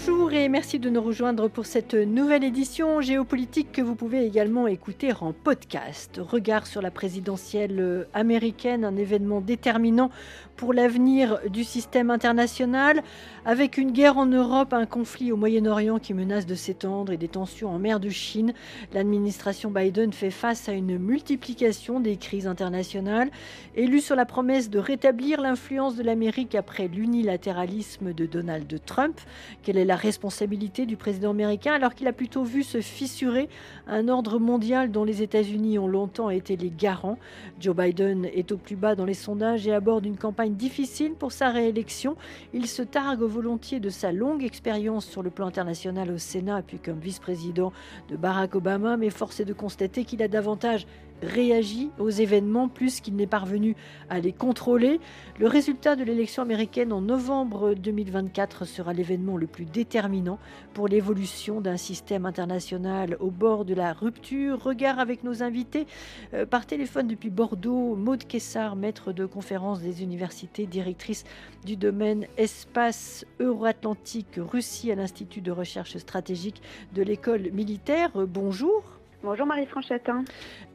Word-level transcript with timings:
Bonjour 0.00 0.32
et 0.32 0.48
merci 0.48 0.78
de 0.78 0.90
nous 0.90 1.02
rejoindre 1.02 1.48
pour 1.48 1.66
cette 1.66 1.94
nouvelle 1.94 2.44
édition 2.44 3.00
géopolitique 3.00 3.72
que 3.72 3.82
vous 3.82 3.96
pouvez 3.96 4.24
également 4.24 4.68
écouter 4.68 5.12
en 5.20 5.32
podcast. 5.32 6.20
Regard 6.22 6.68
sur 6.68 6.80
la 6.80 6.92
présidentielle 6.92 8.06
américaine, 8.14 8.84
un 8.84 8.96
événement 8.96 9.40
déterminant 9.40 10.10
pour 10.56 10.72
l'avenir 10.72 11.40
du 11.50 11.64
système 11.64 12.10
international, 12.10 13.02
avec 13.44 13.76
une 13.76 13.90
guerre 13.90 14.18
en 14.18 14.26
Europe, 14.26 14.72
un 14.72 14.86
conflit 14.86 15.32
au 15.32 15.36
Moyen-Orient 15.36 15.98
qui 15.98 16.14
menace 16.14 16.46
de 16.46 16.54
s'étendre 16.54 17.12
et 17.12 17.16
des 17.16 17.28
tensions 17.28 17.70
en 17.70 17.78
mer 17.78 17.98
de 17.98 18.08
Chine. 18.08 18.52
L'administration 18.92 19.70
Biden 19.70 20.12
fait 20.12 20.30
face 20.30 20.68
à 20.68 20.72
une 20.72 20.98
multiplication 20.98 21.98
des 21.98 22.16
crises 22.16 22.46
internationales, 22.46 23.30
élue 23.74 24.00
sur 24.00 24.14
la 24.14 24.26
promesse 24.26 24.70
de 24.70 24.78
rétablir 24.78 25.40
l'influence 25.40 25.96
de 25.96 26.04
l'Amérique 26.04 26.54
après 26.54 26.86
l'unilatéralisme 26.86 28.12
de 28.12 28.26
Donald 28.26 28.80
Trump. 28.84 29.20
Quelle 29.62 29.78
est 29.78 29.87
la 29.88 29.96
responsabilité 29.96 30.84
du 30.84 30.96
président 30.96 31.30
américain 31.30 31.72
alors 31.72 31.94
qu'il 31.94 32.06
a 32.08 32.12
plutôt 32.12 32.44
vu 32.44 32.62
se 32.62 32.82
fissurer 32.82 33.48
un 33.86 34.08
ordre 34.08 34.38
mondial 34.38 34.92
dont 34.92 35.02
les 35.02 35.22
États-Unis 35.22 35.78
ont 35.78 35.88
longtemps 35.88 36.28
été 36.28 36.56
les 36.56 36.70
garants 36.70 37.18
Joe 37.58 37.74
Biden 37.74 38.26
est 38.26 38.52
au 38.52 38.58
plus 38.58 38.76
bas 38.76 38.94
dans 38.94 39.06
les 39.06 39.14
sondages 39.14 39.66
et 39.66 39.72
aborde 39.72 40.04
une 40.04 40.18
campagne 40.18 40.54
difficile 40.54 41.14
pour 41.14 41.32
sa 41.32 41.48
réélection. 41.48 42.16
Il 42.52 42.66
se 42.66 42.82
targue 42.82 43.22
volontiers 43.22 43.80
de 43.80 43.88
sa 43.88 44.12
longue 44.12 44.44
expérience 44.44 45.06
sur 45.06 45.22
le 45.22 45.30
plan 45.30 45.46
international 45.46 46.10
au 46.10 46.18
Sénat, 46.18 46.62
puis 46.62 46.78
comme 46.78 46.98
vice-président 47.00 47.72
de 48.10 48.16
Barack 48.16 48.54
Obama, 48.54 48.96
mais 48.96 49.10
force 49.10 49.40
est 49.40 49.44
de 49.44 49.54
constater 49.54 50.04
qu'il 50.04 50.22
a 50.22 50.28
davantage 50.28 50.86
réagi 51.22 51.90
aux 51.98 52.10
événements 52.10 52.68
plus 52.68 53.00
qu'il 53.00 53.16
n'est 53.16 53.26
parvenu 53.26 53.76
à 54.10 54.20
les 54.20 54.32
contrôler. 54.32 55.00
Le 55.38 55.46
résultat 55.46 55.96
de 55.96 56.04
l'élection 56.04 56.42
américaine 56.42 56.92
en 56.92 57.00
novembre 57.00 57.74
2024 57.74 58.64
sera 58.64 58.92
l'événement 58.92 59.36
le 59.36 59.46
plus 59.46 59.64
déterminant 59.64 60.38
pour 60.74 60.88
l'évolution 60.88 61.60
d'un 61.60 61.76
système 61.76 62.26
international 62.26 63.16
au 63.20 63.30
bord 63.30 63.64
de 63.64 63.74
la 63.74 63.92
rupture. 63.92 64.62
Regard 64.62 64.98
avec 64.98 65.24
nos 65.24 65.42
invités 65.42 65.86
euh, 66.34 66.46
par 66.46 66.66
téléphone 66.66 67.08
depuis 67.08 67.30
Bordeaux, 67.30 67.96
Maude 67.96 68.24
Kessar, 68.24 68.76
maître 68.76 69.12
de 69.12 69.26
conférence 69.26 69.80
des 69.80 70.02
universités, 70.02 70.66
directrice 70.66 71.24
du 71.64 71.76
domaine 71.76 72.26
espace 72.36 73.24
euro-atlantique 73.40 74.38
Russie 74.38 74.92
à 74.92 74.94
l'Institut 74.94 75.40
de 75.40 75.50
recherche 75.50 75.96
stratégique 75.96 76.62
de 76.94 77.02
l'école 77.02 77.50
militaire. 77.52 78.10
Bonjour. 78.14 78.82
Bonjour 79.22 79.46
Marie-France. 79.46 79.92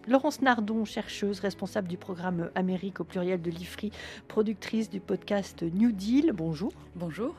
Laurence 0.08 0.42
Nardon, 0.42 0.84
chercheuse 0.84 1.40
responsable 1.40 1.88
du 1.88 1.98
programme 1.98 2.50
Amérique 2.56 3.00
au 3.00 3.06
pluriel 3.06 3.42
de 3.42 3.50
l'IFRI, 3.50 3.92
productrice 4.28 4.90
du 4.90 5.00
podcast 5.00 5.64
New 5.64 5.94
Deal. 5.94 6.34
Bonjour. 6.34 6.74
Bonjour. 6.96 7.34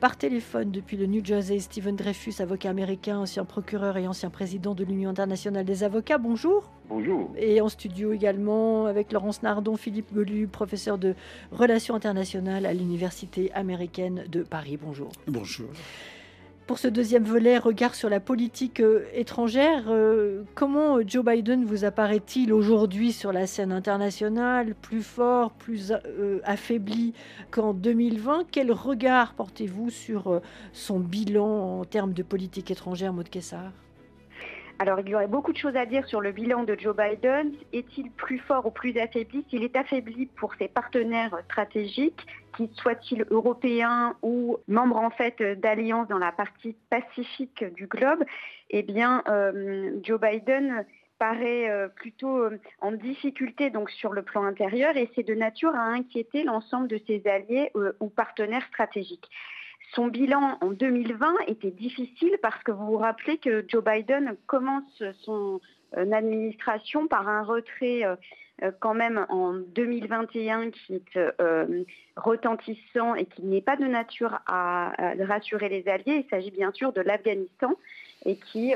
Par 0.00 0.18
téléphone 0.18 0.70
depuis 0.70 0.98
le 0.98 1.06
New 1.06 1.24
Jersey, 1.24 1.60
Stephen 1.60 1.96
Dreyfus, 1.96 2.34
avocat 2.40 2.68
américain, 2.68 3.18
ancien 3.18 3.46
procureur 3.46 3.96
et 3.96 4.06
ancien 4.06 4.28
président 4.28 4.74
de 4.74 4.84
l'Union 4.84 5.08
internationale 5.08 5.64
des 5.64 5.82
avocats. 5.82 6.18
Bonjour. 6.18 6.70
Bonjour. 6.90 7.32
Et 7.38 7.62
en 7.62 7.70
studio 7.70 8.12
également 8.12 8.84
avec 8.84 9.10
Laurence 9.10 9.42
Nardon, 9.42 9.76
Philippe 9.76 10.12
Golu, 10.12 10.46
professeur 10.46 10.98
de 10.98 11.14
relations 11.52 11.94
internationales 11.94 12.66
à 12.66 12.74
l'Université 12.74 13.50
américaine 13.52 14.24
de 14.28 14.42
Paris. 14.42 14.76
Bonjour. 14.76 15.10
Bonjour. 15.26 15.68
Pour 16.66 16.78
ce 16.78 16.88
deuxième 16.88 17.24
volet, 17.24 17.58
regard 17.58 17.94
sur 17.94 18.08
la 18.08 18.20
politique 18.20 18.80
euh, 18.80 19.04
étrangère, 19.12 19.84
euh, 19.88 20.44
comment 20.54 21.06
Joe 21.06 21.22
Biden 21.22 21.62
vous 21.62 21.84
apparaît-il 21.84 22.54
aujourd'hui 22.54 23.12
sur 23.12 23.34
la 23.34 23.46
scène 23.46 23.70
internationale, 23.70 24.74
plus 24.74 25.02
fort, 25.02 25.52
plus 25.52 25.92
euh, 25.92 26.40
affaibli 26.42 27.12
qu'en 27.50 27.74
2020 27.74 28.44
Quel 28.50 28.72
regard 28.72 29.34
portez-vous 29.34 29.90
sur 29.90 30.40
son 30.72 31.00
bilan 31.00 31.80
en 31.80 31.84
termes 31.84 32.14
de 32.14 32.22
politique 32.22 32.70
étrangère, 32.70 33.12
Maud 33.12 33.28
Kessar? 33.28 33.70
Alors, 34.78 35.00
il 35.00 35.08
y 35.08 35.14
aurait 35.14 35.28
beaucoup 35.28 35.52
de 35.52 35.58
choses 35.58 35.76
à 35.76 35.84
dire 35.84 36.06
sur 36.06 36.22
le 36.22 36.32
bilan 36.32 36.64
de 36.64 36.76
Joe 36.78 36.96
Biden. 36.96 37.52
Est-il 37.74 38.10
plus 38.10 38.38
fort 38.38 38.66
ou 38.66 38.70
plus 38.70 38.96
affaibli? 38.96 39.44
S'il 39.50 39.62
est 39.62 39.76
affaibli 39.76 40.26
pour 40.26 40.54
ses 40.54 40.68
partenaires 40.68 41.36
stratégiques, 41.44 42.26
qu'ils 42.56 42.70
soient-ils 42.74 43.24
européens 43.30 44.16
ou 44.22 44.58
membres 44.68 44.96
en 44.96 45.10
fait 45.10 45.42
d'alliances 45.60 46.08
dans 46.08 46.18
la 46.18 46.32
partie 46.32 46.76
pacifique 46.90 47.64
du 47.74 47.86
globe, 47.86 48.24
eh 48.70 48.82
bien, 48.82 49.22
euh, 49.28 49.98
Joe 50.02 50.20
Biden 50.20 50.84
paraît 51.18 51.70
euh, 51.70 51.88
plutôt 51.88 52.38
euh, 52.38 52.58
en 52.80 52.92
difficulté 52.92 53.70
donc 53.70 53.90
sur 53.90 54.12
le 54.12 54.22
plan 54.22 54.44
intérieur 54.44 54.96
et 54.96 55.10
c'est 55.14 55.22
de 55.22 55.34
nature 55.34 55.74
à 55.74 55.84
inquiéter 55.84 56.42
l'ensemble 56.44 56.88
de 56.88 57.00
ses 57.06 57.22
alliés 57.26 57.70
ou 58.00 58.08
partenaires 58.08 58.66
stratégiques. 58.68 59.28
Son 59.92 60.08
bilan 60.08 60.58
en 60.60 60.70
2020 60.70 61.36
était 61.46 61.70
difficile 61.70 62.36
parce 62.42 62.60
que 62.64 62.72
vous 62.72 62.86
vous 62.86 62.98
rappelez 62.98 63.38
que 63.38 63.64
Joe 63.68 63.84
Biden 63.84 64.36
commence 64.46 65.02
son 65.20 65.60
administration 65.96 67.06
par 67.06 67.28
un 67.28 67.44
retrait 67.44 68.02
quand 68.80 68.94
même 68.94 69.26
en 69.28 69.54
2021 69.54 70.70
qui 70.70 70.94
est 70.94 71.18
retentissant 72.16 73.14
et 73.14 73.26
qui 73.26 73.42
n'est 73.42 73.60
pas 73.60 73.76
de 73.76 73.84
nature 73.84 74.38
à, 74.46 74.92
rassurer 75.20 75.68
les 75.68 75.88
alliés. 75.88 76.24
Il 76.24 76.26
s'agit 76.30 76.50
bien 76.50 76.72
sûr 76.72 76.92
de 76.92 77.00
l'Afghanistan 77.00 77.74
et 78.24 78.36
qui 78.36 78.74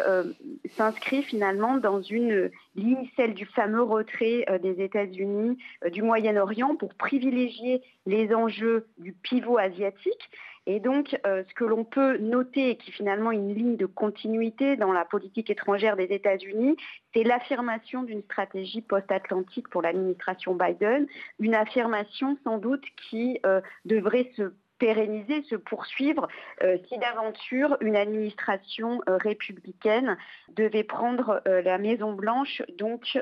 s'inscrit 0.76 1.22
finalement 1.22 1.76
dans 1.76 2.02
une 2.02 2.50
ligne, 2.74 3.08
celle 3.16 3.34
du 3.34 3.46
fameux 3.46 3.82
retrait 3.82 4.44
des 4.62 4.82
États-Unis 4.82 5.58
du 5.92 6.02
Moyen-Orient 6.02 6.76
pour 6.76 6.94
privilégier 6.94 7.82
les 8.06 8.34
enjeux 8.34 8.86
du 8.98 9.12
pivot 9.12 9.58
asiatique. 9.58 10.30
Et 10.70 10.80
donc, 10.80 11.18
euh, 11.26 11.42
ce 11.48 11.54
que 11.54 11.64
l'on 11.64 11.82
peut 11.82 12.18
noter, 12.18 12.68
et 12.68 12.76
qui 12.76 12.92
finalement 12.92 13.32
une 13.32 13.54
ligne 13.54 13.76
de 13.78 13.86
continuité 13.86 14.76
dans 14.76 14.92
la 14.92 15.06
politique 15.06 15.48
étrangère 15.48 15.96
des 15.96 16.04
États-Unis, 16.04 16.76
c'est 17.14 17.22
l'affirmation 17.22 18.02
d'une 18.02 18.22
stratégie 18.24 18.82
post-atlantique 18.82 19.70
pour 19.70 19.80
l'administration 19.80 20.54
Biden, 20.54 21.06
une 21.38 21.54
affirmation 21.54 22.36
sans 22.44 22.58
doute 22.58 22.84
qui 23.08 23.40
euh, 23.46 23.62
devrait 23.86 24.30
se 24.36 24.52
pérenniser, 24.78 25.42
se 25.44 25.56
poursuivre 25.56 26.28
euh, 26.62 26.78
si 26.88 26.98
d'aventure 26.98 27.76
une 27.80 27.96
administration 27.96 29.00
euh, 29.08 29.16
républicaine 29.16 30.16
devait 30.56 30.84
prendre 30.84 31.42
euh, 31.46 31.62
la 31.62 31.78
Maison 31.78 32.12
Blanche 32.12 32.62
donc 32.78 33.18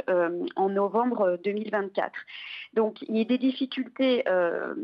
en 0.56 0.68
novembre 0.68 1.38
2024. 1.44 2.12
Donc 2.74 3.02
il 3.02 3.16
y 3.16 3.20
a 3.20 3.24
des 3.24 3.38
difficultés 3.38 4.24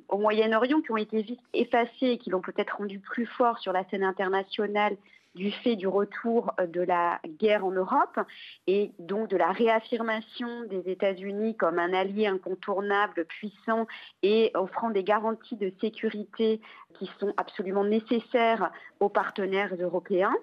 au 0.08 0.18
Moyen-Orient 0.18 0.80
qui 0.80 0.90
ont 0.90 0.96
été 0.96 1.22
vite 1.22 1.40
effacées 1.52 1.90
et 2.06 2.18
qui 2.18 2.30
l'ont 2.30 2.40
peut-être 2.40 2.76
rendu 2.76 2.98
plus 2.98 3.26
fort 3.26 3.58
sur 3.58 3.72
la 3.72 3.84
scène 3.88 4.04
internationale 4.04 4.96
du 5.34 5.50
fait 5.50 5.76
du 5.76 5.86
retour 5.86 6.52
euh, 6.60 6.66
de 6.66 6.80
la 6.80 7.20
guerre 7.38 7.64
en 7.64 7.70
Europe 7.70 8.20
et 8.66 8.92
donc 8.98 9.28
de 9.28 9.36
la 9.36 9.52
réaffirmation 9.52 10.64
des 10.64 10.90
États-Unis 10.90 11.56
comme 11.56 11.78
un 11.78 11.92
allié 11.92 12.26
incontournable, 12.26 13.24
puissant 13.26 13.86
et 14.22 14.50
offrant 14.54 14.90
des 14.90 15.04
garanties 15.04 15.56
de 15.56 15.72
sécurité 15.80 16.60
qui 16.98 17.10
sont 17.18 17.32
absolument 17.36 17.84
nécessaires 17.84 18.70
aux 19.00 19.08
partenaires 19.08 19.74
européens. 19.78 20.34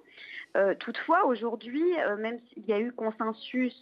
Euh, 0.58 0.74
toutefois, 0.80 1.26
aujourd'hui, 1.26 1.84
euh, 2.00 2.18
même 2.18 2.40
s'il 2.50 2.66
y 2.66 2.74
a 2.74 2.80
eu 2.80 2.92
consensus 2.92 3.76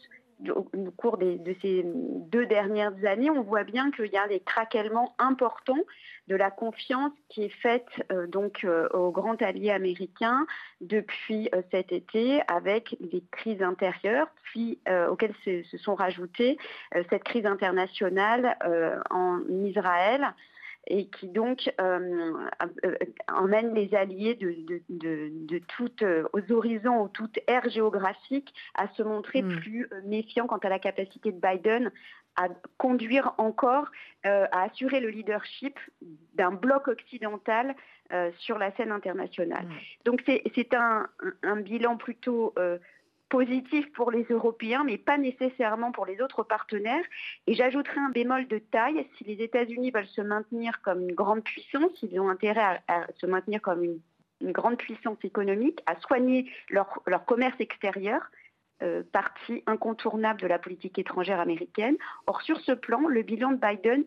au 0.50 0.92
cours 0.96 1.18
de 1.18 1.56
ces 1.62 1.84
deux 1.86 2.46
dernières 2.46 2.94
années, 3.06 3.30
on 3.30 3.42
voit 3.42 3.64
bien 3.64 3.92
qu'il 3.92 4.12
y 4.12 4.18
a 4.18 4.28
des 4.28 4.40
craquements 4.40 5.16
importants 5.18 5.84
de 6.28 6.36
la 6.36 6.52
confiance 6.52 7.12
qui 7.30 7.44
est 7.44 7.62
faite 7.62 7.88
euh, 8.12 8.28
donc 8.28 8.64
euh, 8.64 8.88
aux 8.90 9.12
grands 9.12 9.36
alliés 9.36 9.72
américains 9.72 10.46
depuis 10.82 11.50
euh, 11.56 11.62
cet 11.72 11.92
été 11.92 12.42
avec 12.48 12.96
les 13.00 13.24
crises 13.32 13.62
intérieures, 13.62 14.28
puis 14.44 14.80
auxquelles 15.10 15.36
se, 15.44 15.78
sont 15.78 15.96
rajoutées 15.96 16.58
cette 17.10 17.24
crise 17.24 17.46
internationale 17.46 18.58
en 19.10 19.42
Israël 19.50 20.34
et 20.88 21.08
qui 21.08 21.28
donc 21.28 21.72
euh, 21.82 22.34
euh, 22.86 22.96
emmène 23.32 23.74
les 23.74 23.94
alliés 23.94 24.36
de, 24.36 24.56
de, 24.90 25.60
toutes, 25.68 26.02
euh, 26.02 26.28
aux 26.34 26.52
horizons 26.52 27.04
ou 27.04 27.08
toute 27.10 27.40
ère 27.48 27.70
géographique 27.70 28.54
à 28.74 28.88
se 28.90 29.04
montrer 29.04 29.42
hmm. 29.42 29.60
plus 29.60 29.90
méfiants 30.06 30.48
quant 30.48 30.58
à 30.58 30.70
la 30.70 30.80
capacité 30.80 31.32
de 31.32 31.40
Biden 31.40 31.92
à 32.40 32.50
conduire 32.78 33.34
encore, 33.40 33.88
à 34.24 34.62
assurer 34.62 35.00
le 35.00 35.10
leadership 35.10 35.80
d'un 36.36 36.52
bloc 36.52 36.88
occidental 36.88 37.76
sur 38.38 38.60
la 38.60 38.72
scène 38.76 38.92
internationale. 38.92 39.66
Hmm. 39.66 39.74
Donc 40.06 40.22
c'est 40.28 40.74
un, 40.76 41.08
un, 41.42 41.56
bilan 41.56 41.98
plutôt 41.98 42.54
positif 43.30 43.92
pour 43.94 44.12
les 44.12 44.26
Européens, 44.30 44.84
mais 44.86 44.98
pas 44.98 45.18
nécessairement 45.18 45.92
pour 45.92 46.06
les 46.06 46.22
autres 46.22 46.44
partenaires. 46.44 47.04
Et 47.46 47.54
j'ajouterai 47.54 48.00
un 48.00 48.10
bémol 48.10 48.48
de 48.48 48.60
taille. 48.60 49.06
Si 49.18 49.24
les 49.24 49.44
États-Unis 49.44 49.92
veulent 49.92 50.08
se 50.08 50.22
maintenir 50.22 50.82
comme 50.82 51.02
une 51.02 51.16
grande 51.16 51.44
puissance, 51.44 51.92
ils 52.02 52.20
ont 52.20 52.30
intérêt 52.30 52.82
à, 52.88 53.08
se 53.18 53.26
maintenir 53.26 53.62
comme 53.62 53.84
une, 53.84 54.00
grande 54.52 54.78
puissance 54.78 55.18
économique, 55.24 55.82
à 55.88 56.00
soigner 56.00 56.52
leur, 56.70 57.02
commerce 57.26 57.60
extérieur, 57.60 58.22
euh, 58.84 59.02
partie 59.12 59.64
incontournable 59.66 60.40
de 60.40 60.46
la 60.46 60.60
politique 60.60 61.00
étrangère 61.00 61.40
américaine. 61.40 61.98
Or, 62.28 62.44
sur 62.44 62.60
ce 62.62 62.72
plan, 62.72 63.08
le 63.08 63.24
bilan 63.24 63.54
de 63.54 63.58
Biden 63.58 64.04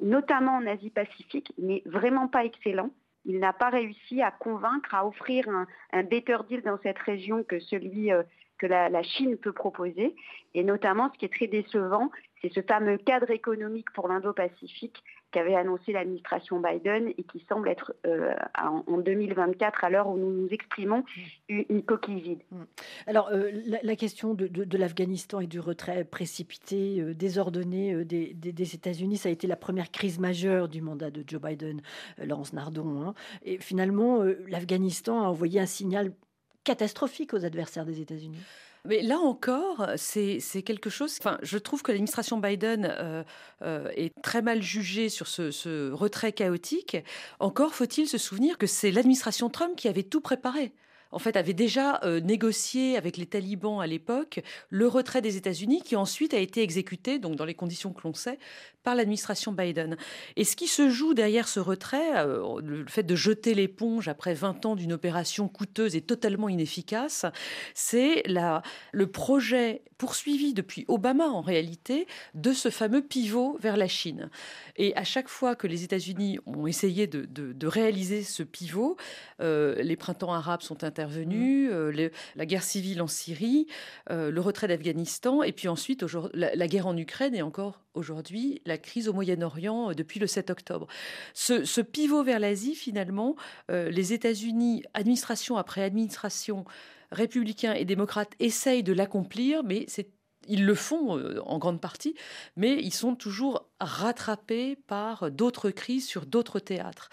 notamment 0.00 0.56
en 0.56 0.66
Asie-Pacifique, 0.66 1.52
n'est 1.58 1.82
vraiment 1.86 2.28
pas 2.28 2.44
excellent. 2.44 2.90
Il 3.24 3.38
n'a 3.38 3.52
pas 3.52 3.70
réussi 3.70 4.20
à 4.22 4.30
convaincre, 4.30 4.94
à 4.94 5.06
offrir 5.06 5.48
un, 5.92 6.02
better 6.02 6.38
deal 6.48 6.62
dans 6.62 6.78
cette 6.82 6.98
région 6.98 7.42
que 7.42 7.58
celui 7.58 8.12
euh, 8.12 8.22
que 8.58 8.66
la, 8.66 9.02
Chine 9.02 9.36
peut 9.36 9.52
proposer. 9.52 10.14
Et 10.54 10.62
notamment, 10.62 11.10
ce 11.12 11.18
qui 11.18 11.24
est 11.24 11.34
très 11.34 11.46
décevant, 11.46 12.10
c'est 12.40 12.52
ce 12.52 12.60
fameux 12.62 12.98
cadre 12.98 13.30
économique 13.30 13.90
pour 13.92 14.08
l'Indo-Pacifique 14.08 15.02
qu'avait 15.34 15.56
annoncé 15.56 15.90
l'administration 15.90 16.60
Biden 16.60 17.12
et 17.18 17.24
qui 17.24 17.44
semble 17.48 17.68
être 17.68 17.92
euh, 18.06 18.32
en 18.56 18.98
2024, 18.98 19.82
à 19.82 19.90
l'heure 19.90 20.08
où 20.08 20.16
nous 20.16 20.30
nous 20.30 20.48
exprimons, 20.52 21.02
une, 21.48 21.82
coquille 21.82 22.20
vide. 22.20 22.42
Mm. 22.52 22.62
Alors, 23.08 23.30
euh, 23.32 23.50
la, 23.82 23.96
question 23.96 24.34
de, 24.34 24.78
l'Afghanistan 24.78 25.40
et 25.40 25.48
du 25.48 25.58
retrait 25.58 26.04
précipité, 26.04 27.00
euh, 27.00 27.14
désordonné 27.14 28.04
des, 28.04 28.74
États-Unis, 28.74 29.16
ça 29.16 29.28
a 29.28 29.32
été 29.32 29.48
la 29.48 29.56
première 29.56 29.90
crise 29.90 30.20
majeure 30.20 30.68
du 30.68 30.80
mandat 30.80 31.10
de 31.10 31.24
Joe 31.26 31.42
Biden, 31.42 31.82
Laurence 32.18 32.52
Nardon. 32.52 33.02
Hein. 33.02 33.14
Et 33.42 33.58
finalement, 33.58 34.22
l'Afghanistan 34.46 35.20
a 35.20 35.26
envoyé 35.26 35.58
un 35.58 35.66
signal 35.66 36.12
catastrophique 36.64 37.34
aux 37.34 37.44
adversaires 37.44 37.84
des 37.84 38.00
États-Unis. 38.00 38.40
Mais 38.86 39.00
là 39.00 39.18
encore, 39.18 39.88
c'est 39.96 40.40
quelque 40.62 40.90
chose. 40.90 41.16
Enfin, 41.18 41.38
je 41.42 41.56
trouve 41.56 41.82
que 41.82 41.90
l'administration 41.90 42.36
Biden 42.36 42.94
euh, 42.98 43.24
euh, 43.62 43.88
est 43.96 44.12
très 44.22 44.42
mal 44.42 44.62
jugée 44.62 45.08
sur 45.08 45.26
ce, 45.26 45.50
ce 45.50 45.90
retrait 45.90 46.32
chaotique. 46.32 46.98
Encore 47.40 47.74
faut-il 47.74 48.06
se 48.06 48.18
souvenir 48.18 48.58
que 48.58 48.66
c'est 48.66 48.90
l'administration 48.90 49.48
Trump 49.48 49.74
qui 49.74 49.88
avait 49.88 50.02
tout 50.02 50.20
préparé 50.20 50.72
en 51.14 51.18
fait, 51.18 51.36
avait 51.36 51.54
déjà 51.54 52.00
euh, 52.04 52.20
négocié 52.20 52.96
avec 52.96 53.16
les 53.16 53.26
talibans 53.26 53.80
à 53.80 53.86
l'époque 53.86 54.40
le 54.68 54.88
retrait 54.88 55.22
des 55.22 55.36
États-Unis, 55.36 55.82
qui 55.82 55.96
ensuite 55.96 56.34
a 56.34 56.38
été 56.38 56.62
exécuté, 56.62 57.18
donc 57.18 57.36
dans 57.36 57.44
les 57.44 57.54
conditions 57.54 57.92
que 57.92 58.02
l'on 58.04 58.14
sait, 58.14 58.38
par 58.82 58.94
l'administration 58.94 59.52
Biden. 59.52 59.96
Et 60.36 60.44
ce 60.44 60.56
qui 60.56 60.66
se 60.66 60.90
joue 60.90 61.14
derrière 61.14 61.48
ce 61.48 61.60
retrait, 61.60 62.18
euh, 62.18 62.60
le 62.60 62.84
fait 62.86 63.04
de 63.04 63.14
jeter 63.14 63.54
l'éponge 63.54 64.08
après 64.08 64.34
20 64.34 64.66
ans 64.66 64.76
d'une 64.76 64.92
opération 64.92 65.48
coûteuse 65.48 65.96
et 65.96 66.02
totalement 66.02 66.48
inefficace, 66.48 67.24
c'est 67.74 68.24
le 68.26 69.06
projet 69.06 69.82
poursuivi 69.98 70.54
depuis 70.54 70.84
Obama 70.88 71.28
en 71.28 71.40
réalité 71.40 72.06
de 72.34 72.52
ce 72.52 72.68
fameux 72.68 73.02
pivot 73.02 73.56
vers 73.60 73.76
la 73.76 73.88
Chine. 73.88 74.28
Et 74.76 74.94
à 74.96 75.04
chaque 75.04 75.28
fois 75.28 75.54
que 75.54 75.66
les 75.66 75.84
États-Unis 75.84 76.38
ont 76.46 76.66
essayé 76.66 77.06
de, 77.06 77.66
réaliser 77.66 78.22
ce 78.22 78.42
pivot, 78.42 78.96
euh, 79.40 79.76
les 79.82 79.96
printemps 79.96 80.32
arabes 80.32 80.60
sont 80.62 80.84
intervenus, 80.84 81.03
mmh. 81.08 81.72
euh, 81.72 82.08
la 82.36 82.46
guerre 82.46 82.62
civile 82.62 83.02
en 83.02 83.06
Syrie, 83.06 83.66
euh, 84.10 84.30
le 84.30 84.40
retrait 84.40 84.68
d'Afghanistan, 84.68 85.42
et 85.42 85.52
puis 85.52 85.68
ensuite 85.68 86.04
la, 86.32 86.54
la, 86.54 86.66
guerre 86.66 86.86
en 86.86 86.96
Ukraine 86.96 87.34
et 87.34 87.42
encore 87.42 87.80
aujourd'hui 87.94 88.62
la 88.66 88.78
crise 88.78 89.08
au 89.08 89.12
Moyen-Orient 89.12 89.92
depuis 89.92 90.20
le 90.20 90.26
7 90.26 90.50
octobre. 90.50 90.86
Ce, 91.32 91.64
ce 91.64 91.80
pivot 91.80 92.24
vers 92.24 92.40
l'Asie, 92.40 92.74
finalement, 92.74 93.36
les 93.68 94.12
États-Unis, 94.12 94.82
administration 94.94 95.56
après 95.56 95.82
administration, 95.82 96.64
républicains 97.10 97.74
et 97.74 97.84
démocrates 97.84 98.32
essayent 98.40 98.82
de 98.82 98.92
l'accomplir, 98.92 99.62
mais 99.62 99.84
c'est 99.88 100.08
ils 100.48 100.64
le 100.64 100.74
font 100.74 101.18
euh, 101.18 101.40
en 101.44 101.58
grande 101.58 101.80
partie, 101.80 102.14
mais 102.56 102.76
ils 102.82 102.92
sont 102.92 103.14
toujours 103.14 103.66
rattrapés 103.80 104.76
par 104.86 105.30
d'autres 105.30 105.70
crises 105.70 106.06
sur 106.06 106.26
d'autres 106.26 106.58
théâtres. 106.58 107.08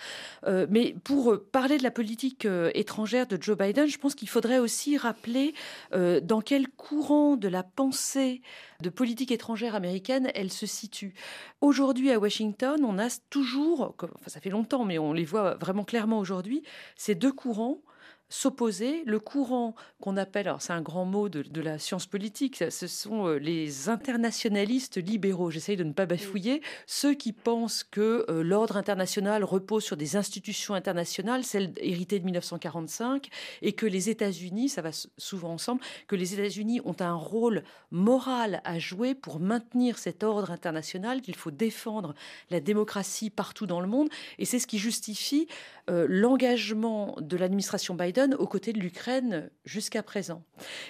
Euh, 0.45 0.67
mais 0.69 0.95
pour 1.03 1.37
parler 1.51 1.77
de 1.77 1.83
la 1.83 1.91
politique 1.91 2.45
euh, 2.45 2.71
étrangère 2.73 3.27
de 3.27 3.41
Joe 3.41 3.57
Biden, 3.57 3.87
je 3.87 3.97
pense 3.97 4.15
qu'il 4.15 4.29
faudrait 4.29 4.59
aussi 4.59 4.97
rappeler 4.97 5.53
dans 5.91 6.41
quel 6.41 6.67
courant 6.69 7.35
de 7.35 7.47
la 7.47 7.63
pensée 7.63 8.41
de 8.81 8.89
politique 8.89 9.31
étrangère 9.31 9.75
américaine 9.75 10.29
elle 10.35 10.51
se 10.51 10.65
situe. 10.65 11.13
Aujourd'hui 11.59 12.11
à 12.11 12.19
Washington, 12.19 12.83
on 12.83 12.97
a 12.99 13.07
toujours, 13.29 13.95
enfin 13.99 14.13
ça 14.27 14.39
fait 14.39 14.49
longtemps, 14.49 14.85
mais 14.85 14.97
on 14.99 15.13
les 15.13 15.25
voit 15.25 15.55
vraiment 15.55 15.83
clairement 15.83 16.19
aujourd'hui, 16.19 16.63
ces 16.95 17.15
deux 17.15 17.31
courants 17.31 17.81
s'opposer. 18.31 19.03
Le 19.05 19.19
courant 19.19 19.75
qu'on 19.99 20.17
appelle, 20.17 20.47
alors 20.47 20.61
c'est 20.61 20.73
un 20.73 20.81
grand 20.81 21.05
mot 21.05 21.29
de, 21.29 21.61
la 21.61 21.77
science 21.77 22.07
politique, 22.07 22.63
ce 22.69 22.87
sont 22.87 23.27
euh, 23.27 23.35
les 23.35 23.89
internationalistes 23.89 24.97
libéraux. 24.97 25.51
J'essaye 25.51 25.75
de 25.75 25.83
ne 25.83 25.91
pas 25.91 26.05
bafouiller. 26.05 26.61
Ceux 26.87 27.13
qui 27.13 27.33
pensent 27.33 27.83
que 27.83 28.25
euh, 28.29 28.41
l'ordre 28.41 28.77
international 28.77 29.43
repose 29.43 29.83
sur 29.83 29.97
des 29.97 30.15
institutions 30.15 30.73
internationales, 30.73 31.43
celles 31.43 31.73
héritées 31.77 32.19
de 32.19 32.25
1945, 32.25 33.27
et 33.61 33.73
que 33.73 33.85
les 33.85 34.09
États-Unis, 34.09 34.69
ça 34.69 34.81
va 34.81 34.91
souvent 35.17 35.51
ensemble, 35.51 35.81
que 36.07 36.15
les 36.15 36.33
États-Unis 36.33 36.81
ont 36.85 36.95
un 36.99 37.13
rôle 37.13 37.63
moral 37.91 38.61
à 38.63 38.79
jouer 38.79 39.13
pour 39.13 39.39
maintenir 39.39 39.97
cet 39.97 40.23
ordre 40.23 40.51
international, 40.51 41.21
qu'il 41.21 41.35
faut 41.35 41.51
défendre 41.51 42.15
la 42.49 42.61
démocratie 42.61 43.29
partout 43.29 43.65
dans 43.65 43.81
le 43.81 43.87
monde. 43.87 44.09
Et 44.39 44.45
c'est 44.45 44.59
ce 44.59 44.67
qui 44.67 44.79
justifie 44.79 45.47
euh, 45.91 46.05
l'engagement 46.09 47.15
de 47.19 47.37
l'administration 47.37 47.95
Biden 47.95 48.33
aux 48.35 48.47
côtés 48.47 48.73
de 48.73 48.79
l'Ukraine 48.79 49.49
jusqu'à 49.65 50.03
présent. 50.03 50.43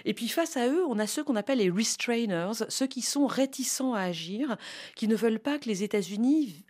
Et 0.06 0.13
puis 0.13 0.27
face 0.27 0.57
à 0.57 0.68
eux, 0.68 0.86
on 0.88 1.00
a 1.00 1.07
ceux 1.07 1.24
qu'on 1.24 1.36
appelle 1.36 1.57
les 1.57 1.69
restrainers, 1.69 2.65
ceux 2.69 2.88
qui 2.88 3.01
sont 3.01 3.25
réticents 3.25 3.94
à 3.94 4.01
agir, 4.01 4.57
qui 4.95 5.07
ne 5.07 5.15
veulent 5.15 5.39
pas 5.39 5.57
que 5.57 5.68
les 5.68 5.83
États-Unis 5.83 6.65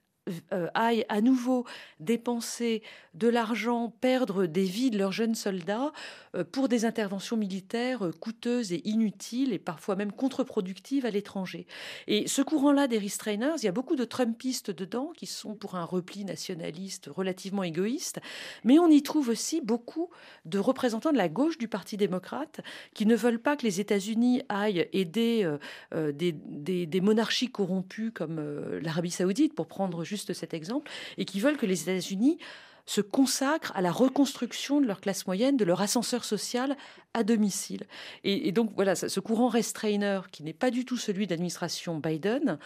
euh, 0.54 0.68
aillent 0.76 1.06
à 1.10 1.20
nouveau 1.20 1.66
dépenser 2.00 2.84
de 3.16 3.28
l'argent, 3.28 3.92
perdre 4.02 4.46
des 4.46 4.66
vies 4.66 4.92
de 4.92 5.00
leurs 5.00 5.12
jeunes 5.12 5.34
soldats 5.34 5.92
euh, 6.36 6.44
pour 6.44 6.68
des 6.68 6.86
interventions 6.86 7.38
militaires 7.38 8.06
euh, 8.06 8.12
coûteuses 8.12 8.72
et 8.72 8.88
inutiles 8.88 9.52
et 9.52 9.58
parfois 9.58 9.96
même 9.96 10.12
contre-productives 10.12 11.08
à 11.08 11.10
l'étranger. 11.10 11.66
Et 12.06 12.28
ce 12.28 12.44
courant-là 12.44 12.88
des 12.88 13.00
restrainers, 13.00 13.56
il 13.58 13.66
y 13.66 13.68
a 13.68 13.72
beaucoup 13.72 13.96
de 13.96 14.04
Trumpistes 14.04 14.70
dedans 14.70 15.12
qui 15.18 15.26
sont 15.26 15.56
pour 15.56 15.74
un 15.74 15.86
repli 15.86 16.24
nationaliste 16.24 17.10
relativement 17.12 17.64
égoïste, 17.64 18.20
mais 18.64 18.78
on 18.78 18.90
y 18.90 19.02
trouve 19.02 19.30
aussi 19.30 19.60
beaucoup 19.60 20.12
de 20.46 20.60
représentants 20.60 21.12
de 21.12 21.18
la 21.18 21.30
gauche 21.30 21.58
du 21.58 21.68
Parti 21.68 21.98
démocrate 21.98 22.62
qui 22.94 23.08
ne 23.08 23.16
veulent 23.16 23.42
pas 23.42 23.58
que 23.58 23.64
les 23.64 23.80
États-Unis 23.80 24.44
aillent 24.50 24.88
aider 24.94 25.50
des, 25.92 26.32
des, 26.32 27.02
monarchies 27.02 27.50
corrompues 27.50 28.12
comme 28.12 28.40
l'Arabie 28.82 29.12
saoudite, 29.12 29.56
pour 29.56 29.68
prendre 29.68 30.04
juste 30.12 30.34
cet 30.34 30.54
exemple, 30.54 30.92
et 31.18 31.24
qui 31.24 31.40
veulent 31.40 31.58
que 31.58 31.66
les 31.66 31.84
États-Unis 31.84 32.38
se 32.86 33.00
consacrent 33.00 33.72
à 33.74 33.82
la 33.82 33.92
reconstruction 33.92 34.82
de 34.82 34.86
leur 34.86 35.00
classe 35.00 35.26
moyenne, 35.26 35.56
de 35.56 35.64
leur 35.64 35.82
ascenseur 35.82 36.26
social 36.26 36.76
à 37.14 37.24
domicile. 37.24 37.84
Et, 38.26 38.52
donc 38.52 38.72
voilà, 38.76 38.96
ce 38.96 39.20
courant 39.22 39.48
restrainer, 39.48 40.20
qui 40.32 40.44
n'est 40.44 40.60
pas 40.66 40.72
du 40.72 40.84
tout 40.84 40.98
celui 40.98 41.26
de 41.26 41.32
l'administration 41.32 42.00
Biden, 42.00 42.58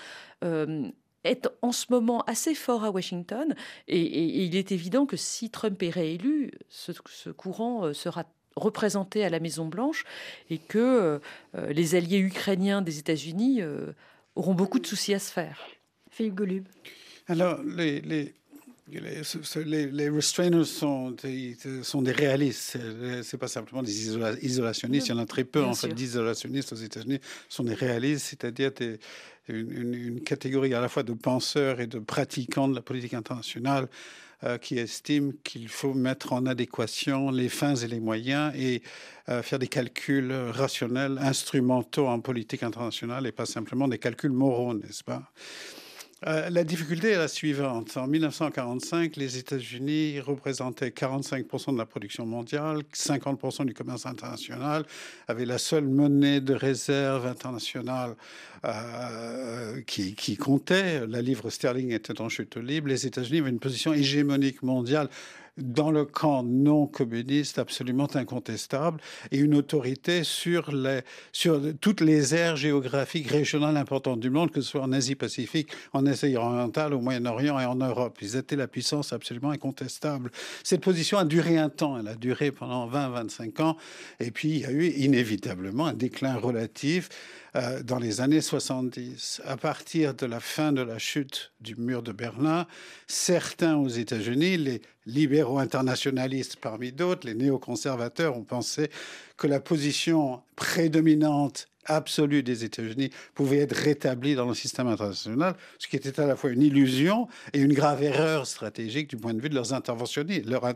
euh, 0.44 0.89
est 1.24 1.47
en 1.62 1.71
ce 1.71 1.86
moment 1.92 2.21
assez 2.24 2.56
fort 2.56 2.83
à 2.83 2.89
Washington. 2.89 3.54
Et, 3.87 4.45
il 4.45 4.56
est 4.56 4.71
évident 4.71 5.06
que 5.06 5.18
si 5.18 5.52
Trump 5.52 5.81
est 5.83 5.92
réélu, 5.92 6.52
ce, 6.69 7.30
courant 7.30 7.85
euh, 7.85 7.94
sera 7.94 8.25
représenté 8.56 9.23
à 9.23 9.30
la 9.30 9.40
Maison 9.40 9.68
Blanche 9.68 10.06
et 10.49 10.57
que 10.57 11.19
euh, 11.56 11.71
les 11.71 11.94
alliés 11.94 12.19
ukrainiens 12.19 12.81
des 12.81 12.97
États-Unis 12.97 13.61
auront 14.35 14.54
beaucoup 14.54 14.80
de 14.80 14.87
soucis 14.87 15.14
à 15.14 15.19
se 15.19 15.31
faire. 15.31 15.59
Philippe 16.09 16.35
Golub. 16.35 16.66
Alors, 17.27 17.59
les, 17.63 18.01
les, 18.01 18.33
les, 18.87 20.09
restrainers 20.09 20.65
sont 20.65 21.11
des, 21.11 21.57
sont 21.81 22.01
des 22.01 22.11
réalistes. 22.11 22.77
C'est 23.23 23.37
pas 23.37 23.47
simplement 23.47 23.81
des 23.81 24.07
isolationnistes. 24.44 25.07
Il 25.07 25.11
y 25.11 25.13
en 25.13 25.19
a 25.19 25.25
très 25.25 25.44
peu, 25.44 25.63
en 25.63 25.73
fait, 25.73 25.94
d'isolationnistes 25.94 26.73
aux 26.73 26.77
États-Unis. 26.77 27.19
sont 27.49 27.63
des 27.63 27.73
réalistes, 27.73 28.27
c'est-à-dire 28.29 28.71
une, 29.47 30.21
catégorie 30.21 30.73
à 30.73 30.81
la 30.81 30.87
fois 30.87 31.03
de 31.03 31.13
penseurs 31.13 31.79
et 31.79 31.87
de 31.87 31.99
pratiquants 31.99 32.67
de 32.67 32.75
la 32.75 32.81
politique 32.81 33.15
internationale 33.15 33.87
euh, 34.44 34.57
qui 34.57 34.77
estiment 34.77 35.31
qu'il 35.44 35.67
faut 35.69 35.94
mettre 35.94 36.33
en 36.33 36.45
adéquation 36.45 37.31
les 37.31 37.49
fins 37.49 37.75
et 37.75 37.87
les 37.87 37.99
moyens 37.99 38.53
et 38.55 38.83
euh, 39.29 39.41
faire 39.41 39.59
des 39.59 39.67
calculs 39.67 40.31
rationnels, 40.31 41.17
instrumentaux 41.19 42.07
en 42.07 42.19
politique 42.19 42.61
internationale 42.61 43.25
et 43.25 43.31
pas 43.31 43.45
simplement 43.45 43.87
des 43.87 43.97
calculs 43.97 44.31
moraux, 44.31 44.73
n'est-ce 44.73 45.03
pas? 45.03 45.31
Euh, 46.27 46.49
la 46.49 46.63
difficulté 46.63 47.11
est 47.11 47.17
la 47.17 47.27
suivante. 47.27 47.97
En 47.97 48.07
1945, 48.07 49.15
les 49.15 49.37
États-Unis 49.37 50.19
représentaient 50.19 50.89
45% 50.89 51.73
de 51.73 51.77
la 51.77 51.85
production 51.85 52.25
mondiale, 52.25 52.81
50% 52.94 53.65
du 53.65 53.73
commerce 53.75 54.07
international, 54.07 54.85
avaient 55.27 55.45
la 55.45 55.59
seule 55.59 55.85
monnaie 55.85 56.41
de 56.41 56.53
réserve 56.55 57.27
internationale 57.27 58.15
euh, 58.65 59.81
qui, 59.85 60.15
qui, 60.15 60.35
comptait. 60.35 61.05
La 61.05 61.21
livre 61.21 61.51
sterling 61.51 61.91
était 61.91 62.19
en 62.19 62.29
chute 62.29 62.57
libre. 62.57 62.87
Les 62.87 63.05
États-Unis 63.05 63.39
avaient 63.39 63.51
une 63.51 63.59
position 63.59 63.94
hégémonique 63.94 64.63
mondiale 64.63 65.09
dans 65.57 65.92
le 65.92 66.06
camp 66.06 66.44
non 66.44 66.85
communiste 66.85 67.59
absolument 67.59 68.07
incontestable 68.14 69.00
et 69.31 69.38
une 69.38 69.56
autorité 69.56 70.24
sur, 70.24 70.71
toutes 71.81 72.02
les 72.02 72.35
aires 72.35 72.56
géographiques 72.56 73.30
régionales 73.30 73.78
importantes 73.78 74.19
du 74.19 74.30
monde, 74.30 74.52
que 74.52 74.62
ce 74.62 74.69
soit 74.69 74.81
en 74.81 74.92
Asie-Pacifique, 74.92 75.69
en 75.94 76.06
Asie 76.06 76.35
orientale, 76.35 76.94
au 76.94 77.00
Moyen-Orient 77.00 77.59
et 77.59 77.66
en 77.66 77.76
Europe. 77.76 78.18
Ils 78.21 78.35
étaient 78.35 78.56
la 78.56 78.68
puissance 78.68 79.14
absolument 79.14 79.52
incontestable. 79.52 80.31
Cette 80.64 80.81
position 80.81 81.18
a 81.18 81.26
duré 81.26 81.57
un 81.57 81.69
temps, 81.69 81.97
elle 81.97 82.07
a 82.07 82.16
duré 82.16 82.52
pendant 82.52 82.90
20-25 82.90 83.62
ans, 83.62 83.78
et 84.19 84.31
puis 84.31 84.50
il 84.50 84.59
y 84.59 84.66
a 84.66 84.71
eu 84.71 84.88
inévitablement 84.88 85.88
un 85.88 85.94
déclin 85.94 86.35
relatif 86.35 87.09
euh, 87.56 87.81
dans 87.83 88.00
les 88.00 88.19
années 88.19 88.42
70. 88.42 89.42
À 89.45 89.56
partir 89.56 90.14
de 90.14 90.26
la 90.26 90.40
fin 90.40 90.74
de 90.74 90.81
la 90.81 90.97
chute 90.97 91.54
du 91.62 91.76
mur 91.76 92.04
de 92.04 92.12
Berlin, 92.12 92.68
certains 93.07 93.78
aux 93.78 93.88
États-Unis, 93.88 94.57
les 94.57 94.81
libéraux 95.06 95.59
internationalistes 95.59 96.57
parmi 96.57 96.92
d'autres, 96.92 97.26
les 97.26 97.33
néoconservateurs, 97.33 98.35
ont 98.35 98.44
pensé 98.44 98.90
que 99.37 99.47
la 99.47 99.59
position 99.59 100.42
prédominante 100.56 101.68
absolue 101.85 102.44
des 102.44 102.63
États-Unis 102.63 103.11
pouvait 103.33 103.59
être 103.59 103.75
rétablie 103.75 104.35
dans 104.35 104.47
le 104.47 104.54
système 104.54 104.87
international, 104.87 105.56
ce 105.77 105.87
qui 105.87 105.95
était 105.95 106.19
à 106.19 106.25
la 106.25 106.35
fois 106.35 106.49
une 106.49 106.61
illusion 106.61 107.27
et 107.54 107.59
une 107.59 107.73
grave 107.73 108.04
erreur 108.04 108.47
stratégique 108.47 109.09
du 109.09 109.18
point 109.18 109.33
de 109.33 109.42
vue 109.42 109.49
de 109.49 109.56
leurs 109.56 109.73
interventions, 109.73 110.25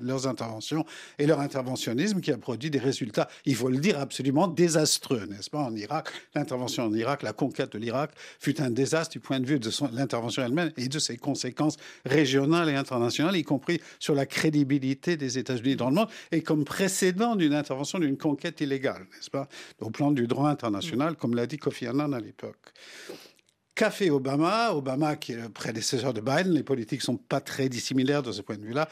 leurs 0.02 0.28
interventions 0.28 0.86
et 1.18 1.26
leur 1.26 1.40
interventionnisme 1.40 2.22
qui 2.22 2.32
a 2.32 2.38
produit 2.38 2.70
des 2.70 2.80
résultats, 2.80 3.28
il 3.46 3.56
faut 3.56 3.70
le 3.70 3.78
dire, 3.78 4.00
absolument 4.00 4.48
désastreux, 4.48 5.26
n'est-ce 5.26 5.50
pas, 5.50 5.60
en 5.60 5.76
Irak. 5.76 6.10
L'intervention 6.36 6.84
en 6.84 6.94
Irak, 6.94 7.24
la 7.24 7.34
conquête 7.34 7.74
de 7.74 7.80
l'Irak 7.80 8.12
fut 8.40 8.62
un 8.62 8.70
désastre 8.70 9.14
du 9.14 9.20
point 9.20 9.40
de 9.40 9.46
vue 9.46 9.60
de 9.60 9.70
l'intervention 9.94 10.44
elle-même 10.44 10.72
et 10.78 10.88
de 10.88 11.00
ses 11.00 11.18
conséquences 11.18 11.78
régionales 12.06 12.70
et 12.70 12.76
internationales, 12.76 13.36
y 13.36 13.44
compris 13.44 13.82
sur 14.00 14.14
la 14.14 14.26
crédibilité 14.26 15.18
des 15.18 15.38
États-Unis 15.38 15.76
dans 15.76 15.90
le 15.90 15.96
monde 15.96 16.10
et 16.32 16.42
comme 16.42 16.66
précédent 16.66 17.36
d'une 17.36 17.54
intervention, 17.54 18.00
d'une 18.00 18.18
conquête 18.18 18.49
illégale, 18.62 19.08
n'est-ce 19.14 19.30
pas, 19.30 19.48
au 19.80 19.90
plan 19.90 20.12
du 20.12 20.28
droit 20.28 20.50
international 20.50 21.16
comme 21.16 21.36
l'a 21.36 21.48
dit 21.48 21.58
Kofi 21.58 21.88
Annan 21.88 22.14
à 22.14 22.20
l'époque. 22.20 22.74
Qu'a 23.76 23.92
fait 23.92 24.10
Obama? 24.10 24.74
Obama, 24.74 25.16
qui 25.16 25.32
est 25.32 25.38
le 25.38 25.48
prédécesseur 25.48 26.14
de 26.14 26.20
Biden, 26.20 26.52
les 26.52 26.64
politiques 26.64 27.02
sont 27.02 27.16
pas 27.16 27.40
très 27.40 27.70
dissimilaires 27.70 28.24
de 28.24 28.34
ce 28.34 28.42
point 28.42 28.58
de 28.58 28.66
vue-là. 28.66 28.90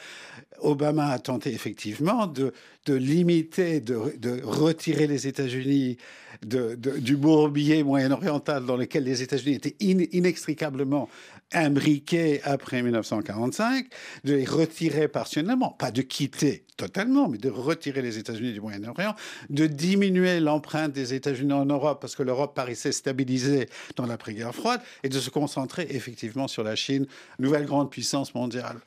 Obama 0.60 1.10
a 1.10 1.18
tenté 1.18 1.52
effectivement 1.52 2.26
de, 2.26 2.52
de 2.86 2.94
limiter, 2.94 3.80
de, 3.80 4.14
de, 4.18 4.40
retirer 4.42 5.06
les 5.06 5.26
États-Unis 5.26 5.98
du 6.42 7.16
bourbier 7.16 7.82
moyen-oriental 7.82 8.64
dans 8.64 8.76
lequel 8.76 9.04
les 9.04 9.22
États-Unis 9.22 9.56
étaient 9.56 9.76
inextricablement 9.80 11.08
imbriqués 11.52 12.40
après 12.44 12.82
1945, 12.82 13.86
de 14.24 14.34
les 14.34 14.44
retirer 14.44 15.08
partiellement, 15.08 15.70
pas 15.70 15.90
de 15.90 16.02
quitter 16.02 16.64
totalement, 16.76 17.28
mais 17.28 17.38
de 17.38 17.48
retirer 17.48 18.02
les 18.02 18.18
États-Unis 18.18 18.52
du 18.52 18.60
Moyen-Orient, 18.60 19.14
de 19.48 19.66
diminuer 19.66 20.40
l'empreinte 20.40 20.92
des 20.92 21.14
États-Unis 21.14 21.52
en 21.52 21.66
Europe, 21.66 22.00
parce 22.00 22.14
que 22.14 22.22
l'Europe 22.22 22.54
paraissait 22.54 22.92
stabilisée 22.92 23.68
dans 23.96 24.06
l'après-guerre 24.06 24.54
froide, 24.54 24.80
et 25.02 25.08
de 25.08 25.18
se 25.18 25.30
concentrer 25.30 25.86
effectivement 25.90 26.48
sur 26.48 26.62
la 26.62 26.76
Chine, 26.76 27.06
nouvelle 27.38 27.64
grande 27.64 27.90
puissance 27.90 28.34
mondiale. 28.34 28.78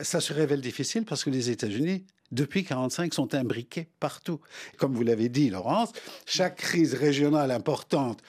Ça 0.00 0.20
se 0.20 0.32
révèle 0.32 0.60
difficile 0.60 1.04
parce 1.04 1.24
que 1.24 1.30
les 1.30 1.50
États-Unis 1.50 2.04
depuis 2.32 2.60
1945, 2.60 3.14
sont 3.14 3.34
imbriqués 3.34 3.88
partout. 4.00 4.40
Comme 4.78 4.94
vous 4.94 5.02
l'avez 5.02 5.28
dit, 5.28 5.50
Laurence, 5.50 5.92
chaque 6.24 6.56
crise 6.56 6.94
régionale 6.94 7.50
importante, 7.50 8.20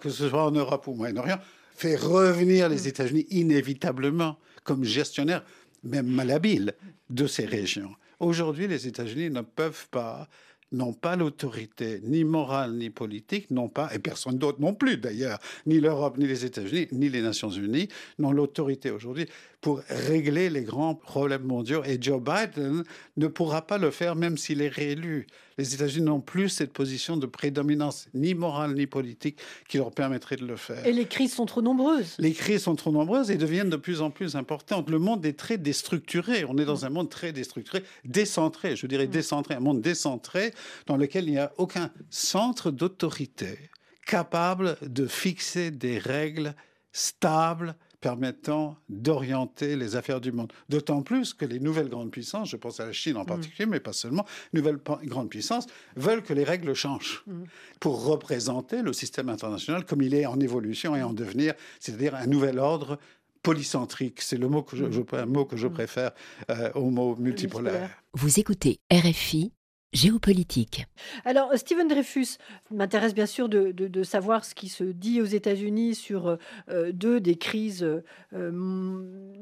que 0.00 0.10
ce 0.10 0.28
soit 0.28 0.46
en 0.46 0.50
Europe 0.50 0.86
ou 0.86 0.92
au 0.92 0.94
Moyen-Orient, 0.94 1.38
fait 1.74 1.96
revenir 1.96 2.68
les 2.68 2.88
États-Unis 2.88 3.26
inévitablement 3.30 4.38
comme 4.64 4.84
gestionnaires, 4.84 5.44
même 5.84 6.06
malhabiles, 6.06 6.74
de 7.10 7.26
ces 7.26 7.44
régions. 7.44 7.94
Aujourd'hui, 8.18 8.66
les 8.66 8.88
États-Unis 8.88 9.30
ne 9.30 9.42
peuvent 9.42 9.86
pas 9.90 10.28
n'ont 10.72 10.92
pas 10.92 11.16
l'autorité 11.16 12.00
ni 12.02 12.24
morale 12.24 12.74
ni 12.74 12.90
politique, 12.90 13.50
n'ont 13.50 13.68
pas, 13.68 13.88
et 13.94 13.98
personne 13.98 14.38
d'autre 14.38 14.60
non 14.60 14.74
plus 14.74 14.96
d'ailleurs, 14.96 15.38
ni 15.64 15.80
l'Europe, 15.80 16.18
ni 16.18 16.26
les 16.26 16.44
États-Unis, 16.44 16.88
ni 16.92 17.08
les 17.08 17.22
Nations 17.22 17.50
Unies 17.50 17.88
n'ont 18.18 18.32
l'autorité 18.32 18.90
aujourd'hui 18.90 19.26
pour 19.66 19.82
régler 19.88 20.48
les 20.48 20.62
grands 20.62 20.94
problèmes 20.94 21.42
mondiaux. 21.42 21.82
Et 21.82 21.98
Joe 22.00 22.22
Biden 22.22 22.84
ne 23.16 23.26
pourra 23.26 23.66
pas 23.66 23.78
le 23.78 23.90
faire 23.90 24.14
même 24.14 24.38
s'il 24.38 24.62
est 24.62 24.68
réélu. 24.68 25.26
Les 25.58 25.74
États-Unis 25.74 26.06
n'ont 26.06 26.20
plus 26.20 26.50
cette 26.50 26.72
position 26.72 27.16
de 27.16 27.26
prédominance 27.26 28.06
ni 28.14 28.34
morale 28.34 28.74
ni 28.74 28.86
politique 28.86 29.40
qui 29.68 29.78
leur 29.78 29.90
permettrait 29.90 30.36
de 30.36 30.46
le 30.46 30.54
faire. 30.54 30.86
Et 30.86 30.92
les 30.92 31.06
crises 31.06 31.34
sont 31.34 31.46
trop 31.46 31.62
nombreuses. 31.62 32.14
Les 32.20 32.32
crises 32.32 32.62
sont 32.62 32.76
trop 32.76 32.92
nombreuses 32.92 33.32
et 33.32 33.36
deviennent 33.36 33.68
de 33.68 33.76
plus 33.76 34.02
en 34.02 34.12
plus 34.12 34.36
importantes. 34.36 34.88
Le 34.88 35.00
monde 35.00 35.26
est 35.26 35.36
très 35.36 35.58
déstructuré. 35.58 36.44
On 36.44 36.56
est 36.58 36.64
dans 36.64 36.84
un 36.84 36.90
monde 36.90 37.10
très 37.10 37.32
déstructuré, 37.32 37.82
décentré, 38.04 38.76
je 38.76 38.86
dirais 38.86 39.08
décentré, 39.08 39.56
un 39.56 39.60
monde 39.60 39.80
décentré 39.80 40.54
dans 40.86 40.96
lequel 40.96 41.24
il 41.24 41.32
n'y 41.32 41.38
a 41.38 41.50
aucun 41.58 41.90
centre 42.08 42.70
d'autorité 42.70 43.58
capable 44.06 44.76
de 44.82 45.08
fixer 45.08 45.72
des 45.72 45.98
règles 45.98 46.54
stables 46.92 47.74
permettant 48.06 48.76
d'orienter 48.88 49.74
les 49.74 49.96
affaires 49.96 50.20
du 50.20 50.30
monde. 50.30 50.52
D'autant 50.68 51.02
plus 51.02 51.34
que 51.34 51.44
les 51.44 51.58
nouvelles 51.58 51.88
grandes 51.88 52.12
puissances, 52.12 52.50
je 52.50 52.56
pense 52.56 52.78
à 52.78 52.86
la 52.86 52.92
Chine 52.92 53.16
en 53.16 53.24
mm. 53.24 53.26
particulier, 53.26 53.66
mais 53.66 53.80
pas 53.80 53.92
seulement, 53.92 54.24
nouvelles 54.52 54.78
grandes 55.06 55.28
puissances, 55.28 55.66
veulent 55.96 56.22
que 56.22 56.32
les 56.32 56.44
règles 56.44 56.72
changent 56.72 57.24
mm. 57.26 57.42
pour 57.80 58.04
représenter 58.04 58.82
le 58.82 58.92
système 58.92 59.28
international 59.28 59.84
comme 59.84 60.02
il 60.02 60.14
est 60.14 60.24
en 60.24 60.38
évolution 60.38 60.94
et 60.94 61.02
en 61.02 61.12
devenir, 61.12 61.54
c'est-à-dire 61.80 62.14
un 62.14 62.28
nouvel 62.28 62.60
ordre 62.60 62.96
polycentrique. 63.42 64.22
C'est 64.22 64.38
le 64.38 64.48
mot 64.48 64.62
que 64.62 64.76
je, 64.76 64.84
mm. 64.84 65.04
un 65.14 65.26
mot 65.26 65.44
que 65.44 65.56
je 65.56 65.66
préfère 65.66 66.12
euh, 66.50 66.70
au 66.76 66.90
mot 66.90 67.16
multipolaire. 67.16 67.90
Vous 68.12 68.38
écoutez 68.38 68.78
RFI 68.92 69.50
géopolitique. 69.92 70.86
Alors, 71.24 71.52
Stephen 71.54 71.88
Dreyfus 71.88 72.38
m'intéresse 72.70 73.14
bien 73.14 73.26
sûr 73.26 73.48
de, 73.48 74.02
savoir 74.02 74.44
ce 74.44 74.54
qui 74.54 74.68
se 74.68 74.84
dit 74.84 75.20
aux 75.20 75.26
États-Unis 75.26 75.94
sur 75.94 76.38
euh, 76.68 76.92
deux 76.92 77.20
des 77.20 77.36
crises 77.36 77.84
euh, 78.32 79.00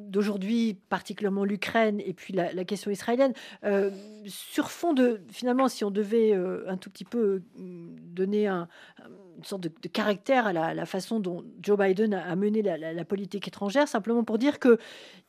d'aujourd'hui, 0.08 0.78
particulièrement 0.88 1.44
l'Ukraine 1.44 2.00
et 2.00 2.14
puis 2.14 2.32
la, 2.32 2.64
question 2.64 2.90
israélienne. 2.90 3.32
Euh, 3.64 3.90
sur 4.26 4.70
fond 4.70 4.92
de, 4.92 5.20
finalement, 5.30 5.68
si 5.68 5.84
on 5.84 5.90
devait 5.90 6.32
un 6.66 6.76
tout 6.76 6.90
petit 6.90 7.04
peu 7.04 7.42
donner 7.56 8.46
un, 8.46 8.68
une 9.36 9.44
sorte 9.44 9.62
de, 9.62 9.88
caractère 9.88 10.46
à 10.46 10.52
la, 10.52 10.86
façon 10.86 11.20
dont 11.20 11.44
Joe 11.60 11.78
Biden 11.78 12.14
a, 12.14 12.36
mené 12.36 12.62
la, 12.62 13.04
politique 13.04 13.48
étrangère, 13.48 13.88
simplement 13.88 14.24
pour 14.24 14.38
dire 14.38 14.58
que 14.58 14.78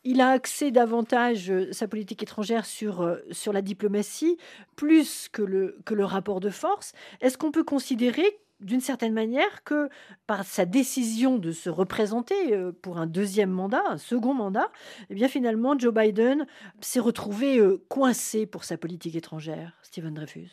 il 0.04 0.22
a 0.22 0.30
axé 0.30 0.72
davantage 0.72 1.50
euh, 1.50 1.72
sa 1.72 1.88
politique 1.88 2.22
étrangère 2.22 2.66
sur, 2.66 3.02
euh, 3.02 3.18
sur 3.32 3.54
la 3.54 3.62
diplomatie, 3.62 4.38
plus 4.76 5.30
que 5.30 5.42
le, 5.42 5.80
que 5.86 5.94
le 5.94 6.06
rapport 6.06 6.40
de 6.40 6.50
force. 6.50 6.94
Est-ce 7.22 7.38
qu'on 7.38 7.52
peut 7.52 7.64
considérer 7.64 8.40
d'une 8.60 8.82
certaine 8.82 9.14
manière 9.14 9.64
que 9.64 9.90
par 10.28 10.46
sa 10.46 10.66
décision 10.66 11.38
de 11.38 11.52
se 11.52 11.70
représenter 11.70 12.54
euh, 12.54 12.72
pour 12.72 13.00
un 13.00 13.08
deuxième 13.08 13.50
mandat, 13.50 13.84
un 13.90 13.98
second 13.98 14.34
mandat, 14.34 14.72
eh 15.10 15.16
bien 15.16 15.28
finalement 15.28 15.78
Joe 15.78 15.94
Biden 15.94 16.46
s'est 16.82 17.00
retrouvé 17.00 17.60
coincé 17.90 18.46
pour 18.46 18.64
sa 18.64 18.78
politique 18.78 19.16
étrangère? 19.16 19.74
Stephen 19.82 20.14
Dreyfus. 20.14 20.52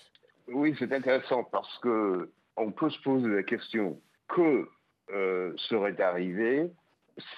Oui, 0.49 0.75
c'est 0.79 0.93
intéressant 0.93 1.45
parce 1.45 1.79
que 1.79 2.31
on 2.57 2.71
peut 2.71 2.91
se 2.91 3.01
poser 3.03 3.29
la 3.29 3.43
question 3.43 4.01
que 4.29 4.69
euh, 5.13 5.53
serait 5.57 6.01
arrivé 6.01 6.71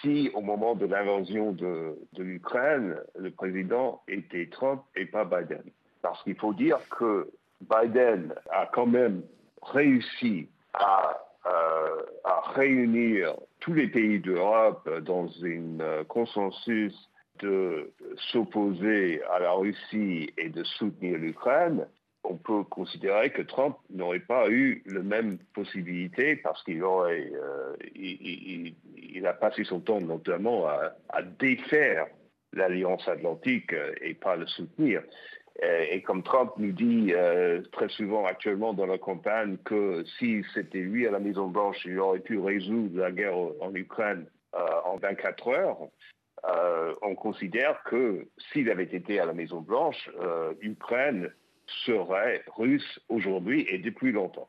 si, 0.00 0.30
au 0.34 0.40
moment 0.40 0.74
de 0.74 0.86
l'invasion 0.86 1.52
de, 1.52 1.98
l'Ukraine, 2.16 2.96
le 3.18 3.30
président 3.30 4.02
était 4.06 4.48
Trump 4.50 4.82
et 4.94 5.06
pas 5.06 5.24
Biden. 5.24 5.62
Parce 6.02 6.22
qu'il 6.22 6.36
faut 6.36 6.54
dire 6.54 6.78
que 6.90 7.28
Biden 7.60 8.34
a 8.50 8.66
quand 8.72 8.86
même 8.86 9.22
réussi 9.62 10.48
à, 10.74 11.18
euh, 11.46 12.02
réunir 12.54 13.34
tous 13.60 13.74
les 13.74 13.88
pays 13.88 14.20
d'Europe 14.20 14.88
dans 15.00 15.26
un 15.42 15.80
euh, 15.80 16.04
consensus 16.04 16.94
de 17.40 17.90
s'opposer 18.30 19.22
à 19.24 19.40
la 19.40 19.52
Russie 19.52 20.32
et 20.38 20.48
de 20.48 20.62
soutenir 20.62 21.18
l'Ukraine 21.18 21.86
on 22.24 22.36
peut 22.36 22.64
considérer 22.64 23.30
que 23.30 23.42
Trump 23.42 23.76
n'aurait 23.90 24.20
pas 24.20 24.48
eu 24.48 24.82
la 24.86 25.00
même 25.00 25.38
possibilité 25.54 26.36
parce 26.36 26.62
qu'il 26.64 26.82
aurait, 26.82 27.30
euh, 27.34 27.74
il, 27.94 28.74
a 29.26 29.32
passé 29.32 29.64
son 29.64 29.80
temps 29.80 30.00
notamment 30.00 30.66
à, 30.66 31.22
défaire 31.38 32.06
l'Alliance 32.52 33.06
Atlantique 33.08 33.72
euh, 33.72 33.92
et 34.00 34.14
pas 34.14 34.36
le 34.36 34.46
soutenir. 34.46 35.02
Euh, 35.62 35.84
et 35.90 36.02
comme 36.02 36.22
Trump 36.22 36.52
nous 36.56 36.72
dit 36.72 37.12
très 37.72 37.88
souvent 37.90 38.24
actuellement 38.24 38.74
dans 38.74 38.86
la 38.86 38.98
campagne 38.98 39.56
que 39.64 40.04
si 40.18 40.44
c'était 40.52 40.80
lui 40.80 41.06
à 41.06 41.10
la 41.10 41.20
Maison 41.20 41.48
Blanche, 41.48 41.84
il 41.84 41.98
aurait 42.00 42.20
pu 42.20 42.38
résoudre 42.38 42.98
la 42.98 43.12
guerre 43.12 43.36
en 43.36 43.74
Ukraine 43.74 44.26
en 44.84 44.96
24 44.96 45.48
heures. 45.48 45.78
on 47.02 47.14
considère 47.14 47.82
que 47.84 48.26
s'il 48.52 48.68
avait 48.70 48.82
été 48.84 49.20
à 49.20 49.26
la 49.26 49.32
Maison 49.32 49.60
Blanche, 49.60 50.10
Ukraine 50.60 51.30
serait 51.84 52.42
russe 52.56 53.00
aujourd'hui 53.08 53.66
et 53.68 53.78
depuis 53.78 54.12
longtemps. 54.12 54.48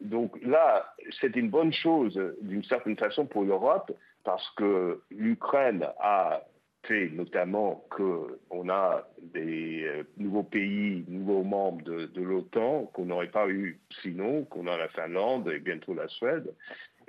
Donc 0.00 0.38
là, 0.42 0.94
c'est 1.20 1.34
une 1.36 1.50
bonne 1.50 1.72
chose 1.72 2.20
d'une 2.42 2.64
certaine 2.64 2.96
façon 2.96 3.26
pour 3.26 3.44
l'Europe 3.44 3.92
parce 4.24 4.48
que 4.56 5.02
l'Ukraine 5.10 5.86
a 6.00 6.42
fait 6.84 7.08
notamment 7.10 7.84
qu'on 7.90 8.68
a 8.68 9.06
des 9.22 9.84
euh, 9.84 10.02
nouveaux 10.18 10.42
pays, 10.42 11.04
nouveaux 11.08 11.42
membres 11.42 11.82
de, 11.82 12.06
de 12.06 12.22
l'OTAN 12.22 12.90
qu'on 12.92 13.06
n'aurait 13.06 13.30
pas 13.30 13.48
eu 13.48 13.80
sinon, 14.02 14.44
qu'on 14.44 14.66
a 14.66 14.76
la 14.76 14.88
Finlande 14.88 15.48
et 15.48 15.60
bientôt 15.60 15.94
la 15.94 16.08
Suède, 16.08 16.52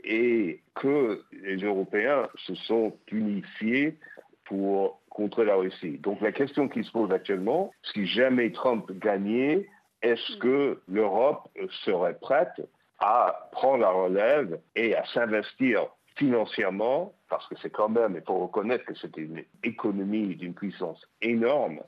et 0.03 0.61
que 0.75 1.23
les 1.33 1.57
Européens 1.57 2.29
se 2.45 2.55
sont 2.55 2.95
unifiés 3.11 3.97
pour 4.45 5.01
contre 5.15 5.43
la 5.43 5.55
Russie. 5.55 5.97
Donc 5.99 6.19
la 6.21 6.33
question 6.33 6.67
qui 6.67 6.83
se 6.83 6.91
pose 6.91 7.11
actuellement, 7.11 7.71
si 7.93 8.05
jamais 8.05 8.51
Trump 8.51 8.91
gagnait, 8.99 9.65
est-ce 10.01 10.37
que 10.37 10.81
l'Europe 10.87 11.47
serait 11.85 12.17
prête 12.19 12.61
à 12.99 13.49
prendre 13.53 13.79
la 13.79 13.89
relève 13.89 14.59
et 14.75 14.93
à 14.95 15.05
s'investir 15.05 15.87
financièrement, 16.17 17.13
parce 17.29 17.47
que 17.47 17.55
c'est 17.61 17.69
quand 17.69 17.89
même, 17.89 18.15
il 18.15 18.23
faut 18.25 18.39
reconnaître 18.39 18.85
que 18.85 18.95
c'est 18.95 19.15
une 19.17 19.43
économie 19.63 20.35
d'une 20.35 20.53
puissance 20.53 21.01
énorme 21.21 21.79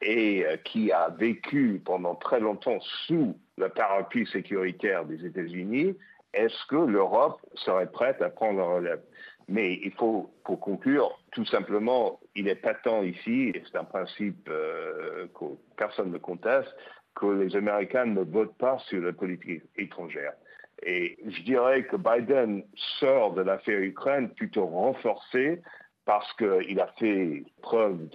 et 0.00 0.44
euh, 0.46 0.56
qui 0.58 0.92
a 0.92 1.08
vécu 1.08 1.82
pendant 1.84 2.14
très 2.14 2.40
longtemps 2.40 2.78
sous 3.06 3.36
le 3.56 3.68
parapluie 3.68 4.26
sécuritaire 4.26 5.04
des 5.04 5.24
États-Unis, 5.26 5.96
est-ce 6.34 6.66
que 6.68 6.76
l'Europe 6.76 7.40
serait 7.54 7.90
prête 7.90 8.22
à 8.22 8.30
prendre 8.30 8.58
la 8.58 8.66
relève? 8.66 9.02
Mais 9.48 9.80
il 9.82 9.92
faut, 9.92 10.30
pour 10.44 10.60
conclure, 10.60 11.18
tout 11.32 11.46
simplement, 11.46 12.20
il 12.34 12.48
est 12.48 12.54
patent 12.54 13.02
ici, 13.02 13.52
et 13.54 13.62
c'est 13.64 13.78
un 13.78 13.84
principe 13.84 14.48
euh, 14.50 15.26
que 15.38 15.44
personne 15.76 16.12
ne 16.12 16.18
conteste, 16.18 16.68
que 17.14 17.26
les 17.26 17.56
Américains 17.56 18.04
ne 18.06 18.20
votent 18.20 18.58
pas 18.58 18.78
sur 18.88 19.00
la 19.02 19.12
politique 19.12 19.62
étrangère. 19.76 20.34
Et 20.82 21.18
je 21.26 21.42
dirais 21.42 21.84
que 21.84 21.96
Biden 21.96 22.62
sort 23.00 23.34
de 23.34 23.42
l'affaire 23.42 23.80
Ukraine 23.80 24.28
plutôt 24.30 24.66
renforcé 24.66 25.60
parce 26.04 26.32
qu'il 26.34 26.80
a 26.80 26.86
fait 26.98 27.44
preuve 27.60 28.08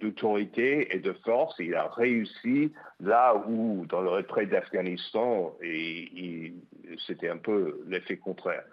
d'autorité 0.00 0.92
et 0.92 0.98
de 0.98 1.12
force. 1.24 1.54
Il 1.60 1.76
a 1.76 1.88
réussi 1.88 2.72
là 2.98 3.36
où, 3.46 3.86
dans 3.86 4.00
le 4.00 4.08
retrait 4.08 4.46
d'Afghanistan, 4.46 5.54
c'était 7.06 7.28
un 7.28 7.36
peu 7.36 7.80
l'effet 7.86 8.16
contraire. 8.16 8.64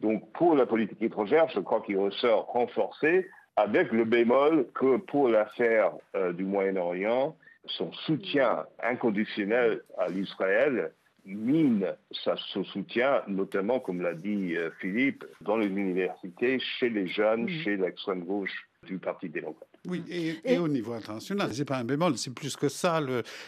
Donc, 0.00 0.30
pour 0.32 0.54
la 0.54 0.66
politique 0.66 1.02
étrangère, 1.02 1.48
je 1.48 1.60
crois 1.60 1.80
qu'il 1.80 1.98
ressort 1.98 2.46
renforcé, 2.46 3.28
avec 3.56 3.90
le 3.90 4.04
bémol 4.04 4.68
que 4.74 4.98
pour 4.98 5.28
l'affaire 5.28 5.92
euh, 6.14 6.32
du 6.32 6.44
Moyen-Orient, 6.44 7.36
son 7.66 7.92
soutien 7.92 8.64
inconditionnel 8.82 9.82
à 9.98 10.08
l'Israël 10.08 10.92
mine 11.28 11.94
ça 12.24 12.36
se 12.36 12.62
soutien, 12.62 13.22
notamment, 13.26 13.80
comme 13.80 14.00
l'a 14.00 14.14
dit 14.14 14.56
euh, 14.56 14.70
Philippe, 14.80 15.24
dans 15.42 15.56
les 15.56 15.66
universités, 15.66 16.58
chez 16.58 16.88
les 16.88 17.06
jeunes, 17.06 17.48
chez 17.48 17.76
l'extrême 17.76 18.24
gauche 18.24 18.68
du 18.86 18.98
Parti 18.98 19.28
démocrate. 19.28 19.67
Oui, 19.86 20.02
et, 20.44 20.58
au 20.58 20.68
niveau 20.68 20.92
international, 20.92 21.50
c'est 21.54 21.64
pas 21.64 21.78
un 21.78 21.84
bémol, 21.84 22.18
c'est 22.18 22.34
plus 22.34 22.56
que 22.56 22.68
ça, 22.68 23.00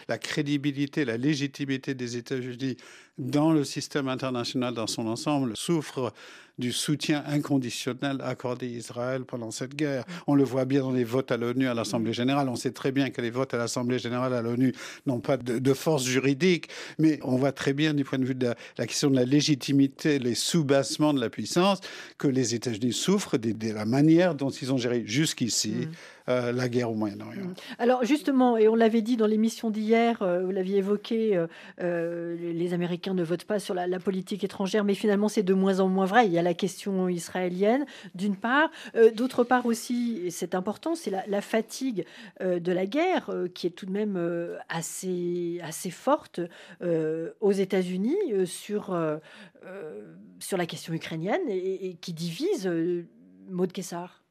la 0.09 0.19
crédibilité, 0.19 1.05
la 1.05 1.17
légitimité 1.17 1.95
des 1.95 2.17
États-Unis 2.17 2.77
dans 3.19 3.53
le 3.53 3.65
système 3.65 4.09
international 4.09 4.75
dans 4.75 4.87
son 4.87 5.07
ensemble 5.07 5.57
souffre 5.57 6.13
du 6.59 6.73
soutien 6.73 7.23
inconditionnel 7.27 8.19
accordé 8.23 8.67
à 8.67 8.71
Israël 8.71 9.25
pendant 9.25 9.51
cette 9.51 9.75
guerre. 9.75 10.05
On 10.27 10.35
le 10.35 10.45
voit 10.45 10.65
bien 10.65 10.81
dans 10.81 10.93
les 10.93 11.05
votes 11.05 11.33
à 11.33 11.37
l'ONU, 11.37 11.69
à 11.69 11.75
l'Assemblée 11.75 12.13
générale. 12.13 12.49
On 12.49 12.57
sait 12.57 12.73
très 12.73 12.93
bien 12.93 13.11
que 13.11 13.21
les 13.21 13.31
votes 13.31 13.55
à 13.55 13.57
l'Assemblée 13.57 13.99
générale 13.99 14.35
à 14.35 14.43
l'ONU 14.43 14.73
n'ont 15.07 15.21
pas 15.21 15.37
de, 15.37 15.75
force 15.75 16.05
juridique, 16.05 16.69
mais 16.99 17.21
on 17.23 17.37
voit 17.37 17.53
très 17.53 17.73
bien 17.73 17.95
du 17.95 18.05
point 18.05 18.19
de 18.19 18.25
vue 18.25 18.35
de 18.35 18.53
la, 18.77 18.87
question 18.87 19.11
de 19.11 19.17
la 19.17 19.25
légitimité, 19.25 20.19
les 20.19 20.35
soubassements 20.35 21.15
de 21.15 21.21
la 21.21 21.31
puissance, 21.31 21.81
que 22.19 22.29
les 22.29 22.55
États-Unis 22.55 22.93
souffrent 22.93 23.39
de, 23.39 23.73
la 23.73 23.85
manière 23.85 24.35
dont 24.35 24.51
ils 24.51 24.73
ont 24.73 24.79
géré 24.79 25.05
jusqu'ici. 25.07 25.71
Mm. 25.71 25.89
Euh, 26.31 26.53
la 26.53 26.69
guerre 26.69 26.91
au 26.91 26.95
Moyen-Orient. 26.95 27.47
Mm. 27.47 27.55
Alors 27.79 28.05
justement, 28.05 28.57
et 28.57 28.69
on 28.69 28.77
l'avait 28.77 29.03
dit 29.03 29.17
dans 29.17 29.27
l'émission 29.27 29.71
d'hier, 29.71 30.23
euh, 30.23 30.45
vous 30.45 30.51
l'aviez 30.53 30.79
évoqué, 30.79 31.45
euh, 31.81 32.37
les 32.39 32.73
Américains 32.73 33.15
ne 33.15 33.25
votent 33.25 33.45
pas 33.45 33.59
sur 33.59 33.75
la, 33.75 33.89
politique 33.99 34.45
étrangère, 34.45 34.85
mais 34.85 34.95
finalement 34.95 35.29
c'est 35.29 35.43
de 35.43 35.55
moins 35.55 35.81
en 35.81 35.89
moins 35.89 36.05
vrai. 36.07 36.27
Il 36.27 36.33
y 36.33 36.39
a 36.39 36.40
la 36.43 36.55
question 36.55 37.09
israélienne, 37.09 37.87
d'une 38.15 38.37
part. 38.37 38.71
D'autre 39.15 39.45
part 39.45 39.67
aussi, 39.67 40.21
et 40.25 40.31
c'est 40.31 40.55
important, 40.55 40.95
c'est 40.95 41.11
la, 41.11 41.41
fatigue 41.41 42.05
de 42.41 42.73
la 42.73 42.87
guerre, 42.87 43.31
qui 43.55 43.67
est 43.67 43.71
tout 43.71 43.87
de 43.87 43.93
même 43.93 44.19
assez, 44.69 45.61
assez 45.63 45.91
forte 45.91 46.41
aux 46.83 47.53
États-Unis 47.53 48.17
sur, 48.47 48.99
sur 50.39 50.57
la 50.57 50.67
question 50.67 50.95
ukrainienne 50.95 51.43
et, 51.49 51.97
qui 52.01 52.13
divise 52.13 52.71
Maud 53.49 53.73
Kessar. 53.73 54.23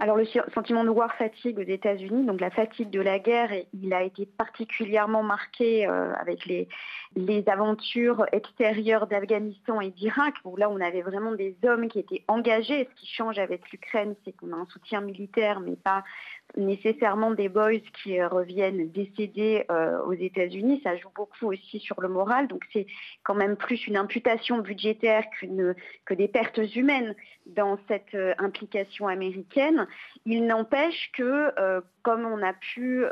Alors 0.00 0.16
le 0.16 0.24
sentiment 0.54 0.84
de 0.84 0.90
war 0.90 1.12
fatigue 1.16 1.58
aux 1.58 1.62
États-Unis, 1.62 2.24
donc 2.24 2.40
la 2.40 2.50
fatigue 2.50 2.88
de 2.88 3.00
la 3.00 3.18
guerre, 3.18 3.50
il 3.72 3.92
a 3.92 4.04
été 4.04 4.26
particulièrement 4.26 5.24
marqué 5.24 5.88
euh, 5.88 6.12
avec 6.14 6.46
les, 6.46 6.68
aventures 7.48 8.24
extérieures 8.30 9.08
d'Afghanistan 9.08 9.80
et 9.80 9.90
d'Irak, 9.90 10.34
où 10.44 10.56
là 10.56 10.70
on 10.70 10.80
avait 10.80 11.02
vraiment 11.02 11.32
des 11.32 11.56
hommes 11.64 11.88
qui 11.88 11.98
étaient 11.98 12.22
engagés. 12.28 12.88
Ce 12.90 13.00
qui 13.00 13.06
change 13.08 13.40
avec 13.40 13.68
l'Ukraine, 13.72 14.14
c'est 14.24 14.32
qu'on 14.36 14.52
a 14.52 14.56
un 14.56 14.66
soutien 14.66 15.00
militaire, 15.00 15.58
mais 15.58 15.74
pas 15.74 16.04
nécessairement 16.56 17.30
des 17.32 17.48
boys 17.48 17.80
qui 18.02 18.18
euh, 18.18 18.28
reviennent 18.28 18.90
décédés 18.90 19.64
euh, 19.70 20.02
aux 20.02 20.14
États-Unis. 20.14 20.80
Ça 20.82 20.96
joue 20.96 21.10
beaucoup 21.14 21.46
aussi 21.52 21.78
sur 21.78 22.00
le 22.00 22.08
moral. 22.08 22.48
Donc 22.48 22.64
c'est 22.72 22.86
quand 23.22 23.34
même 23.34 23.56
plus 23.56 23.86
une 23.86 23.96
imputation 23.96 24.58
budgétaire 24.58 25.24
que 26.04 26.14
des 26.14 26.28
pertes 26.28 26.60
humaines 26.74 27.14
dans 27.46 27.78
cette 27.88 28.14
euh, 28.14 28.34
implication 28.38 29.08
américaine. 29.08 29.86
Il 30.24 30.46
n'empêche 30.46 31.10
que, 31.12 31.52
comme 32.02 32.24
on 32.24 32.42
a 32.42 32.52
pu 32.52 33.04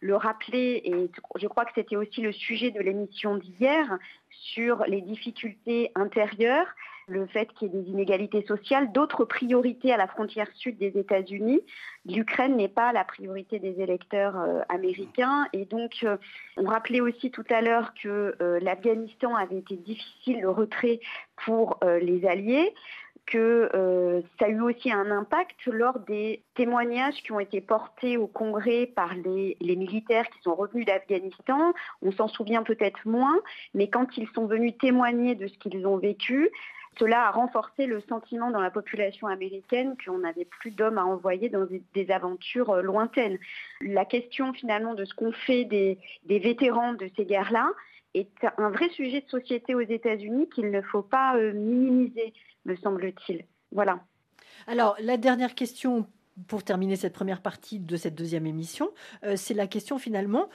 le 0.00 0.16
rappeler, 0.16 0.82
et 0.84 1.10
je 1.36 1.46
crois 1.46 1.64
que 1.64 1.72
c'était 1.74 1.96
aussi 1.96 2.20
le 2.20 2.32
sujet 2.32 2.70
de 2.70 2.80
l'émission 2.80 3.36
d'hier, 3.36 3.98
sur 4.30 4.84
les 4.86 5.00
difficultés 5.00 5.90
intérieures, 5.94 6.68
le 7.08 7.26
fait 7.26 7.48
qu'il 7.54 7.68
y 7.68 7.76
ait 7.76 7.82
des 7.82 7.90
inégalités 7.90 8.44
sociales, 8.46 8.92
d'autres 8.92 9.24
priorités 9.24 9.92
à 9.92 9.96
la 9.96 10.06
frontière 10.06 10.48
sud 10.54 10.78
des 10.78 10.98
États-Unis. 10.98 11.60
L'Ukraine 12.06 12.56
n'est 12.56 12.68
pas 12.68 12.92
la 12.92 13.04
priorité 13.04 13.58
des 13.58 13.80
électeurs 13.80 14.38
euh, 14.38 14.60
américains. 14.68 15.46
Et 15.52 15.64
donc, 15.64 15.96
euh, 16.04 16.16
on 16.56 16.66
rappelait 16.66 17.00
aussi 17.00 17.30
tout 17.30 17.44
à 17.50 17.60
l'heure 17.60 17.92
que 18.00 18.36
euh, 18.40 18.60
l'Afghanistan 18.60 19.34
avait 19.34 19.58
été 19.58 19.76
difficile 19.76 20.40
le 20.40 20.50
retrait 20.50 21.00
pour 21.44 21.78
les 22.02 22.26
Alliés 22.26 22.74
que 23.26 23.70
ça 24.38 24.46
a 24.46 24.48
eu 24.48 24.60
aussi 24.62 24.90
un 24.90 25.10
impact 25.10 25.66
lors 25.66 25.98
des 26.00 26.42
témoignages 26.54 27.22
qui 27.22 27.30
ont 27.30 27.40
été 27.40 27.60
portés 27.60 28.16
au 28.16 28.26
Congrès 28.26 28.86
par 28.86 29.14
les, 29.14 29.56
les 29.60 29.76
militaires 29.76 30.28
qui 30.30 30.40
sont 30.42 30.54
revenus 30.54 30.86
d'Afghanistan. 30.86 31.74
On 32.00 32.10
s'en 32.10 32.26
souvient 32.26 32.62
peut-être 32.62 33.06
moins, 33.06 33.38
mais 33.74 33.88
quand 33.88 34.16
ils 34.16 34.28
sont 34.34 34.46
venus 34.46 34.76
témoigner 34.78 35.34
de 35.34 35.46
ce 35.46 35.58
qu'ils 35.58 35.86
ont 35.86 35.98
vécu, 35.98 36.50
cela 36.98 37.28
a 37.28 37.30
renforcé 37.30 37.86
le 37.86 38.00
sentiment 38.00 38.50
dans 38.50 38.60
la 38.60 38.70
population 38.70 39.26
américaine 39.26 39.96
qu'on 40.04 40.18
n'avait 40.18 40.44
plus 40.44 40.70
d'hommes 40.70 40.98
à 40.98 41.04
envoyer 41.04 41.48
dans 41.48 41.66
des, 41.94 42.10
aventures 42.10 42.70
euh, 42.70 42.82
lointaines. 42.82 43.38
La 43.80 44.04
question 44.04 44.52
finalement 44.52 44.94
de 44.94 45.04
ce 45.04 45.14
qu'on 45.14 45.32
fait 45.32 45.64
des, 45.64 45.98
vétérans 46.26 46.94
de 46.94 47.10
ces 47.16 47.24
guerres-là 47.24 47.70
est 48.14 48.30
un 48.56 48.70
vrai 48.70 48.88
sujet 48.90 49.20
de 49.20 49.28
société 49.28 49.74
aux 49.74 49.80
États-Unis 49.80 50.48
qu'il 50.48 50.70
ne 50.70 50.80
faut 50.80 51.02
pas 51.02 51.36
euh, 51.36 51.52
minimiser, 51.52 52.32
me 52.64 52.74
semble-t-il. 52.76 53.44
Voilà. 53.70 54.00
Alors, 54.66 54.96
la 55.00 55.16
dernière 55.16 55.54
question 55.54 56.06
pour 56.46 56.62
terminer 56.62 56.96
cette 56.96 57.12
première 57.12 57.42
partie 57.42 57.80
de 57.80 57.96
cette 57.96 58.14
deuxième 58.14 58.46
émission, 58.46 58.90
euh, 59.24 59.34
c'est 59.36 59.54
la 59.54 59.66
question 59.66 59.98
finalement, 59.98 60.48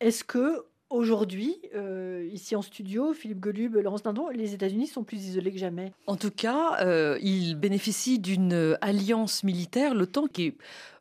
est-ce 0.00 0.24
que 0.24 0.64
Aujourd'hui, 0.90 1.56
euh, 1.76 2.28
ici 2.32 2.56
en 2.56 2.62
studio, 2.62 3.12
Philippe 3.12 3.38
Golub, 3.38 3.76
Laurence 3.76 4.02
Dindon, 4.02 4.28
les 4.30 4.54
États-Unis 4.54 4.88
sont 4.88 5.04
plus 5.04 5.24
isolés 5.24 5.52
que 5.52 5.58
jamais. 5.58 5.92
En 6.08 6.16
tout 6.16 6.32
cas, 6.32 6.78
euh, 6.80 7.16
ils 7.22 7.54
bénéficient 7.54 8.18
d'une 8.18 8.76
alliance 8.80 9.44
militaire, 9.44 9.94
l'OTAN, 9.94 10.26
qui 10.26 10.46
est 10.46 10.54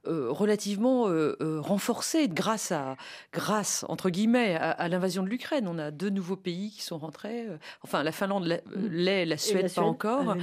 relativement 0.05 1.07
euh, 1.07 1.35
euh, 1.41 1.59
renforcée 1.59 2.27
grâce 2.27 2.71
à, 2.71 2.95
grâce 3.33 3.85
entre 3.89 4.09
guillemets, 4.09 4.55
à, 4.55 4.87
l'invasion 4.87 5.23
de 5.23 5.29
l'Ukraine. 5.29 5.67
On 5.67 5.77
a 5.77 5.91
deux 5.91 6.09
nouveaux 6.09 6.35
pays 6.35 6.71
qui 6.71 6.81
sont 6.81 6.97
rentrés. 6.97 7.45
enfin, 7.83 8.03
la 8.03 8.11
Finlande 8.11 8.45
mm. 8.47 8.87
l'est, 8.91 9.25
la, 9.25 9.37
Suède 9.37 9.73
pas 9.73 9.81
encore. 9.81 10.35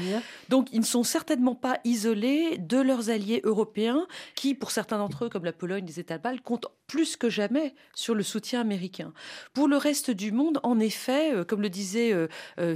Donc, 0.49 0.69
ils 0.73 0.81
ne 0.81 0.85
sont 0.85 1.03
certainement 1.03 1.55
pas 1.55 1.79
isolés 1.85 2.59
de 2.59 2.79
leurs 2.79 3.11
alliés 3.11 3.41
européens, 3.45 4.07
qui, 4.35 4.55
pour 4.55 4.71
certains 4.71 4.99
d'entre 4.99 5.25
eux, 5.25 5.29
comme 5.29 5.45
la 5.45 5.53
Pologne, 5.53 5.85
les 5.87 6.01
États 6.01 6.19
baltes, 6.19 6.43
comptent 6.43 6.67
plus 6.87 7.17
que 7.17 7.29
jamais 7.29 7.75
sur 7.95 8.15
le 8.15 8.23
soutien 8.23 8.61
américain. 8.61 9.13
Pour 9.53 9.67
le 9.67 9.77
reste 9.77 10.11
du 10.11 10.31
monde, 10.31 10.61
en 10.63 10.79
effet, 10.79 11.33
comme 11.49 11.61
le 11.61 11.69
disait 11.69 12.15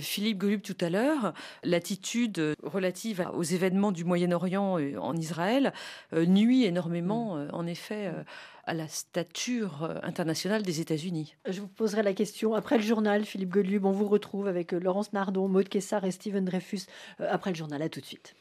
Philippe 0.00 0.38
Golub 0.38 0.62
tout 0.62 0.76
à 0.80 0.90
l'heure, 0.90 1.32
l'attitude 1.62 2.54
relative 2.64 3.28
aux 3.34 3.44
événements 3.44 3.92
du 3.92 4.04
Moyen-Orient 4.04 4.78
en 4.98 5.16
Israël 5.16 5.72
nuit 6.12 6.64
énormément, 6.64 6.79
mm. 6.88 7.38
euh, 7.38 7.48
en 7.52 7.66
effet, 7.66 8.06
euh, 8.06 8.22
à 8.64 8.74
la 8.74 8.88
stature 8.88 9.84
euh, 9.84 9.98
internationale 10.02 10.62
des 10.62 10.80
États-Unis. 10.80 11.36
Je 11.48 11.60
vous 11.60 11.68
poserai 11.68 12.02
la 12.02 12.12
question 12.12 12.54
après 12.54 12.76
le 12.76 12.82
journal. 12.82 13.24
Philippe 13.24 13.50
Godlub, 13.50 13.84
on 13.84 13.92
vous 13.92 14.08
retrouve 14.08 14.46
avec 14.46 14.72
Laurence 14.72 15.12
Nardon, 15.12 15.48
Maud 15.48 15.68
Kessar 15.68 16.04
et 16.04 16.10
Steven 16.10 16.44
Dreyfus 16.44 16.82
après 17.18 17.50
le 17.50 17.56
journal. 17.56 17.82
À 17.82 17.88
tout 17.88 18.00
de 18.00 18.06
suite. 18.06 18.34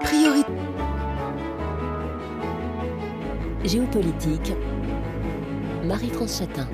Priorité. 0.00 0.52
Géopolitique. 3.64 4.52
Marie-France 5.84 6.38
Chatin. 6.38 6.68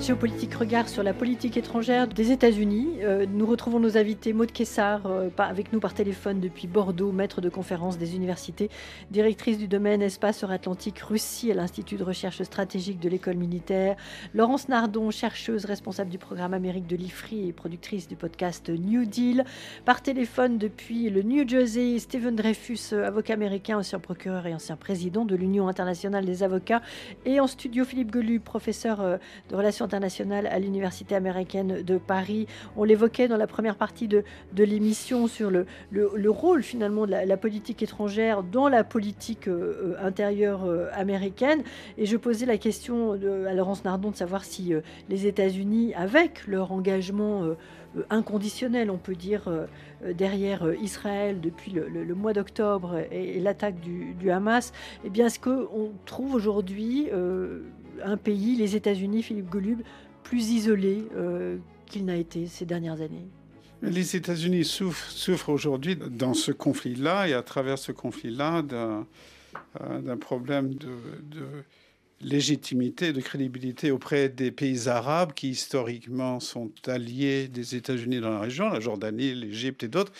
Géopolitique 0.00 0.54
regard 0.54 0.88
sur 0.88 1.02
la 1.02 1.12
politique 1.12 1.58
étrangère 1.58 2.08
des 2.08 2.32
États-Unis. 2.32 2.88
Euh, 3.02 3.26
nous 3.30 3.44
retrouvons 3.44 3.78
nos 3.78 3.98
invités 3.98 4.32
Maud 4.32 4.50
Kessar, 4.50 5.02
euh, 5.04 5.28
avec 5.36 5.74
nous 5.74 5.78
par 5.78 5.92
téléphone 5.92 6.40
depuis 6.40 6.66
Bordeaux, 6.66 7.12
maître 7.12 7.42
de 7.42 7.50
conférence 7.50 7.98
des 7.98 8.16
universités, 8.16 8.70
directrice 9.10 9.58
du 9.58 9.68
domaine 9.68 10.00
espace 10.00 10.42
Atlantique 10.42 11.00
Russie 11.00 11.52
à 11.52 11.54
l'Institut 11.54 11.96
de 11.96 12.02
recherche 12.02 12.42
stratégique 12.42 12.98
de 12.98 13.10
l'école 13.10 13.36
militaire. 13.36 13.96
Laurence 14.32 14.70
Nardon, 14.70 15.10
chercheuse 15.10 15.66
responsable 15.66 16.08
du 16.08 16.16
programme 16.16 16.54
Amérique 16.54 16.86
de 16.86 16.96
l'IFRI 16.96 17.48
et 17.48 17.52
productrice 17.52 18.08
du 18.08 18.16
podcast 18.16 18.70
New 18.70 19.04
Deal. 19.04 19.44
Par 19.84 20.00
téléphone 20.00 20.56
depuis 20.56 21.10
le 21.10 21.20
New 21.20 21.46
Jersey, 21.46 21.98
Stephen 21.98 22.36
Dreyfus, 22.36 22.94
avocat 22.94 23.34
américain, 23.34 23.76
ancien 23.76 23.98
procureur 23.98 24.46
et 24.46 24.54
ancien 24.54 24.76
président 24.76 25.26
de 25.26 25.36
l'Union 25.36 25.68
internationale 25.68 26.24
des 26.24 26.42
avocats. 26.42 26.80
Et 27.26 27.38
en 27.38 27.46
studio, 27.46 27.84
Philippe 27.84 28.14
Gelu, 28.14 28.40
professeur 28.40 29.02
euh, 29.02 29.18
de 29.50 29.56
relations 29.56 29.89
internationale 29.90 30.46
à 30.46 30.60
l'Université 30.60 31.16
américaine 31.16 31.82
de 31.82 31.98
Paris. 31.98 32.46
On 32.76 32.84
l'évoquait 32.84 33.26
dans 33.26 33.36
la 33.36 33.48
première 33.48 33.74
partie 33.74 34.06
de, 34.06 34.22
de 34.52 34.62
l'émission 34.62 35.26
sur 35.26 35.50
le, 35.50 35.66
le, 35.90 36.30
rôle 36.30 36.62
finalement 36.62 37.06
de 37.06 37.10
la, 37.10 37.36
politique 37.36 37.82
étrangère 37.82 38.44
dans 38.44 38.68
la 38.68 38.84
politique 38.84 39.48
euh, 39.48 39.96
euh, 39.98 40.06
intérieure 40.06 40.64
euh, 40.64 40.86
américaine. 40.92 41.64
Et 41.98 42.06
je 42.06 42.16
posais 42.16 42.46
la 42.46 42.56
question 42.56 43.12
à 43.12 43.52
Laurence 43.52 43.84
Nardon 43.84 44.12
de 44.12 44.16
savoir 44.16 44.44
si 44.44 44.72
les 45.08 45.26
États-Unis, 45.26 45.92
avec 45.94 46.46
leur 46.46 46.70
engagement 46.70 47.42
inconditionnel, 48.08 48.90
on 48.90 48.96
peut 48.96 49.16
dire, 49.16 49.50
derrière 50.04 50.72
Israël 50.80 51.40
depuis 51.40 51.72
le, 51.72 52.14
mois 52.14 52.32
d'octobre 52.32 53.00
et, 53.10 53.40
l'attaque 53.40 53.80
du, 53.80 54.14
du, 54.14 54.30
Hamas, 54.30 54.72
eh 55.04 55.10
bien, 55.10 55.26
est-ce 55.26 55.40
qu'on 55.40 55.92
trouve 56.06 56.34
aujourd'hui 56.34 57.08
un 58.04 58.16
pays, 58.16 58.56
les 58.56 58.76
États-Unis, 58.76 59.22
Philippe 59.22 59.48
Golub, 59.48 59.80
plus 60.22 60.50
isolé 60.50 61.04
euh, 61.16 61.56
qu'il 61.86 62.04
n'a 62.04 62.16
été 62.16 62.46
ces 62.46 62.64
dernières 62.64 63.00
années. 63.00 63.26
Les 63.82 64.14
États-Unis 64.14 64.64
souffrent, 64.64 65.48
aujourd'hui 65.48 65.96
dans 65.96 66.34
ce 66.34 66.52
conflit-là 66.52 67.28
et 67.28 67.32
à 67.32 67.42
travers 67.42 67.78
ce 67.78 67.92
conflit-là 67.92 68.62
d'un 68.62 69.06
euh, 69.80 70.16
problème 70.16 70.74
de, 70.74 70.90
légitimité, 72.20 73.14
de 73.14 73.20
crédibilité 73.22 73.90
auprès 73.90 74.28
des 74.28 74.50
pays 74.50 74.88
arabes 74.88 75.32
qui 75.32 75.48
historiquement 75.50 76.38
sont 76.40 76.70
alliés 76.86 77.48
des 77.48 77.74
États-Unis 77.74 78.20
dans 78.20 78.30
la 78.30 78.40
région, 78.40 78.68
la 78.68 78.80
Jordanie, 78.80 79.34
l'Égypte 79.34 79.82
et 79.82 79.88
d'autres, 79.88 80.12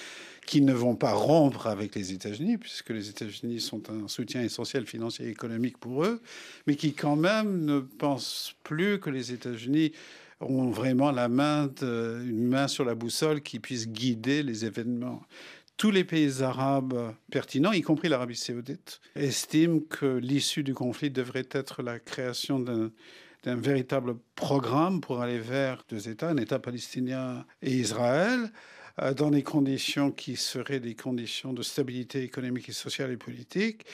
qui 0.46 0.62
ne 0.62 0.72
vont 0.72 0.96
pas 0.96 1.12
rompre 1.12 1.66
avec 1.66 1.94
les 1.94 2.12
États-Unis, 2.12 2.58
puisque 2.58 2.90
les 2.90 3.08
États-Unis 3.08 3.60
sont 3.60 3.90
un 3.90 4.08
soutien 4.08 4.42
essentiel 4.42 4.86
financier 4.86 5.26
et 5.26 5.30
économique 5.30 5.78
pour 5.78 6.04
eux, 6.04 6.20
mais 6.66 6.74
qui 6.74 6.92
quand 6.92 7.16
même 7.16 7.64
ne 7.64 7.80
pensent 7.80 8.54
plus 8.64 8.98
que 8.98 9.10
les 9.10 9.32
États-Unis 9.32 9.92
ont 10.40 10.70
vraiment 10.70 11.10
la 11.10 11.28
main, 11.28 11.70
une 11.82 12.48
main 12.48 12.66
sur 12.66 12.84
la 12.84 12.94
boussole 12.94 13.42
qui 13.42 13.60
puisse 13.60 13.88
guider 13.88 14.42
les 14.42 14.64
événements. 14.64 15.22
Tous 15.76 15.90
les 15.90 16.04
pays 16.04 16.42
arabes 16.42 17.14
pertinents, 17.30 17.72
y 17.72 17.82
compris 17.82 18.08
l'Arabie 18.08 18.36
saoudite, 18.36 19.00
estiment 19.16 19.80
que 19.80 20.18
l'issue 20.18 20.62
du 20.62 20.74
conflit 20.74 21.10
devrait 21.10 21.48
être 21.50 21.82
la 21.82 21.98
création 21.98 22.58
d'un 22.58 23.56
véritable 23.56 24.16
programme 24.34 25.00
pour 25.00 25.20
aller 25.22 25.38
vers 25.38 25.84
deux 25.88 26.08
États, 26.08 26.28
un 26.28 26.36
État 26.36 26.58
palestinien 26.58 27.46
et 27.62 27.72
Israël, 27.72 28.50
dans 29.16 29.30
des 29.30 29.42
conditions 29.42 30.10
qui 30.10 30.36
seraient 30.36 30.80
des 30.80 30.94
conditions 30.94 31.52
de 31.52 31.62
stabilité 31.62 32.22
économique 32.22 32.68
et 32.68 32.72
sociale 32.72 33.10
et 33.10 33.16
politique, 33.16 33.86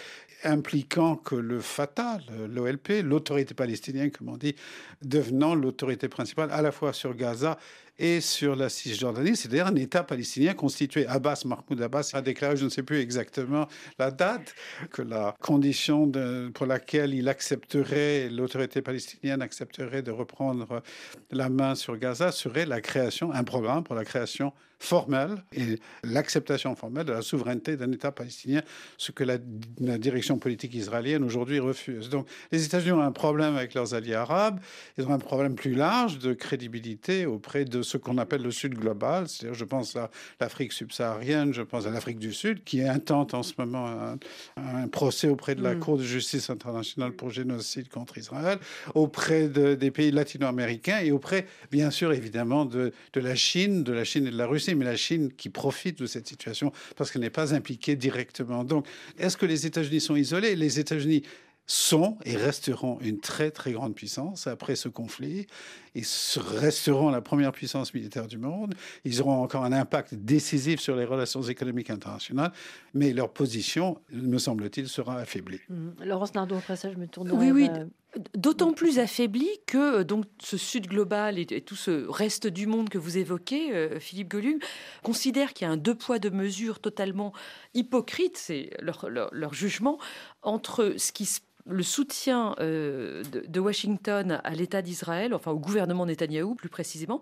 impliquant 0.44 1.16
que 1.16 1.34
le 1.34 1.60
Fatah, 1.60 2.18
l'OLP, 2.48 3.02
l'autorité 3.02 3.54
palestinienne, 3.54 4.10
comme 4.10 4.28
on 4.28 4.36
dit, 4.36 4.54
devenant 5.02 5.54
l'autorité 5.54 6.08
principale 6.08 6.50
à 6.50 6.62
la 6.62 6.72
fois 6.72 6.92
sur 6.92 7.14
Gaza 7.14 7.58
et 7.98 8.20
sur 8.20 8.56
la 8.56 8.68
Cisjordanie, 8.68 9.36
c'est-à-dire 9.36 9.66
un 9.66 9.74
État 9.74 10.04
palestinien 10.04 10.54
constitué. 10.54 11.06
Abbas, 11.06 11.42
Mahmoud 11.44 11.80
Abbas, 11.80 12.10
a 12.14 12.22
déclaré, 12.22 12.56
je 12.56 12.64
ne 12.64 12.70
sais 12.70 12.82
plus 12.82 12.98
exactement 12.98 13.66
la 13.98 14.10
date, 14.10 14.54
que 14.90 15.02
la 15.02 15.34
condition 15.40 16.10
pour 16.54 16.66
laquelle 16.66 17.14
il 17.14 17.28
accepterait, 17.28 18.28
l'autorité 18.28 18.82
palestinienne 18.82 19.42
accepterait 19.42 20.02
de 20.02 20.10
reprendre 20.10 20.82
la 21.30 21.48
main 21.48 21.74
sur 21.74 21.96
Gaza 21.96 22.32
serait 22.32 22.66
la 22.66 22.80
création, 22.80 23.32
un 23.32 23.44
programme 23.44 23.84
pour 23.84 23.94
la 23.94 24.04
création 24.04 24.52
formelle 24.78 25.42
et 25.52 25.78
l'acceptation 26.04 26.74
formelle 26.76 27.06
de 27.06 27.12
la 27.12 27.22
souveraineté 27.22 27.76
d'un 27.76 27.90
État 27.92 28.12
palestinien, 28.12 28.60
ce 28.98 29.10
que 29.10 29.24
la, 29.24 29.38
la 29.80 29.96
direction 29.96 30.38
politique 30.38 30.74
israélienne 30.74 31.24
aujourd'hui 31.24 31.58
refuse. 31.60 32.10
Donc 32.10 32.28
les 32.52 32.64
États-Unis 32.64 32.92
ont 32.92 33.00
un 33.00 33.12
problème 33.12 33.56
avec 33.56 33.74
leurs 33.74 33.94
alliés 33.94 34.14
arabes, 34.14 34.60
ils 34.98 35.06
ont 35.06 35.12
un 35.12 35.18
problème 35.18 35.54
plus 35.54 35.74
large 35.74 36.18
de 36.18 36.34
crédibilité 36.34 37.24
auprès 37.24 37.64
de 37.64 37.82
ce 37.86 37.96
qu'on 37.96 38.18
appelle 38.18 38.42
le 38.42 38.50
Sud 38.50 38.74
global, 38.74 39.28
c'est-à-dire 39.28 39.54
je 39.54 39.64
pense 39.64 39.96
à 39.96 40.10
l'Afrique 40.40 40.72
subsaharienne, 40.72 41.54
je 41.54 41.62
pense 41.62 41.86
à 41.86 41.90
l'Afrique 41.90 42.18
du 42.18 42.32
Sud, 42.32 42.64
qui 42.64 42.82
intente 42.82 43.34
en 43.34 43.42
ce 43.42 43.54
moment 43.58 43.86
un, 43.86 44.18
un 44.56 44.88
procès 44.88 45.28
auprès 45.28 45.54
de 45.54 45.62
la 45.62 45.74
mm. 45.74 45.80
Cour 45.80 45.98
de 45.98 46.02
justice 46.02 46.50
internationale 46.50 47.12
pour 47.12 47.30
génocide 47.30 47.88
contre 47.88 48.18
Israël, 48.18 48.58
auprès 48.94 49.48
de, 49.48 49.74
des 49.74 49.90
pays 49.90 50.10
latino-américains 50.10 51.00
et 51.00 51.12
auprès, 51.12 51.46
bien 51.70 51.90
sûr, 51.90 52.12
évidemment, 52.12 52.64
de, 52.64 52.92
de 53.12 53.20
la 53.20 53.34
Chine, 53.34 53.84
de 53.84 53.92
la 53.92 54.04
Chine 54.04 54.26
et 54.26 54.30
de 54.30 54.38
la 54.38 54.46
Russie, 54.46 54.74
mais 54.74 54.84
la 54.84 54.96
Chine 54.96 55.32
qui 55.32 55.48
profite 55.48 55.98
de 55.98 56.06
cette 56.06 56.26
situation 56.26 56.72
parce 56.96 57.10
qu'elle 57.10 57.22
n'est 57.22 57.30
pas 57.30 57.54
impliquée 57.54 57.96
directement. 57.96 58.64
Donc, 58.64 58.86
est-ce 59.18 59.36
que 59.36 59.46
les 59.46 59.66
États-Unis 59.66 60.00
sont 60.00 60.16
isolés? 60.16 60.56
Les 60.56 60.80
États-Unis 60.80 61.22
sont 61.66 62.16
et 62.24 62.36
resteront 62.36 62.98
une 63.00 63.18
très 63.18 63.50
très 63.50 63.72
grande 63.72 63.94
puissance 63.94 64.46
après 64.46 64.76
ce 64.76 64.88
conflit. 64.88 65.46
Ils 65.96 66.04
resteront 66.58 67.08
la 67.08 67.22
première 67.22 67.52
puissance 67.52 67.94
militaire 67.94 68.26
du 68.26 68.36
monde. 68.36 68.74
Ils 69.04 69.22
auront 69.22 69.42
encore 69.42 69.64
un 69.64 69.72
impact 69.72 70.14
décisif 70.14 70.78
sur 70.78 70.94
les 70.94 71.06
relations 71.06 71.40
économiques 71.40 71.88
internationales, 71.88 72.52
mais 72.92 73.14
leur 73.14 73.32
position, 73.32 73.98
me 74.12 74.36
semble-t-il, 74.36 74.88
sera 74.88 75.16
affaiblie. 75.16 75.60
Mmh. 75.70 76.04
Laurence 76.04 76.34
Nardon, 76.34 76.58
après 76.58 76.76
ça, 76.76 76.92
je 76.92 76.98
me 76.98 77.06
tourne. 77.06 77.32
Oui, 77.32 77.50
oui. 77.50 77.70
D'autant 78.34 78.72
plus 78.72 78.98
affaiblie 78.98 79.48
que 79.66 80.02
donc 80.02 80.26
ce 80.38 80.58
Sud 80.58 80.86
global 80.86 81.38
et, 81.38 81.46
tout 81.62 81.76
ce 81.76 82.06
reste 82.08 82.46
du 82.46 82.66
monde 82.66 82.90
que 82.90 82.98
vous 82.98 83.16
évoquez, 83.16 83.74
euh, 83.74 83.98
Philippe 83.98 84.28
Gollum, 84.28 84.58
considère 85.02 85.54
qu'il 85.54 85.66
y 85.66 85.70
a 85.70 85.72
un 85.72 85.76
deux 85.78 85.94
poids 85.94 86.18
deux 86.18 86.30
mesures 86.30 86.80
totalement 86.80 87.32
hypocrite, 87.74 88.36
c'est 88.36 88.70
leur, 88.80 89.08
leur, 89.08 89.28
leur, 89.32 89.54
jugement, 89.54 89.98
entre 90.42 90.94
ce 90.96 91.12
qui 91.12 91.24
se 91.26 91.40
le 91.66 91.82
soutien 91.82 92.54
euh, 92.60 93.22
de, 93.24 93.60
Washington 93.60 94.40
à 94.44 94.50
l'État 94.54 94.82
d'Israël, 94.82 95.34
enfin 95.34 95.50
au 95.50 95.58
gouvernement 95.58 96.06
Netanyahou 96.06 96.54
plus 96.54 96.68
précisément, 96.68 97.20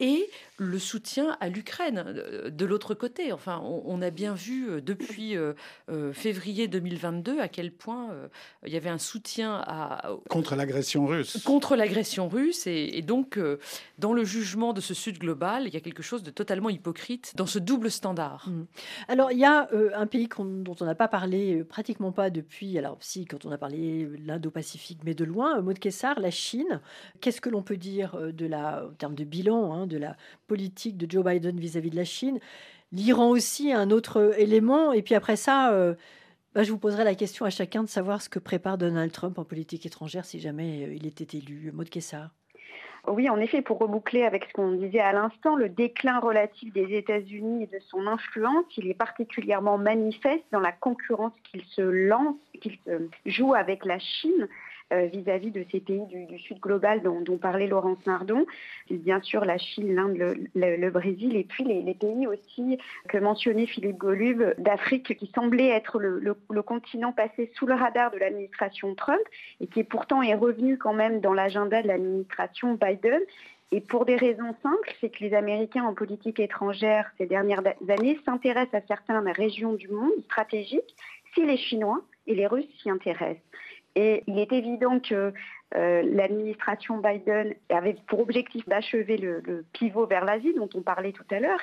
et 0.00 0.28
le 0.56 0.78
soutien 0.78 1.36
à 1.40 1.48
l'Ukraine 1.48 2.02
euh, 2.06 2.50
de 2.50 2.64
l'autre 2.64 2.94
côté. 2.94 3.32
Enfin, 3.32 3.60
on, 3.62 4.02
a 4.02 4.10
bien 4.10 4.34
vu 4.34 4.68
euh, 4.68 4.80
depuis 4.80 5.36
février 6.12 6.68
2022 6.68 7.40
à 7.40 7.48
quel 7.48 7.72
point 7.72 8.10
il 8.66 8.72
y 8.72 8.76
avait 8.76 8.88
un 8.88 8.98
soutien 8.98 9.62
à, 9.66 10.10
contre 10.28 10.56
l'agression 10.56 11.06
russe. 11.06 11.42
Contre 11.44 11.76
l'agression 11.76 12.28
russe, 12.28 12.66
et, 12.66 13.02
donc 13.02 13.38
dans 13.98 14.12
le 14.12 14.24
jugement 14.24 14.72
de 14.72 14.80
ce 14.80 14.94
Sud 14.94 15.18
global, 15.18 15.64
il 15.66 15.74
y 15.74 15.76
a 15.76 15.80
quelque 15.80 16.02
chose 16.02 16.22
de 16.22 16.30
totalement 16.30 16.70
hypocrite 16.70 17.32
dans 17.36 17.46
ce 17.46 17.58
double 17.58 17.90
standard. 17.90 18.48
Mmh. 18.48 18.64
Alors 19.08 19.32
il 19.32 19.38
y 19.38 19.44
a 19.44 19.68
un 19.94 20.06
pays 20.06 20.28
dont 20.38 20.76
on 20.80 20.84
n'a 20.84 20.94
pas 20.94 21.08
parlé 21.08 21.62
pratiquement 21.64 22.12
pas 22.12 22.30
depuis. 22.30 22.78
Alors 22.78 22.96
si, 23.00 23.26
quand 23.26 23.44
on 23.44 23.52
a 23.52 23.58
parlé 23.58 24.08
l'Indo-Pacifique, 24.24 25.00
mais 25.04 25.14
de 25.14 25.24
loin. 25.24 25.60
Maud 25.60 25.78
Kessar, 25.78 26.18
la 26.20 26.30
Chine, 26.30 26.80
qu'est-ce 27.20 27.40
que 27.40 27.48
l'on 27.48 27.62
peut 27.62 27.76
dire 27.76 28.14
euh, 28.14 28.32
de 28.32 28.46
la, 28.46 28.86
en 28.86 28.94
termes 28.94 29.14
de 29.14 29.24
bilan 29.24 29.72
hein, 29.72 29.86
de 29.90 29.98
la 29.98 30.16
politique 30.46 30.96
de 30.96 31.10
Joe 31.10 31.24
Biden 31.24 31.60
vis-à-vis 31.60 31.90
de 31.90 31.96
la 31.96 32.04
Chine 32.04 32.40
L'Iran 32.92 33.30
aussi, 33.30 33.72
un 33.72 33.90
autre 33.90 34.34
élément. 34.38 34.92
Et 34.92 35.02
puis 35.02 35.14
après 35.14 35.36
ça, 35.36 35.72
euh, 35.72 35.94
bah, 36.54 36.64
je 36.64 36.72
vous 36.72 36.78
poserai 36.78 37.04
la 37.04 37.14
question 37.14 37.44
à 37.44 37.50
chacun 37.50 37.84
de 37.84 37.88
savoir 37.88 38.20
ce 38.20 38.28
que 38.28 38.40
prépare 38.40 38.78
Donald 38.78 39.12
Trump 39.12 39.38
en 39.38 39.44
politique 39.44 39.86
étrangère 39.86 40.24
si 40.24 40.40
jamais 40.40 40.84
euh, 40.84 40.94
il 40.94 41.06
était 41.06 41.38
élu. 41.38 41.70
Maud 41.72 41.88
Kessar. 41.88 42.30
Oui, 43.06 43.30
en 43.30 43.40
effet, 43.40 43.62
pour 43.62 43.78
reboucler 43.78 44.24
avec 44.24 44.44
ce 44.44 44.52
qu'on 44.52 44.72
disait 44.72 45.00
à 45.00 45.12
l'instant, 45.12 45.56
le 45.56 45.70
déclin 45.70 46.18
relatif 46.18 46.70
des 46.74 46.96
États-Unis 46.96 47.62
et 47.62 47.66
de 47.66 47.82
son 47.88 48.06
influence, 48.06 48.66
il 48.76 48.88
est 48.88 48.94
particulièrement 48.94 49.78
manifeste 49.78 50.44
dans 50.52 50.60
la 50.60 50.72
concurrence 50.72 51.32
qu'il 51.50 51.64
se 51.64 51.80
lance, 51.80 52.36
qu'il 52.60 52.78
joue 53.24 53.54
avec 53.54 53.86
la 53.86 53.98
Chine. 53.98 54.48
Euh, 54.92 55.06
vis-à-vis 55.06 55.52
de 55.52 55.64
ces 55.70 55.78
pays 55.78 56.04
du, 56.06 56.36
Sud 56.40 56.58
global 56.58 57.00
dont, 57.00 57.22
parlait 57.38 57.68
Laurence 57.68 58.04
Nardon. 58.06 58.44
Bien 58.90 59.20
sûr 59.20 59.44
la 59.44 59.56
Chine, 59.56 59.94
l'Inde, 59.94 60.16
le, 60.56 60.90
Brésil 60.90 61.36
et 61.36 61.44
puis 61.44 61.62
les, 61.62 61.94
pays 61.94 62.26
aussi 62.26 62.76
que 63.08 63.16
mentionnait 63.18 63.66
Philippe 63.66 63.98
Golub 63.98 64.42
d'Afrique 64.58 65.16
qui 65.16 65.30
semblait 65.32 65.68
être 65.68 66.00
le, 66.00 66.34
continent 66.62 67.12
passé 67.12 67.52
sous 67.54 67.66
le 67.66 67.74
radar 67.74 68.10
de 68.10 68.18
l'administration 68.18 68.96
Trump 68.96 69.20
et 69.60 69.68
qui 69.68 69.84
pourtant 69.84 70.22
est 70.22 70.34
revenu 70.34 70.76
quand 70.76 70.94
même 70.94 71.20
dans 71.20 71.34
l'agenda 71.34 71.82
de 71.82 71.86
l'administration 71.86 72.74
Biden. 72.74 73.20
Et 73.70 73.80
pour 73.80 74.04
des 74.06 74.16
raisons 74.16 74.56
simples, 74.60 74.92
c'est 75.00 75.10
que 75.10 75.22
les 75.22 75.34
Américains 75.34 75.84
en 75.84 75.94
politique 75.94 76.40
étrangère 76.40 77.12
ces 77.16 77.26
dernières 77.26 77.62
années 77.88 78.18
s'intéressent 78.24 78.82
à 78.82 78.86
certaines 78.88 79.28
régions 79.30 79.74
du 79.74 79.86
monde 79.86 80.10
stratégiques 80.24 80.96
si 81.32 81.46
les 81.46 81.56
Chinois 81.56 82.00
et 82.26 82.34
les 82.34 82.48
Russes 82.48 82.66
s'y 82.82 82.90
intéressent. 82.90 83.40
Et 83.96 84.22
il 84.26 84.38
est 84.38 84.52
évident 84.52 85.00
que 85.00 85.32
l'administration 85.72 86.98
Biden 86.98 87.54
avait 87.68 87.96
pour 88.08 88.20
objectif 88.20 88.68
d'achever 88.68 89.16
le, 89.16 89.64
pivot 89.72 90.06
vers 90.06 90.24
l'Asie 90.24 90.54
dont 90.54 90.68
on 90.74 90.82
parlait 90.82 91.12
tout 91.12 91.26
à 91.30 91.38
l'heure, 91.38 91.60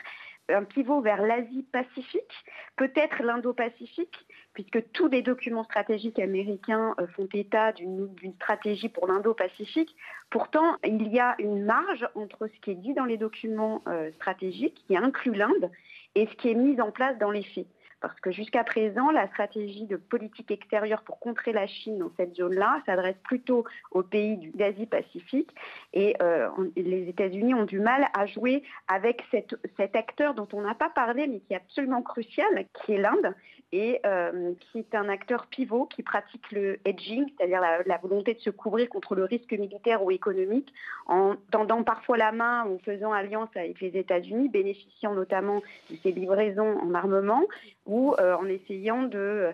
un 0.49 0.63
pivot 0.63 1.01
vers 1.01 1.21
l'Asie-Pacifique, 1.21 2.45
peut-être 2.75 3.21
l'Indo-Pacifique, 3.23 4.25
puisque 4.53 4.91
tous 4.91 5.07
les 5.07 5.21
documents 5.21 5.63
stratégiques 5.63 6.19
américains 6.19 6.95
euh, 6.99 7.07
font 7.07 7.27
état 7.33 7.71
d'une 7.73 8.09
stratégie 8.35 8.89
pour 8.89 9.07
l'Indo-Pacifique. 9.07 9.95
Pourtant, 10.29 10.77
il 10.83 11.07
y 11.09 11.19
a 11.19 11.35
une 11.39 11.63
marge 11.63 12.07
entre 12.15 12.47
ce 12.47 12.59
qui 12.61 12.71
est 12.71 12.75
dit 12.75 12.93
dans 12.93 13.05
les 13.05 13.17
documents 13.17 13.81
euh, 13.87 14.11
stratégiques, 14.13 14.83
qui 14.87 14.97
inclut 14.97 15.33
l'Inde, 15.33 15.69
et 16.15 16.27
ce 16.27 16.35
qui 16.35 16.49
est 16.49 16.55
mis 16.55 16.79
en 16.81 16.91
place 16.91 17.17
dans 17.19 17.31
les 17.31 17.43
faits. 17.43 17.67
Parce 17.99 18.19
que 18.19 18.31
jusqu'à 18.31 18.63
présent, 18.63 19.09
la 19.11 19.27
stratégie 19.27 19.85
de 19.85 19.95
politique 19.95 20.51
extérieure 20.51 21.01
pour 21.01 21.19
contrer 21.19 21.51
la 21.51 21.65
Chine 21.65 21.97
dans 21.97 22.11
cette 22.15 22.35
zone-là 22.35 22.81
s'adresse 22.85 23.17
plutôt 23.23 23.65
aux 23.91 24.03
pays 24.03 24.51
d'Asie-Pacifique. 24.53 25.49
Et 25.93 26.15
euh, 26.21 26.49
les 26.75 27.09
États-Unis 27.09 27.55
ont 27.55 27.65
du 27.65 27.79
mal 27.79 28.07
à 28.13 28.27
jouer 28.27 28.63
avec 28.87 29.23
cet 29.31 29.95
acteur 29.95 30.35
dont 30.35 30.47
on 30.53 30.61
n'a 30.61 30.75
pas 30.75 30.89
parlé, 30.89 31.27
mais 31.27 31.39
qui 31.39 31.53
est 31.53 31.57
absolument 31.57 32.03
crucial, 32.03 32.65
qui 32.85 32.93
est 32.93 32.97
l'Inde, 32.97 33.33
et 33.71 33.99
euh, 34.05 34.53
qui 34.59 34.79
est 34.79 34.95
un 34.95 35.09
acteur 35.09 35.47
pivot 35.47 35.85
qui 35.85 36.01
pratique 36.01 36.51
le 36.51 36.79
hedging, 36.85 37.25
c'est-à-dire 37.37 37.61
la, 37.61 37.97
volonté 37.97 38.33
de 38.33 38.39
se 38.39 38.49
couvrir 38.49 38.87
contre 38.89 39.15
le 39.15 39.25
risque 39.25 39.51
militaire 39.51 40.03
ou 40.03 40.11
économique, 40.11 40.73
en 41.07 41.35
tendant 41.51 41.83
parfois 41.83 42.17
la 42.17 42.31
main 42.31 42.65
ou 42.67 42.79
faisant 42.85 43.11
alliance 43.11 43.49
avec 43.55 43.81
les 43.81 43.97
États-Unis, 43.97 44.47
bénéficiant 44.47 45.13
notamment 45.13 45.61
de 45.89 45.97
ses 45.97 46.11
livraisons 46.11 46.77
en 46.79 46.93
armement, 46.93 47.43
ou 47.85 48.13
euh, 48.19 48.35
en 48.37 48.45
essayant 48.45 49.03
de 49.03 49.51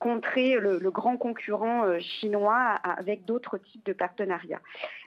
contrer 0.00 0.58
le, 0.58 0.78
grand 0.90 1.16
concurrent 1.16 1.84
euh, 1.84 2.00
chinois 2.00 2.80
avec 2.82 3.24
d'autres 3.26 3.58
types 3.58 3.84
de 3.86 3.92
partenariats. 3.92 4.60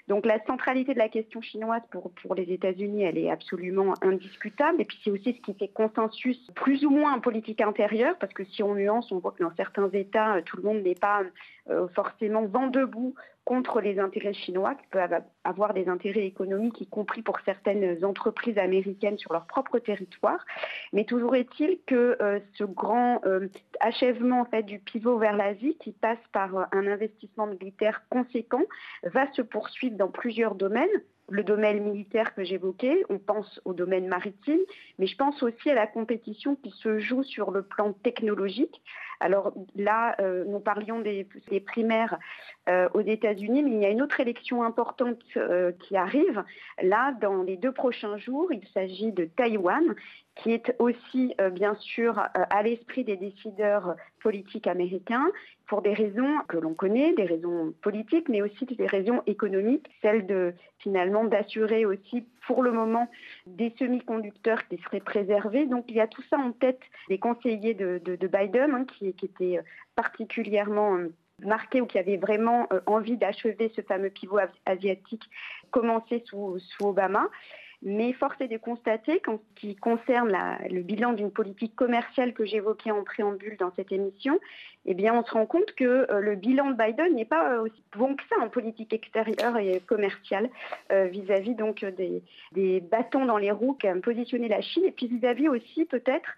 Donc 0.08 0.26
la 0.26 0.44
centralité 0.46 0.94
de 0.94 1.00
la 1.00 1.10
question 1.10 1.42
chinoise 1.42 1.82
pour, 1.92 2.36
les 2.36 2.54
États-Unis, 2.54 3.04
elle 3.04 3.18
est 3.18 3.32
absolument 3.32 3.96
indiscutable. 4.02 4.82
Et 4.82 4.86
puis 4.86 4.98
c'est 5.04 5.10
aussi 5.10 5.34
ce 5.34 5.42
qui 5.42 5.58
fait 5.58 5.68
consensus 5.70 6.38
plus 6.56 6.86
ou 6.86 6.90
moins 6.90 7.14
en 7.14 7.20
politique 7.20 7.62
intérieure, 7.62 8.16
parce 8.20 8.34
que 8.34 8.44
si 8.46 8.62
on 8.64 8.76
nuance, 8.76 9.12
on 9.12 9.20
voit 9.20 9.32
que 9.32 9.44
dans 9.44 9.56
certains 9.56 9.90
États, 9.90 10.42
tout 10.44 10.58
le 10.58 10.64
monde 10.64 10.84
n'est 10.84 10.96
pas 10.96 11.24
euh, 11.70 11.88
forcément 11.96 12.46
vent 12.46 12.68
debout 12.68 13.16
contre 13.46 13.82
les 13.82 14.00
intérêts 14.00 14.34
chinois, 14.34 14.76
qui 14.76 14.88
peuvent 14.92 15.14
avoir 15.44 15.74
des 15.74 15.90
intérêts 15.90 16.26
économiques, 16.26 16.82
y 16.82 16.88
compris 16.88 17.22
pour 17.22 17.40
certaines 17.42 18.04
entreprises 18.06 18.58
américaines 18.58 19.18
sur 19.18 19.34
leur 19.34 19.46
propre 19.46 19.80
territoire. 19.80 20.46
Mais 20.94 21.06
toujours 21.06 21.36
est-il 21.36 21.80
que 21.86 22.18
euh, 22.22 22.40
ce 22.54 22.64
grand 22.64 23.22
euh, 23.26 23.48
achèvement 23.80 24.42
en 24.42 24.46
fait, 24.46 24.64
du 24.64 24.80
pivot 24.80 25.18
vers 25.18 25.36
l'Asie, 25.36 25.78
qui 25.80 25.92
passe 25.92 26.20
par 26.32 26.56
euh, 26.56 26.64
un 26.72 26.88
investissement 26.88 27.48
militaire 27.48 28.04
conséquent, 28.10 28.64
va 29.04 29.32
se 29.34 29.42
poursuivre 29.42 29.98
dans 29.98 30.10
plusieurs 30.10 30.56
domaines 30.56 30.88
le 31.30 31.44
domaine 31.44 31.82
militaire 31.82 32.36
que 32.36 32.44
j'évoquais, 32.44 33.02
on 33.08 33.18
pense 33.18 33.62
au 33.64 33.74
domaine 33.74 34.08
maritime, 34.08 34.60
mais 35.00 35.08
je 35.08 35.16
pense 35.16 35.42
aussi 35.42 35.70
à 35.70 35.74
la 35.74 35.88
compétition 35.88 36.58
qui 36.58 36.70
se 36.72 37.00
joue 37.00 37.24
sur 37.24 37.52
le 37.52 37.64
plan 37.64 37.94
technologique. 37.94 38.82
Alors 39.22 39.54
là, 39.74 40.18
nous 40.46 40.60
parlions 40.60 41.00
des, 41.00 41.26
primaires 41.66 42.20
euh, 42.70 42.88
aux 42.94 43.02
États-Unis, 43.02 43.62
mais 43.62 43.72
il 43.72 43.82
y 43.82 43.86
a 43.86 43.90
une 43.90 44.02
autre 44.02 44.22
élection 44.22 44.64
importante 44.64 45.18
euh, 45.38 45.72
qui 45.80 45.96
arrive. 45.96 46.44
Là, 46.82 47.14
dans 47.22 47.44
les 47.44 47.58
deux 47.58 47.72
prochains 47.72 48.18
jours, 48.18 48.52
il 48.52 48.68
s'agit 48.74 49.12
de 49.12 49.26
Taïwan, 49.26 49.96
qui 50.36 50.52
est 50.52 50.76
aussi 50.80 51.36
bien 51.52 51.76
sûr 51.76 52.18
à 52.34 52.64
l'esprit 52.64 53.04
des 53.04 53.18
décideurs 53.18 53.96
politiques 54.20 54.66
américains 54.66 55.28
pour 55.68 55.82
des 55.82 55.94
raisons 55.94 56.40
que 56.48 56.58
l'on 56.58 56.74
connaît, 56.74 57.14
des 57.14 57.26
raisons 57.26 57.74
politiques, 57.82 58.30
mais 58.30 58.42
aussi 58.42 58.66
des 58.66 58.88
raisons 58.88 59.22
économiques, 59.28 59.88
celles 60.02 60.26
de 60.26 60.54
finalement 60.80 61.24
d'assurer 61.24 61.86
aussi 61.86 62.26
pour 62.48 62.64
le 62.64 62.72
moment 62.72 63.10
des 63.48 63.74
semi-conducteurs 63.80 64.68
qui 64.68 64.78
seraient 64.78 65.00
préservés. 65.00 65.66
Donc 65.66 65.86
il 65.88 65.96
y 65.96 66.02
a 66.02 66.08
tout 66.08 66.24
ça 66.30 66.38
en 66.38 66.52
tête 66.52 66.82
des 67.10 67.18
conseillers 67.18 67.74
de, 67.74 68.00
Biden 68.28 68.72
hein, 68.74 68.86
qui 68.86 69.08
étaient 69.08 69.60
particulièrement 69.96 71.00
marqués 71.46 71.82
ou 71.82 71.86
qui 71.86 71.98
avaient 71.98 72.18
vraiment 72.18 72.68
euh, 72.72 72.80
envie 72.86 73.18
d'achever 73.18 73.72
ce 73.76 73.82
fameux 73.82 74.10
pivot 74.10 74.40
asiatique 74.66 75.24
commencé 75.72 76.24
sous, 76.26 76.60
sous 76.60 76.88
Obama. 76.88 77.30
Mais 77.86 78.14
force 78.14 78.40
est 78.40 78.48
de 78.48 78.58
constater 78.58 79.20
qu'en 79.20 79.40
ce 79.40 79.60
qui 79.60 79.76
concerne 79.76 80.32
le 80.70 80.82
bilan 80.84 81.12
d'une 81.12 81.32
politique 81.32 81.76
commerciale 81.76 82.34
que 82.34 82.46
j'évoquais 82.46 82.92
en 82.92 83.04
préambule 83.04 83.58
dans 83.58 83.74
cette 83.76 83.92
émission, 83.92 84.40
eh 84.86 84.94
bien, 84.94 85.14
on 85.14 85.26
se 85.26 85.32
rend 85.32 85.46
compte 85.46 85.74
que 85.76 86.10
euh, 86.10 86.22
le 86.22 86.36
bilan 86.36 86.72
de 86.72 86.78
Biden 86.78 87.14
n'est 87.14 87.26
pas 87.26 87.52
euh, 87.52 87.64
aussi 87.64 87.84
bon 87.98 88.16
que 88.16 88.24
ça 88.30 88.42
en 88.42 88.48
politique 88.48 88.94
extérieure 88.94 89.58
et 89.58 89.82
commerciale 89.86 90.50
vis-à-vis 90.90 91.56
donc 91.56 91.84
des, 91.84 92.24
des, 92.54 92.80
bâtons 92.80 93.26
dans 93.26 93.38
les 93.38 93.52
roues 93.52 93.74
qu'a 93.74 93.94
positionné 93.96 94.48
la 94.48 94.62
Chine 94.62 94.86
et 94.86 94.92
puis 94.92 95.08
vis-à-vis 95.08 95.50
aussi 95.50 95.86
peut-être 95.86 96.30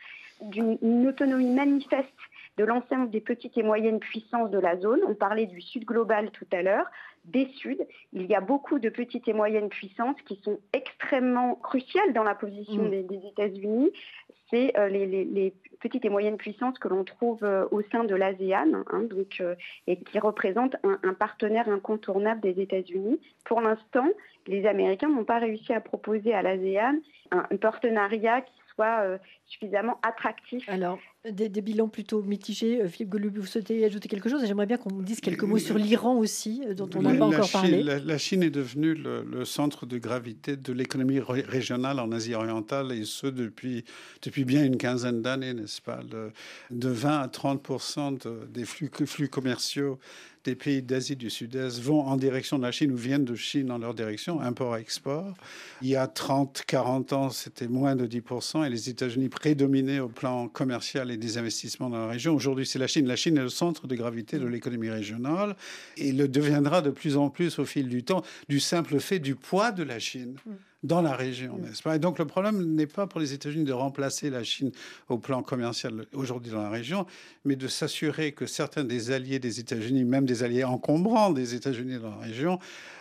d'une 0.41 1.07
autonomie 1.07 1.53
manifeste 1.53 2.09
de 2.57 2.63
l'ensemble 2.63 3.09
des 3.09 3.21
petites 3.21 3.57
et 3.57 3.63
moyennes 3.63 3.99
puissances 3.99 4.49
de 4.49 4.59
la 4.59 4.77
zone. 4.77 5.01
On 5.07 5.15
parlait 5.15 5.45
du 5.45 5.61
Sud 5.61 5.85
global 5.85 6.31
tout 6.31 6.47
à 6.51 6.61
l'heure 6.61 6.89
des 7.25 7.47
Suds. 7.57 7.85
Il 8.13 8.25
y 8.25 8.35
a 8.35 8.41
beaucoup 8.41 8.79
de 8.79 8.89
petites 8.89 9.27
et 9.27 9.33
moyennes 9.33 9.69
puissances 9.69 10.19
qui 10.27 10.39
sont 10.43 10.59
extrêmement 10.73 11.55
cruciales 11.55 12.13
dans 12.13 12.23
la 12.23 12.35
position 12.35 12.83
mm. 12.83 13.07
des, 13.07 13.27
États-Unis. 13.27 13.91
C'est 14.49 14.77
euh, 14.77 14.87
les, 14.89 15.53
petites 15.79 16.05
et 16.05 16.09
moyennes 16.09 16.37
puissances 16.37 16.77
que 16.79 16.87
l'on 16.87 17.03
trouve 17.03 17.43
euh, 17.43 17.65
au 17.71 17.81
sein 17.91 18.03
de 18.03 18.15
l'ASEAN, 18.15 18.83
hein, 18.91 19.01
donc, 19.03 19.37
euh, 19.41 19.55
et 19.87 19.97
qui 19.97 20.19
représentent 20.19 20.75
un, 20.83 21.13
partenaire 21.13 21.67
incontournable 21.67 22.41
des 22.41 22.61
États-Unis. 22.61 23.19
Pour 23.43 23.61
l'instant, 23.61 24.07
les 24.47 24.65
Américains 24.67 25.09
n'ont 25.09 25.25
pas 25.25 25.39
réussi 25.39 25.73
à 25.73 25.81
proposer 25.81 26.33
à 26.33 26.41
l'ASEAN 26.41 26.99
un, 27.31 27.57
partenariat 27.57 28.41
qui 28.41 28.53
soit 28.75 29.17
suffisamment 29.45 29.99
attractif. 30.03 30.67
Alors, 30.69 30.99
des, 31.31 31.49
bilans 31.61 31.87
plutôt 31.87 32.21
mitigés. 32.21 32.81
Euh, 32.81 32.87
Philippe 32.87 33.09
Golub, 33.09 33.37
vous 33.37 33.45
souhaitez 33.45 33.83
ajouter 33.85 34.07
quelque 34.07 34.29
chose? 34.29 34.43
J'aimerais 34.45 34.65
bien 34.65 34.77
qu'on 34.77 35.01
dise 35.01 35.19
quelques 35.19 35.43
mots 35.43 35.57
sur 35.57 35.77
l'Iran 35.77 36.17
aussi, 36.17 36.61
euh, 36.67 36.73
dont 36.73 36.89
on 36.95 37.01
n'a 37.01 37.13
pas 37.13 37.25
encore 37.25 37.49
parlé. 37.49 37.83
La, 37.83 38.17
Chine 38.17 38.43
est 38.43 38.49
devenue 38.49 38.93
le, 38.93 39.45
centre 39.45 39.85
de 39.85 39.97
gravité 39.97 40.55
de 40.55 40.73
l'économie 40.73 41.19
régionale 41.19 41.99
en 41.99 42.11
Asie 42.11 42.33
orientale, 42.33 42.91
et 42.91 43.05
ce 43.05 43.27
depuis, 43.27 43.83
depuis 44.21 44.45
bien 44.45 44.63
une 44.63 44.77
quinzaine 44.77 45.21
d'années, 45.21 45.53
n'est-ce 45.53 45.81
pas? 45.81 45.99
De 46.71 46.89
20 46.89 47.19
à 47.19 47.27
30 47.27 48.27
des 48.51 48.65
flux, 48.65 48.89
flux 49.05 49.29
commerciaux 49.29 49.99
des 50.45 50.55
pays 50.55 50.81
d'Asie 50.81 51.15
du 51.15 51.29
Sud-Est 51.29 51.81
vont 51.81 52.01
en 52.01 52.15
direction 52.17 52.57
de 52.57 52.63
la 52.63 52.71
Chine 52.71 52.91
ou 52.91 52.95
viennent 52.95 53.25
de 53.25 53.35
Chine 53.35 53.71
en 53.71 53.79
leur 53.79 53.93
direction, 53.93 54.39
import-export. 54.39 55.33
Il 55.81 55.89
y 55.89 55.95
a 55.95 56.07
30, 56.07 56.63
40 56.67 57.13
ans, 57.13 57.29
c'était 57.31 57.67
moins 57.67 57.95
de 57.95 58.05
10%, 58.05 58.65
et 58.65 58.69
les 58.69 58.89
États-Unis 58.89 59.29
prédominaient 59.29 59.99
au 59.99 60.07
plan 60.07 60.47
commercial 60.47 61.11
et 61.11 61.14
des 61.17 61.37
investissements 61.37 61.89
dans 61.89 61.99
la 61.99 62.07
région. 62.07 62.35
Aujourd'hui, 62.35 62.65
c'est 62.65 62.79
la 62.79 62.87
Chine. 62.87 63.07
La 63.07 63.15
Chine 63.15 63.37
est 63.37 63.41
le 63.41 63.49
centre 63.49 63.87
de 63.87 63.95
gravité 63.95 64.39
de 64.39 64.47
l'économie 64.47 64.89
régionale 64.89 65.55
et 65.97 66.11
le 66.11 66.27
deviendra 66.27 66.81
de 66.81 66.89
plus 66.89 67.17
en 67.17 67.29
plus 67.29 67.59
au 67.59 67.65
fil 67.65 67.87
du 67.89 68.03
temps, 68.03 68.23
du 68.49 68.59
simple 68.59 68.99
fait 68.99 69.19
du 69.19 69.35
poids 69.35 69.71
de 69.71 69.83
la 69.83 69.99
Chine. 69.99 70.35
Mm 70.45 70.51
dans 70.85 71.01
la 71.01 71.15
région, 71.15 71.57
n'est-ce 71.57 71.81
pas? 71.81 71.95
Et 71.95 71.99
donc 71.99 72.19
le 72.19 72.25
problème 72.25 72.75
n'est 72.75 72.87
pas 72.87 73.07
pour 73.07 73.19
les 73.19 73.33
États-Unis 73.33 73.63
de 73.63 73.73
remplacer 73.73 74.29
la 74.29 74.43
Chine 74.43 74.71
au 75.09 75.17
plan 75.17 75.41
commercial 75.41 76.05
aujourd'hui 76.13 76.51
dans 76.51 76.61
la 76.61 76.69
région, 76.69 77.05
mais 77.43 77.55
de 77.55 77.67
s'assurer 77.67 78.33
que 78.33 78.45
certains 78.45 78.83
des 78.83 79.11
alliés 79.11 79.39
des 79.39 79.59
États-Unis, 79.59 80.03
même 80.03 80.25
des 80.25 80.43
alliés 80.43 80.63
encombrants 80.63 81.31
des 81.31 81.55
États-Unis 81.55 81.97
dans 81.99 82.11
la 82.11 82.17
région, 82.17 82.59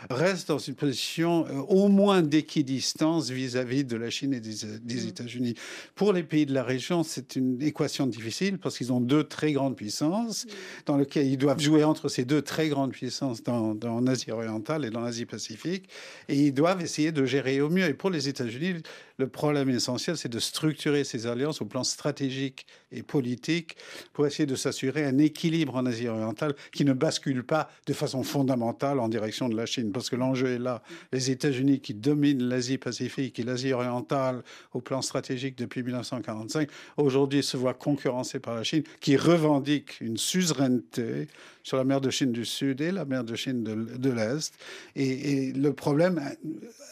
restent 0.09 0.49
dans 0.49 0.59
une 0.59 0.75
position 0.75 1.47
euh, 1.47 1.61
au 1.69 1.89
moins 1.89 2.23
d'équidistance 2.23 3.31
vis-à-vis 3.31 3.85
de 3.85 3.97
la 3.97 4.09
Chine 4.11 4.33
et 4.33 4.41
des, 4.41 4.55
des 4.83 5.03
mm. 5.03 5.09
États-Unis. 5.09 5.55
Pour 5.95 6.13
les 6.13 6.23
pays 6.23 6.47
de 6.47 6.55
la 6.55 6.63
région, 6.63 7.03
c'est 7.03 7.37
une 7.37 7.61
équation 7.63 8.07
difficile 8.07 8.59
parce 8.59 8.79
qu'ils 8.79 8.93
ont 8.93 9.01
deux 9.01 9.25
très 9.25 9.53
grandes 9.53 9.77
puissances 9.77 10.47
mm. 10.47 10.49
dans 10.87 10.97
lesquelles 10.97 11.27
ils 11.27 11.39
doivent 11.39 11.61
jouer 11.61 11.85
entre 11.85 12.09
ces 12.09 12.25
deux 12.25 12.43
très 12.43 12.69
grandes 12.69 12.93
puissances 12.93 13.43
dans, 13.43 13.75
dans 13.75 14.07
Asie 14.07 14.31
orientale 14.31 14.85
et 14.87 14.91
dans 14.91 15.01
l'Asie 15.01 15.27
Pacifique, 15.27 15.89
et 16.29 16.37
ils 16.37 16.53
doivent 16.53 16.83
essayer 16.83 17.13
de 17.13 17.25
gérer 17.27 17.61
au 17.61 17.69
mieux. 17.75 17.85
Et 17.85 17.95
pour 17.95 18.11
les 18.11 18.29
États-Unis, 18.29 18.83
le 19.19 19.29
problème 19.29 19.69
essentiel, 19.71 20.17
c'est 20.17 20.29
de 20.29 20.39
structurer 20.39 21.05
ces 21.05 21.27
alliances 21.27 21.61
au 21.61 21.67
plan 21.67 21.85
stratégique 21.85 22.67
et 22.91 23.03
politique 23.03 23.77
pour 24.13 24.27
essayer 24.27 24.47
de 24.47 24.57
s'assurer 24.57 25.05
un 25.05 25.19
équilibre 25.19 25.77
en 25.77 25.87
Asie 25.87 26.09
orientale 26.09 26.55
qui 26.73 26.85
ne 26.85 26.93
bascule 26.93 27.45
pas 27.45 27.71
de 27.87 27.93
façon 27.93 28.23
fondamentale 28.23 28.99
en 28.99 29.09
direction 29.09 29.49
de 29.49 29.57
la 29.57 29.67
Chine. 29.67 29.93
Parce 29.93 30.11
que 30.11 30.17
l'enjeu 30.17 30.49
est 30.49 30.59
là. 30.59 30.83
Les 31.13 31.31
États-Unis 31.31 31.81
qui 31.81 31.95
dominent 31.95 32.43
l'Asie-Pacifique 32.49 33.39
et 33.39 33.43
l'Asie 33.43 33.73
orientale 33.73 34.43
au 34.73 34.81
plan 34.81 35.03
stratégique 35.03 35.57
depuis 35.59 35.83
1945, 35.83 36.69
aujourd'hui 36.97 37.43
se 37.43 37.57
voient 37.57 37.75
concurrencés 37.75 38.41
par 38.41 38.55
la 38.55 38.65
Chine 38.65 38.85
qui 39.01 39.17
revendique 39.17 40.01
une 40.01 40.17
suzeraineté 40.17 41.29
sur 41.65 41.77
la 41.77 41.85
mer 41.85 42.01
de 42.01 42.11
Chine 42.11 42.31
du 42.31 42.45
Sud 42.45 42.81
et 42.81 42.93
la 42.93 43.05
mer 43.05 43.25
de 43.25 43.35
Chine 43.35 43.65
de, 43.65 44.11
l'Est. 44.11 44.55
Et, 44.95 45.49
et 45.49 45.53
le 45.53 45.73
problème, 45.73 46.21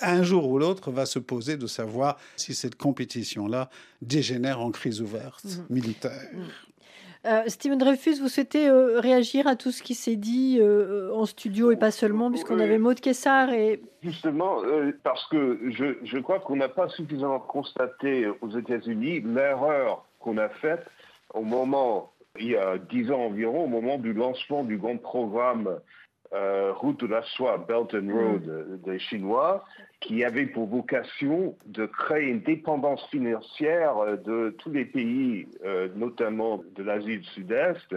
un 0.01 0.23
jour 0.25 0.49
ou 0.49 0.59
l'autre, 0.59 0.91
va 0.91 1.07
se 1.07 1.21
poser 1.21 1.57
de 1.57 1.69
savoir 1.69 2.19
si 2.37 2.55
cette 2.55 2.75
compétition-là 2.75 3.71
dégénère 4.01 4.61
en 4.61 4.71
crise 4.73 5.01
ouverte 5.01 5.45
mmh. 5.45 5.75
militaire. 5.75 6.29
Mmh. 6.33 6.41
Euh, 7.25 7.43
Steven 7.47 7.79
Dreyfus, 7.79 8.19
vous 8.21 8.29
souhaitez 8.29 8.69
euh, 8.69 8.99
réagir 8.99 9.47
à 9.47 9.55
tout 9.55 9.71
ce 9.71 9.83
qui 9.83 9.95
s'est 9.95 10.17
dit 10.17 10.59
euh, 10.61 11.15
en 11.15 11.25
studio 11.25 11.71
et 11.71 11.77
pas 11.77 11.93
seulement, 11.93 12.31
puisqu'on 12.31 12.59
avait 12.59 12.79
Maud 12.79 12.99
Kessar 12.99 13.53
et... 13.53 13.81
Justement, 14.03 14.57
parce 15.05 15.25
que 15.29 15.61
je, 15.71 15.99
je 16.03 16.19
crois 16.19 16.41
qu'on 16.41 16.57
n'a 16.57 16.69
pas 16.69 16.89
suffisamment 16.89 17.39
constaté 17.39 18.27
aux 18.41 18.51
États-Unis 18.51 19.21
l'erreur 19.21 20.05
qu'on 20.19 20.37
a 20.39 20.49
faite 20.49 20.85
au 21.35 21.43
moment, 21.43 22.12
il 22.39 22.49
y 22.49 22.57
a 22.57 22.79
dix 22.79 23.11
ans 23.11 23.27
environ, 23.27 23.65
au 23.65 23.69
moment 23.69 23.99
du 23.99 24.13
lancement 24.13 24.65
du 24.65 24.79
grand 24.79 24.97
programme 24.97 25.79
euh, 26.33 26.73
route 26.73 26.99
de 27.01 27.07
la 27.07 27.23
soie, 27.23 27.59
Belt 27.59 27.95
and 27.95 28.11
Road 28.11 28.47
mm. 28.47 28.91
des 28.91 28.99
Chinois, 28.99 29.65
qui 30.01 30.25
avait 30.25 30.47
pour 30.47 30.67
vocation 30.67 31.57
de 31.67 31.85
créer 31.85 32.29
une 32.29 32.41
dépendance 32.41 33.07
financière 33.11 33.95
de 34.25 34.55
tous 34.59 34.71
les 34.71 34.87
pays, 34.87 35.47
euh, 35.65 35.89
notamment 35.95 36.63
de 36.75 36.83
l'Asie 36.83 37.19
du 37.19 37.25
Sud-Est, 37.25 37.95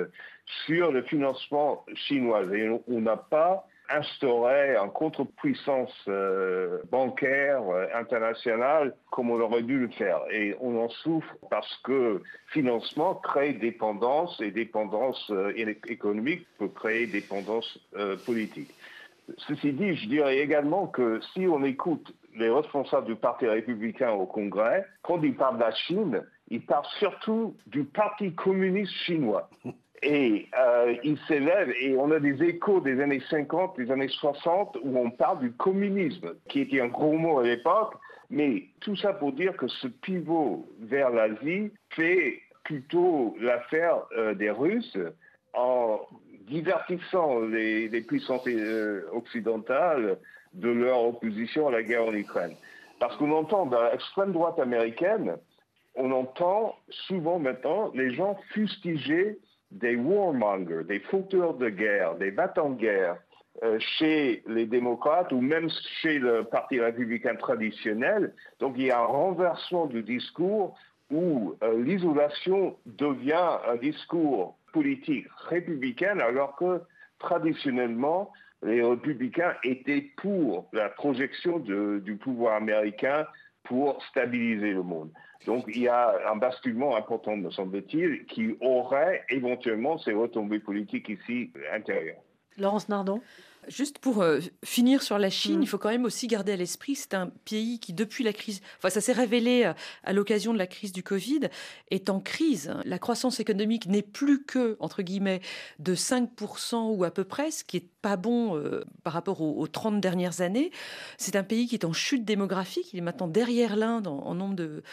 sur 0.65 0.91
le 0.91 1.01
financement 1.03 1.85
chinois. 1.93 2.43
Et 2.53 2.69
on 2.87 2.99
n'a 2.99 3.17
pas 3.17 3.65
instaurer 3.89 4.75
une 4.75 4.91
contre-puissance 4.91 5.93
euh, 6.07 6.79
bancaire 6.91 7.61
euh, 7.69 7.87
internationale 7.93 8.95
comme 9.11 9.29
on 9.31 9.39
aurait 9.39 9.63
dû 9.63 9.79
le 9.79 9.89
faire. 9.89 10.19
Et 10.31 10.55
on 10.59 10.77
en 10.83 10.89
souffre 10.89 11.35
parce 11.49 11.75
que 11.83 12.21
financement 12.47 13.15
crée 13.15 13.53
dépendance 13.53 14.39
et 14.41 14.51
dépendance 14.51 15.29
euh, 15.31 15.53
économique 15.87 16.45
peut 16.57 16.67
créer 16.67 17.07
dépendance 17.07 17.79
politique. 18.25 18.73
Ceci 19.37 19.73
dit, 19.73 19.95
je 19.95 20.07
dirais 20.07 20.37
également 20.37 20.87
que 20.87 21.19
si 21.33 21.47
on 21.47 21.63
écoute 21.63 22.13
les 22.35 22.49
responsables 22.49 23.07
du 23.07 23.15
Parti 23.15 23.47
républicain 23.47 24.11
au 24.11 24.25
Congrès, 24.25 24.85
quand 25.01 25.21
ils 25.23 25.35
parlent 25.35 25.57
de 25.57 25.63
la 25.63 25.73
Chine, 25.73 26.21
ils 26.49 26.63
parlent 26.63 26.85
surtout 26.99 27.55
du 27.67 27.85
Parti 27.85 28.33
communiste 28.33 28.93
chinois. 28.93 29.49
Et 30.03 30.47
euh, 30.57 30.95
il 31.03 31.17
s'élève, 31.27 31.71
et 31.79 31.95
on 31.95 32.11
a 32.11 32.19
des 32.19 32.43
échos 32.43 32.81
des 32.81 33.01
années 33.01 33.21
50, 33.29 33.77
des 33.77 33.91
années 33.91 34.07
60, 34.07 34.77
où 34.83 34.97
on 34.97 35.09
parle 35.09 35.39
du 35.39 35.51
communisme, 35.53 36.35
qui 36.49 36.61
était 36.61 36.81
un 36.81 36.87
gros 36.87 37.17
mot 37.17 37.39
à 37.39 37.43
l'époque, 37.43 37.95
mais 38.29 38.65
tout 38.81 38.95
ça 38.95 39.13
pour 39.13 39.31
dire 39.33 39.55
que 39.55 39.67
ce 39.67 39.87
pivot 39.87 40.67
vers 40.81 41.09
l'Asie 41.09 41.71
fait 41.89 42.41
plutôt 42.63 43.35
l'affaire 43.39 44.01
euh, 44.17 44.33
des 44.33 44.49
Russes 44.49 44.97
en 45.53 46.01
divertissant 46.47 47.39
les, 47.41 47.89
puissances 48.01 48.47
euh, 48.47 49.03
occidentales 49.13 50.17
de 50.53 50.69
leur 50.69 51.03
opposition 51.03 51.67
à 51.67 51.71
la 51.71 51.83
guerre 51.83 52.05
en 52.05 52.13
Ukraine. 52.13 52.55
Parce 52.99 53.15
qu'on 53.17 53.31
entend 53.31 53.65
dans 53.65 53.83
l'extrême 53.83 54.31
droite 54.31 54.59
américaine, 54.59 55.37
on 55.95 56.11
entend 56.11 56.75
souvent 56.89 57.39
maintenant 57.39 57.91
les 57.93 58.13
gens 58.13 58.37
fustiger 58.53 59.37
des 59.75 59.95
warmongers, 59.95 60.85
des 60.85 60.99
fauteurs 60.99 61.53
de 61.53 61.69
guerre, 61.69 62.15
des 62.15 62.31
battants 62.31 62.69
de 62.69 62.79
guerre 62.79 63.17
euh, 63.63 63.77
chez 63.79 64.43
les 64.47 64.65
démocrates 64.65 65.31
ou 65.31 65.41
même 65.41 65.69
chez 66.01 66.17
le 66.17 66.43
Parti 66.43 66.79
républicain 66.79 67.35
traditionnel. 67.35 68.33
Donc 68.59 68.75
il 68.77 68.85
y 68.85 68.91
a 68.91 68.99
un 68.99 69.05
renversement 69.05 69.85
du 69.85 70.01
discours 70.01 70.77
où 71.11 71.55
euh, 71.61 71.83
l'isolation 71.83 72.77
devient 72.85 73.59
un 73.67 73.75
discours 73.75 74.57
politique 74.73 75.27
républicain 75.47 76.19
alors 76.19 76.55
que 76.55 76.81
traditionnellement 77.19 78.31
les 78.63 78.81
républicains 78.81 79.53
étaient 79.63 80.11
pour 80.17 80.67
la 80.73 80.89
projection 80.89 81.59
du 81.59 82.17
pouvoir 82.17 82.55
américain 82.55 83.25
pour 83.63 84.03
stabiliser 84.05 84.71
le 84.71 84.83
monde. 84.83 85.11
Donc 85.45 85.65
il 85.67 85.81
y 85.81 85.87
a 85.87 86.13
un 86.31 86.35
basculement 86.35 86.95
important, 86.95 87.37
me 87.37 87.51
semble-t-il, 87.51 88.25
qui 88.25 88.55
aurait 88.61 89.23
éventuellement 89.29 89.97
ses 89.97 90.13
retombées 90.13 90.59
politiques 90.59 91.09
ici 91.09 91.51
intérieures. 91.73 92.21
Laurence 92.57 92.89
Nardon? 92.89 93.21
Juste 93.67 93.99
pour 93.99 94.21
euh, 94.21 94.39
finir 94.63 95.01
sur 95.01 95.17
la 95.17 95.29
Chine, 95.29 95.59
mm. 95.59 95.63
il 95.63 95.67
faut 95.67 95.77
quand 95.77 95.89
même 95.89 96.05
aussi 96.05 96.27
garder 96.27 96.53
à 96.53 96.55
l'esprit, 96.55 96.95
c'est 96.95 97.13
un 97.13 97.27
pays 97.45 97.79
qui, 97.79 97.93
depuis 97.93 98.23
la 98.23 98.33
crise, 98.33 98.61
enfin 98.77 98.89
ça 98.89 99.01
s'est 99.01 99.13
révélé 99.13 99.65
euh, 99.65 99.73
à 100.03 100.13
l'occasion 100.13 100.53
de 100.53 100.57
la 100.57 100.67
crise 100.67 100.91
du 100.91 101.03
Covid, 101.03 101.41
est 101.91 102.09
en 102.09 102.19
crise. 102.19 102.73
La 102.85 102.99
croissance 102.99 103.39
économique 103.39 103.87
n'est 103.87 104.01
plus 104.01 104.43
que, 104.43 104.77
entre 104.79 105.01
guillemets, 105.01 105.41
de 105.79 105.95
5% 105.95 106.95
ou 106.95 107.03
à 107.03 107.11
peu 107.11 107.23
près, 107.23 107.51
ce 107.51 107.63
qui 107.63 107.77
est 107.77 107.89
pas 108.01 108.17
bon 108.17 108.55
euh, 108.55 108.83
par 109.03 109.13
rapport 109.13 109.41
aux, 109.41 109.67
30 109.67 109.99
dernières 109.99 110.41
années. 110.41 110.71
C'est 111.17 111.35
un 111.35 111.43
pays 111.43 111.67
qui 111.67 111.75
est 111.75 111.85
en 111.85 111.93
chute 111.93 112.23
démographique, 112.23 112.93
il 112.93 112.99
est 112.99 113.01
maintenant 113.01 113.27
derrière 113.27 113.75
l'Inde 113.75 114.07
en, 114.07 114.35
nombre 114.35 114.55
de, 114.55 114.83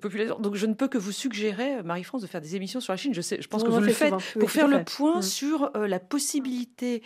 population. 0.00 0.38
Donc 0.38 0.54
je 0.54 0.66
ne 0.66 0.74
peux 0.74 0.88
que 0.88 0.98
vous 0.98 1.12
suggérer, 1.12 1.82
Marie-France, 1.82 2.22
de 2.22 2.26
faire 2.26 2.42
des 2.42 2.56
émissions 2.56 2.80
sur 2.80 2.92
la 2.92 2.98
Chine. 2.98 3.14
Je, 3.14 3.22
sais, 3.22 3.40
je 3.40 3.48
pense 3.48 3.64
que 3.64 3.70
vous 3.70 3.80
le 3.80 3.92
faites 3.92 4.14
pour 4.38 4.50
faire 4.50 4.68
le 4.68 4.84
point 4.84 5.20
mm. 5.20 5.22
sur 5.22 5.70
la 5.74 5.98
possibilité 5.98 7.02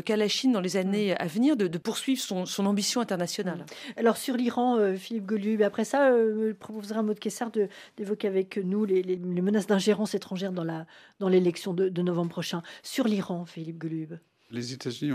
qu'a 0.00 0.16
la 0.16 0.28
Chine 0.28 0.52
dans 0.52 0.60
les 0.60 0.76
années 0.76 1.16
à 1.16 1.26
venir 1.26 1.56
de, 1.56 1.78
poursuivre 1.78 2.20
son, 2.20 2.66
ambition 2.66 3.00
internationale. 3.00 3.64
Alors 3.96 4.16
sur 4.16 4.36
l'Iran, 4.36 4.78
euh, 4.78 4.94
Philippe 4.94 5.26
Golub, 5.26 5.62
après 5.62 5.84
ça, 5.84 6.10
euh, 6.10 6.48
je 6.48 6.52
proposerai 6.52 6.98
un 6.98 7.02
mot 7.02 7.14
de 7.14 7.18
Kessar 7.18 7.50
d'évoquer 7.96 8.28
avec 8.28 8.56
nous 8.56 8.84
les, 8.84 9.16
menaces 9.16 9.66
d'ingérence 9.66 10.14
étrangère 10.14 10.52
dans 10.52 11.28
l'élection 11.28 11.74
de, 11.74 12.02
novembre 12.02 12.30
prochain. 12.30 12.62
Sur 12.82 13.06
l'Iran, 13.06 13.44
Philippe 13.44 13.78
Golub. 13.78 14.18
Les 14.50 14.72
États-Unis, 14.72 15.12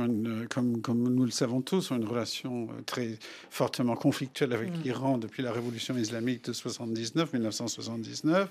comme, 0.49 0.81
comme, 0.81 1.07
nous 1.07 1.23
le 1.23 1.31
savons 1.31 1.61
tous, 1.61 1.91
ont 1.91 1.95
une 1.95 2.05
relation 2.05 2.67
très 2.85 3.17
fortement 3.49 3.95
conflictuelle 3.95 4.53
avec 4.53 4.69
mm. 4.69 4.81
l'Iran 4.83 5.17
depuis 5.17 5.43
la 5.43 5.51
révolution 5.51 5.95
islamique 5.97 6.45
de 6.45 6.53
79, 6.53 7.33
1979. 7.33 8.49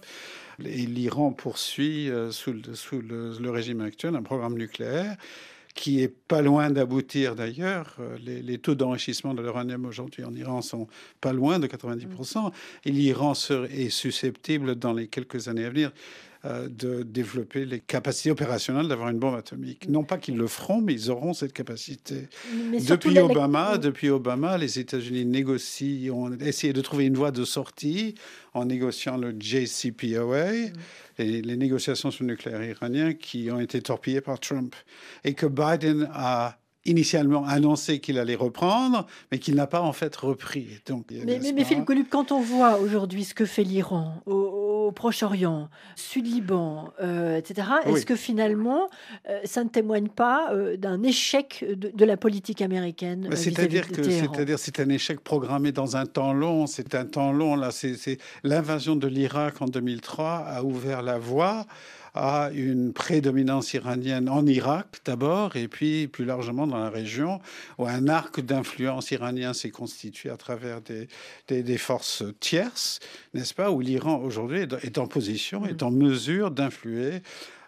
Et 0.64 0.86
l'Iran 0.86 1.32
poursuit, 1.32 2.10
sous, 2.30 2.52
le, 2.52 3.50
régime 3.50 3.80
actuel, 3.80 4.16
un 4.16 4.22
programme 4.22 4.56
nucléaire 4.56 5.16
qui 5.78 6.02
est 6.02 6.08
pas 6.08 6.42
loin 6.42 6.70
d'aboutir 6.70 7.36
d'ailleurs. 7.36 7.94
Euh, 8.00 8.18
les, 8.20 8.58
taux 8.58 8.74
d'enrichissement 8.74 9.32
de 9.32 9.42
l'uranium 9.42 9.86
aujourd'hui 9.86 10.24
en 10.24 10.34
Iran 10.34 10.60
sont 10.60 10.88
pas 11.20 11.32
loin 11.32 11.60
de 11.60 11.68
90%. 11.68 12.50
Et 12.84 12.90
l'Iran 12.90 13.34
est 13.70 13.88
susceptible 13.88 14.74
dans 14.74 14.92
les 14.92 15.06
quelques 15.06 15.46
années 15.46 15.64
à 15.64 15.70
venir 15.70 15.92
euh, 16.48 16.68
de 16.68 17.02
développer 17.02 17.66
les 17.66 17.78
capacités 17.78 18.30
opérationnelles 18.30 18.88
d'avoir 18.88 19.10
une 19.10 19.18
bombe 19.18 19.34
atomique. 19.34 19.86
Non 19.88 20.02
pas 20.02 20.16
qu'ils 20.16 20.36
le 20.36 20.46
feront, 20.46 20.80
mais 20.80 20.94
ils 20.94 21.10
auront 21.10 21.34
cette 21.34 21.52
capacité. 21.52 22.28
depuis 22.88 23.18
Obama, 23.18 23.76
depuis 23.76 24.08
Obama, 24.08 24.56
les 24.56 24.78
États-Unis 24.78 25.26
négocient, 25.26 26.14
ont 26.14 26.32
essayé 26.38 26.72
de 26.72 26.80
trouver 26.80 27.04
une 27.04 27.16
voie 27.16 27.32
de 27.32 27.44
sortie 27.44 28.14
en 28.54 28.64
négociant 28.64 29.18
le 29.18 29.34
JCPOA. 29.38 30.52
Mm. 30.52 30.72
Et 31.18 31.42
les 31.42 31.56
négociations 31.56 32.10
sur 32.10 32.24
le 32.24 32.30
nucléaire 32.30 32.64
iranien 32.64 33.12
qui 33.12 33.50
ont 33.50 33.60
été 33.60 33.82
torpillées 33.82 34.22
par 34.22 34.40
Trump. 34.40 34.74
Et 35.24 35.34
que 35.34 35.46
Biden 35.46 36.08
a 36.14 36.58
initialement 36.88 37.44
annoncé 37.46 38.00
qu'il 38.00 38.18
allait 38.18 38.34
reprendre, 38.34 39.06
mais 39.30 39.38
qu'il 39.38 39.54
n'a 39.54 39.66
pas 39.66 39.82
en 39.82 39.92
fait 39.92 40.14
repris. 40.16 40.80
Donc, 40.86 41.06
mais, 41.10 41.38
mais, 41.38 41.64
Philippe 41.64 41.84
Golub, 41.84 42.06
quand 42.08 42.32
on 42.32 42.40
voit 42.40 42.78
aujourd'hui 42.78 43.24
ce 43.24 43.34
que 43.34 43.44
fait 43.44 43.64
l'Iran 43.64 44.22
au, 44.26 44.90
Proche-Orient, 44.94 45.68
Sud-Liban, 45.96 46.92
euh, 47.02 47.36
etc., 47.36 47.68
est-ce 47.84 48.06
que 48.06 48.16
finalement 48.16 48.88
euh, 49.28 49.38
ça 49.44 49.62
ne 49.62 49.68
témoigne 49.68 50.08
pas 50.08 50.50
euh, 50.52 50.78
d'un 50.78 51.02
échec 51.02 51.64
de, 51.68 52.04
la 52.06 52.16
politique 52.16 52.62
américaine 52.62 53.28
C'est-à-dire 53.34 53.86
que 53.88 54.02
c'est-à-dire 54.02 54.58
c'est 54.58 54.80
un 54.80 54.88
échec 54.88 55.20
programmé 55.20 55.72
dans 55.72 55.96
un 55.96 56.06
temps 56.06 56.32
long. 56.32 56.66
C'est 56.66 56.94
un 56.94 57.04
temps 57.04 57.32
long 57.32 57.54
là. 57.54 57.70
C'est 57.70 58.18
l'invasion 58.44 58.96
de 58.96 59.06
l'Irak 59.06 59.60
en 59.60 59.66
2003 59.66 60.44
a 60.46 60.62
ouvert 60.64 61.02
la 61.02 61.18
voie 61.18 61.66
à 62.14 62.50
une 62.52 62.92
prédominance 62.92 63.74
iranienne 63.74 64.28
en 64.28 64.46
Irak 64.46 65.00
d'abord, 65.04 65.56
et 65.56 65.68
puis 65.68 66.08
plus 66.08 66.24
largement 66.24 66.66
dans 66.66 66.78
la 66.78 66.90
région, 66.90 67.40
où 67.78 67.86
un 67.86 68.08
arc 68.08 68.40
d'influence 68.40 69.10
iranien 69.10 69.52
s'est 69.52 69.70
constitué 69.70 70.30
à 70.30 70.36
travers 70.36 70.80
des, 70.80 71.08
des, 71.48 71.78
forces 71.78 72.24
tierces, 72.40 73.00
n'est-ce 73.34 73.54
pas, 73.54 73.70
où 73.70 73.80
l'Iran 73.80 74.20
aujourd'hui 74.22 74.66
est 74.82 74.98
en 74.98 75.06
position, 75.06 75.66
est 75.66 75.82
en 75.82 75.90
mesure 75.90 76.50
d'influer 76.50 77.22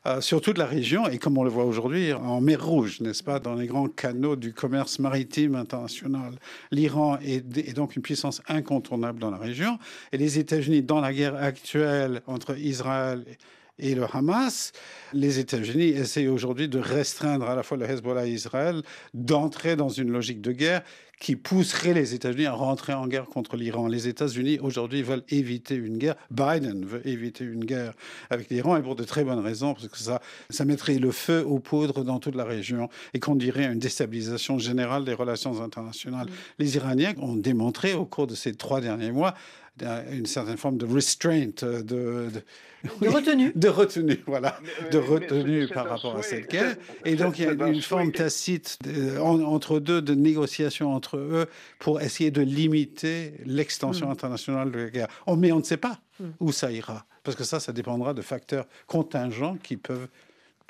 euh, 0.07 0.23
sur 0.23 0.41
toute 0.41 0.57
la 0.57 0.65
région 0.65 1.07
et 1.09 1.19
comme 1.19 1.37
on 1.37 1.45
le 1.45 1.51
voit 1.51 1.65
aujourd'hui 1.65 2.15
en 2.15 2.41
mer 2.41 2.65
Rouge, 2.65 3.03
n'est-ce 3.03 3.23
pas, 3.23 3.39
dans 3.39 3.55
les 3.55 3.67
grands 3.67 3.89
canaux 3.89 4.35
du 4.35 4.55
commerce 4.55 4.99
maritime 4.99 5.55
international. 5.55 6.39
L'Iran 6.71 7.19
est, 7.23 7.45
est, 7.59 7.75
donc 7.75 7.97
une 7.97 8.03
puissance 8.03 8.41
incontournable 8.49 9.19
dans 9.19 9.31
la 9.31 9.37
région 9.37 9.79
et 10.13 10.17
les 10.17 10.39
États-Unis, 10.39 10.83
dans 10.83 11.03
la 11.03 11.13
guerre 11.13 11.37
actuelle 11.37 12.23
entre 12.27 12.57
Israël 12.57 13.25
et 13.31 13.37
et 13.81 13.95
le 13.95 14.05
Hamas, 14.13 14.73
les 15.13 15.39
États-Unis 15.39 15.89
essayent 15.89 16.29
aujourd'hui 16.29 16.69
de 16.69 16.79
restreindre 16.79 17.49
à 17.49 17.55
la 17.55 17.63
fois 17.63 17.77
le 17.77 17.89
Hezbollah 17.89 18.27
et 18.27 18.31
Israël, 18.31 18.83
d'entrer 19.15 19.77
dans 19.77 19.89
une 19.89 20.11
logique 20.11 20.41
de 20.41 20.53
guerre 20.53 20.83
qui 21.21 21.37
pousserait 21.37 21.93
les 21.93 22.15
États-Unis 22.15 22.47
à 22.47 22.53
rentrer 22.53 22.95
en 22.95 23.07
guerre 23.07 23.27
contre 23.27 23.57
l'Iran. 23.57 23.87
Les 23.87 24.09
États-Unis 24.09 24.59
aujourd'hui 24.61 25.03
veulent 25.03 25.23
éviter 25.29 25.75
une 25.75 25.99
guerre. 25.99 26.17
Biden 26.31 26.85
veut 26.87 27.07
éviter 27.07 27.45
une 27.45 27.65
guerre 27.65 27.93
avec 28.31 28.49
l'Iran 28.49 28.79
et 28.79 28.83
pour 28.83 28.97
de 28.97 29.05
très 29.05 29.23
bonnes 29.23 29.39
raisons, 29.39 29.75
parce 29.75 29.89
que 29.89 29.99
ça, 29.99 30.23
ça 30.49 30.65
mettrait 30.65 30.99
le 30.99 31.13
feu 31.13 31.45
aux 31.47 31.59
poudres 31.59 32.05
dans 32.05 32.19
toute 32.19 32.35
la 32.35 32.45
région 32.45 32.89
et 33.13 33.21
conduirait 33.21 33.67
à 33.67 33.73
une 33.73 33.79
déstabilisation 33.79 34.59
générale 34.59 35.05
des 35.05 35.13
relations 35.13 35.63
internationales. 35.63 36.27
Mm. 36.27 36.33
Les 36.59 36.77
Iraniens 36.77 37.13
ont 37.19 37.37
démontré 37.37 37.93
au 37.93 38.07
cours 38.07 38.27
de 38.27 38.35
ces 38.35 38.55
trois 38.55 38.81
derniers 38.81 39.13
mois 39.13 39.35
une 40.13 40.27
certaine 40.27 40.57
forme 40.57 40.77
de 40.77 40.87
restraint, 40.87 41.51
de, 41.63 41.83
de, 41.83 42.31
de 43.01 43.09
retenue. 43.09 43.53
De 43.55 43.69
retenue, 43.69 44.21
voilà. 44.27 44.59
de 44.91 44.99
retenue 44.99 45.69
par 45.69 45.89
rapport 45.89 46.17
à 46.17 46.23
cette 46.23 46.51
guerre. 46.51 46.77
Et 47.05 47.15
donc, 47.15 47.39
il 47.39 47.45
y 47.45 47.49
a 47.49 47.53
une 47.53 47.83
forme 47.83 48.13
tacite 48.13 48.79
entre 49.21 49.81
deux 49.81 50.03
de 50.03 50.15
négociation 50.15 50.95
entre 50.95 51.17
eux 51.17 51.47
pour 51.79 52.01
essayer 52.01 52.31
de 52.31 52.43
limiter 52.43 53.35
l'extension 53.45 54.09
hmm. 54.09 54.13
internationale 54.13 54.71
de 54.71 54.79
la 54.79 54.91
guerre. 54.91 55.09
Oh, 55.27 55.37
mais 55.37 55.53
on 55.53 55.59
ne 55.59 55.65
sait 55.65 55.77
pas 55.77 56.01
hmm. 56.19 56.31
où 56.41 56.53
ça 56.53 56.71
ira. 56.73 57.07
Parce 57.23 57.37
que 57.37 57.45
ça, 57.45 57.61
ça 57.61 57.73
dépendra 57.73 58.15
de 58.15 58.23
facteurs 58.23 58.67
contingents 58.87 59.57
qui 59.63 59.77
peuvent 59.77 60.09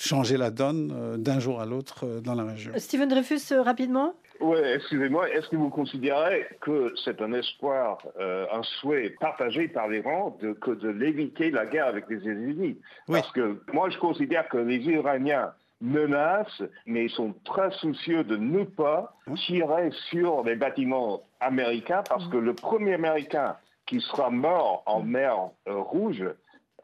changer 0.01 0.37
la 0.37 0.51
donne 0.51 0.93
euh, 0.93 1.17
d'un 1.17 1.41
jour 1.41 1.61
à 1.61 1.67
l'autre 1.67 2.07
euh, 2.07 2.21
dans 2.21 2.35
la 2.35 2.45
région. 2.45 2.73
Steven 2.77 3.09
Dreyfus, 3.09 3.53
euh, 3.53 3.63
rapidement? 3.63 4.15
Oui, 4.41 4.59
excusez-moi, 4.75 5.31
est-ce 5.31 5.49
que 5.49 5.57
vous 5.57 5.71
considérez 5.71 6.47
que 6.61 6.93
c'est 7.05 7.21
un 7.23 7.33
espoir, 7.33 7.99
un 8.19 8.63
souhait 8.63 9.11
partagé 9.21 9.69
par 9.69 9.89
l'Iran 9.89 10.37
de, 10.41 10.53
que 10.53 10.71
de 10.71 10.89
l'éviter 10.89 11.51
la 11.51 11.67
guerre 11.67 11.87
avec 11.87 12.09
les 12.09 12.17
États-Unis? 12.17 12.79
Parce 13.07 13.31
que 13.33 13.63
moi, 13.73 13.91
je 13.91 13.99
considère 13.99 14.49
que 14.49 14.59
les 14.59 14.79
Iraniens 14.79 15.53
menacent, 15.81 16.63
mais 16.87 17.05
ils 17.07 17.11
sont 17.11 17.35
très 17.45 17.71
soucieux 17.73 18.25
de 18.25 18.37
ne 18.37 18.65
pas 18.65 19.15
tirer 19.47 19.91
sur 20.11 20.45
les 20.45 20.57
bâtiments 20.57 21.23
américains, 21.41 22.03
parce 22.09 22.27
que 22.29 22.37
le 22.37 22.55
premier 22.55 22.95
Américain 22.95 23.57
qui 23.87 24.01
sera 24.01 24.31
mort 24.31 24.83
en 24.87 25.03
mer 25.03 25.37
Rouge, 25.67 26.25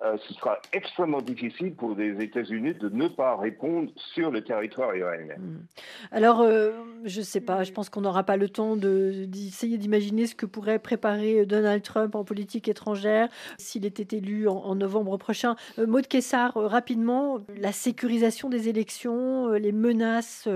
euh, 0.02 0.18
ce 0.28 0.34
sera 0.34 0.58
extrêmement 0.74 1.22
difficile 1.22 1.74
pour 1.74 1.94
les 1.94 2.22
États-Unis 2.22 2.74
de 2.74 2.90
ne 2.90 3.08
pas 3.08 3.34
répondre 3.34 3.90
sur 4.14 4.30
le 4.30 4.44
territoire 4.44 4.94
iranien. 4.94 5.36
Hmm. 5.38 5.64
Alors, 6.10 6.42
euh, 6.42 6.72
je 7.04 7.20
ne 7.20 7.24
sais 7.24 7.40
pas, 7.40 7.64
je 7.64 7.72
pense 7.72 7.88
qu'on 7.88 8.02
n'aura 8.02 8.22
pas 8.22 8.36
le 8.36 8.50
temps 8.50 8.76
d'essayer 8.76 9.78
d'imaginer 9.78 10.26
ce 10.26 10.34
que 10.34 10.44
pourrait 10.44 10.78
préparer 10.78 11.46
Donald 11.46 11.82
Trump 11.82 12.14
en 12.14 12.24
politique 12.24 12.68
étrangère 12.68 13.28
s'il 13.56 13.86
était 13.86 14.18
élu 14.18 14.48
en, 14.48 14.74
novembre 14.74 15.16
prochain. 15.16 15.56
Euh, 15.78 15.86
Maud 15.86 16.06
Kessar, 16.06 16.52
rapidement, 16.54 17.38
la 17.56 17.72
sécurisation 17.72 18.50
des 18.50 18.68
élections, 18.68 19.52
les 19.52 19.72
menaces 19.72 20.46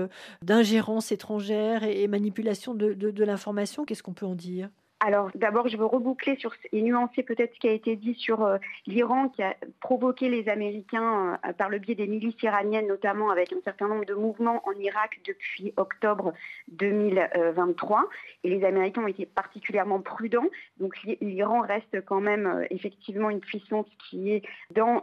d'ingérence 0.43 1.11
étrangère 1.11 1.83
et, 1.83 2.07
manipulation 2.07 2.75
de 2.75 3.23
l'information, 3.23 3.85
qu'est-ce 3.85 4.03
qu'on 4.03 4.13
peut 4.13 4.25
en 4.25 4.35
dire? 4.35 4.69
Alors 5.03 5.31
d'abord, 5.33 5.67
je 5.67 5.77
veux 5.77 5.85
reboucler 5.85 6.35
sur 6.35 6.53
et 6.71 6.81
nuancer 6.83 7.23
peut-être 7.23 7.55
ce 7.55 7.59
qui 7.59 7.67
a 7.67 7.71
été 7.71 7.95
dit 7.95 8.13
sur 8.13 8.43
euh, 8.43 8.57
l'Iran 8.85 9.29
qui 9.29 9.41
a 9.41 9.55
provoqué 9.79 10.29
les 10.29 10.47
Américains 10.47 11.39
euh, 11.43 11.53
par 11.53 11.69
le 11.69 11.79
biais 11.79 11.95
des 11.95 12.05
milices 12.05 12.39
iraniennes, 12.43 12.85
notamment 12.85 13.31
avec 13.31 13.51
un 13.51 13.61
certain 13.63 13.87
nombre 13.87 14.05
de 14.05 14.13
mouvements 14.13 14.61
en 14.67 14.73
Irak 14.73 15.19
depuis 15.25 15.73
octobre 15.75 16.33
2023. 16.73 18.07
Et 18.43 18.49
les 18.51 18.63
Américains 18.63 19.01
ont 19.01 19.07
été 19.07 19.25
particulièrement 19.25 20.01
prudents. 20.01 20.47
Donc 20.79 20.93
l'Iran 21.19 21.61
reste 21.61 22.05
quand 22.05 22.21
même 22.21 22.45
euh, 22.45 22.65
effectivement 22.69 23.31
une 23.31 23.41
puissance 23.41 23.87
qui 24.07 24.31
est 24.31 24.43
dans 24.69 25.01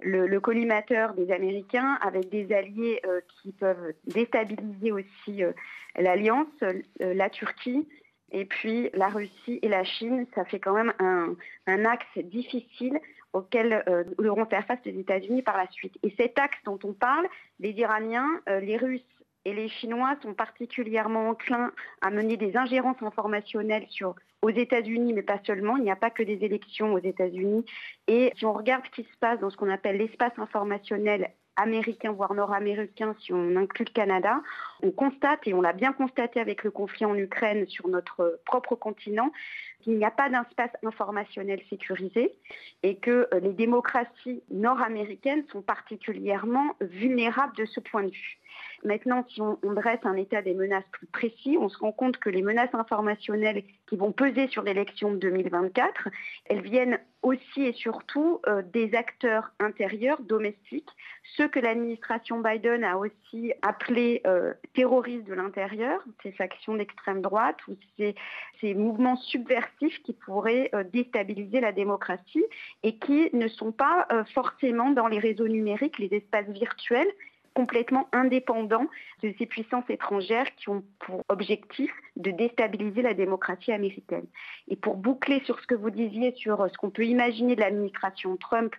le, 0.00 0.40
collimateur 0.40 1.14
des 1.14 1.32
Américains, 1.32 1.98
avec 2.02 2.28
des 2.28 2.52
alliés 2.52 3.00
qui 3.40 3.52
peuvent 3.52 3.94
déstabiliser 4.06 4.92
aussi 4.92 5.42
l'alliance, 5.96 6.48
la 7.00 7.30
Turquie 7.30 7.86
et 8.32 8.44
puis 8.44 8.90
la 8.94 9.08
Russie 9.08 9.58
et 9.62 9.68
la 9.68 9.84
Chine, 9.84 10.26
ça 10.34 10.44
fait 10.44 10.58
quand 10.58 10.74
même 10.74 10.92
un, 10.98 11.84
axe 11.84 12.18
difficile 12.18 12.98
auquel 13.32 13.84
euh, 13.88 14.04
devront 14.18 14.46
faire 14.46 14.66
face 14.66 14.80
les 14.84 14.98
États-Unis 14.98 15.42
par 15.42 15.56
la 15.56 15.70
suite. 15.70 15.94
Et 16.02 16.12
cet 16.16 16.38
axe 16.38 16.58
dont 16.64 16.78
on 16.84 16.92
parle, 16.92 17.26
les 17.60 17.70
Iraniens, 17.72 18.28
euh, 18.48 18.60
les 18.60 18.76
Russes 18.76 19.02
et 19.44 19.52
les 19.52 19.68
Chinois 19.68 20.16
sont 20.22 20.34
particulièrement 20.34 21.28
enclins 21.28 21.70
à 22.00 22.10
mener 22.10 22.36
des 22.36 22.56
ingérences 22.56 23.00
informationnelles 23.00 23.86
aux 24.42 24.50
États-Unis, 24.50 25.12
mais 25.12 25.22
pas 25.22 25.38
seulement. 25.46 25.76
Il 25.76 25.84
n'y 25.84 25.90
a 25.90 25.96
pas 25.96 26.10
que 26.10 26.24
des 26.24 26.44
élections 26.44 26.94
aux 26.94 26.98
États-Unis. 26.98 27.64
Et 28.08 28.32
si 28.36 28.44
on 28.44 28.52
regarde 28.52 28.84
ce 28.86 29.02
qui 29.02 29.08
se 29.08 29.16
passe 29.18 29.38
dans 29.38 29.50
ce 29.50 29.56
qu'on 29.56 29.70
appelle 29.70 29.98
l'espace 29.98 30.36
informationnel 30.38 31.30
américain, 31.56 32.12
voire 32.12 32.34
nord-américain, 32.34 33.14
si 33.20 33.32
on 33.32 33.56
inclut 33.56 33.86
le 33.86 33.92
Canada, 33.92 34.40
on 34.82 34.90
constate, 34.90 35.40
et 35.46 35.54
on 35.54 35.60
l'a 35.60 35.72
bien 35.72 35.92
constaté 35.92 36.40
avec 36.40 36.64
le 36.64 36.70
conflit 36.70 37.04
en 37.04 37.16
Ukraine 37.16 37.66
sur 37.66 37.88
notre 37.88 38.40
propre 38.44 38.74
continent, 38.74 39.32
qu'il 39.80 39.96
n'y 39.96 40.04
a 40.04 40.10
pas 40.10 40.28
d'espace 40.28 40.70
informationnel 40.84 41.60
sécurisé 41.70 42.34
et 42.82 42.96
que 42.96 43.28
euh, 43.32 43.40
les 43.40 43.52
démocraties 43.52 44.42
nord-américaines 44.50 45.44
sont 45.52 45.62
particulièrement 45.62 46.74
vulnérables 46.80 47.56
de 47.56 47.64
ce 47.64 47.80
point 47.80 48.02
de 48.02 48.10
vue. 48.10 48.38
Maintenant, 48.86 49.26
si 49.30 49.42
on, 49.42 49.58
dresse 49.64 49.98
un 50.04 50.14
état 50.14 50.42
des 50.42 50.54
menaces 50.54 50.86
plus 50.92 51.08
précis, 51.08 51.58
on 51.60 51.68
se 51.68 51.76
rend 51.76 51.90
compte 51.90 52.18
que 52.18 52.30
les 52.30 52.42
menaces 52.42 52.72
informationnelles 52.72 53.64
qui 53.88 53.96
vont 53.96 54.12
peser 54.12 54.46
sur 54.46 54.62
l'élection 54.62 55.10
de 55.10 55.16
2024, 55.16 56.08
elles 56.44 56.60
viennent 56.60 57.00
aussi 57.22 57.62
et 57.62 57.72
surtout 57.72 58.40
euh, 58.46 58.62
des 58.62 58.94
acteurs 58.94 59.50
intérieurs, 59.58 60.20
domestiques, 60.22 60.88
ceux 61.36 61.48
que 61.48 61.58
l'administration 61.58 62.40
Biden 62.40 62.84
a 62.84 62.96
aussi 62.96 63.52
appelés 63.62 64.22
euh, 64.24 64.54
terroristes 64.72 65.26
de 65.26 65.34
l'intérieur, 65.34 66.04
ces 66.22 66.30
factions 66.30 66.76
d'extrême 66.76 67.22
droite 67.22 67.56
ou 67.66 67.74
ces, 67.98 68.14
mouvements 68.74 69.16
subversifs 69.16 70.00
qui 70.04 70.12
pourraient 70.12 70.70
euh, 70.74 70.84
déstabiliser 70.84 71.58
la 71.58 71.72
démocratie 71.72 72.44
et 72.84 72.98
qui 72.98 73.30
ne 73.32 73.48
sont 73.48 73.72
pas 73.72 74.06
forcément 74.32 74.90
dans 74.90 75.08
les 75.08 75.18
réseaux 75.18 75.48
numériques, 75.48 75.98
les 75.98 76.14
espaces 76.14 76.48
virtuels, 76.48 77.10
complètement 77.56 78.06
indépendants 78.12 78.86
de 79.22 79.32
ces 79.38 79.46
puissances 79.46 79.88
étrangères 79.88 80.54
qui 80.56 80.68
ont 80.68 80.84
pour 80.98 81.22
objectif 81.30 81.90
de 82.16 82.30
déstabiliser 82.30 83.00
la 83.00 83.14
démocratie 83.14 83.72
américaine. 83.72 84.26
Et 84.68 84.76
pour 84.76 84.96
boucler 84.96 85.40
sur 85.46 85.58
ce 85.58 85.66
que 85.66 85.74
vous 85.74 85.88
disiez 85.88 86.32
sur 86.36 86.68
ce 86.70 86.76
qu'on 86.76 86.90
peut 86.90 87.06
imaginer 87.06 87.56
de 87.56 87.62
l'administration 87.62 88.36
Trump 88.36 88.74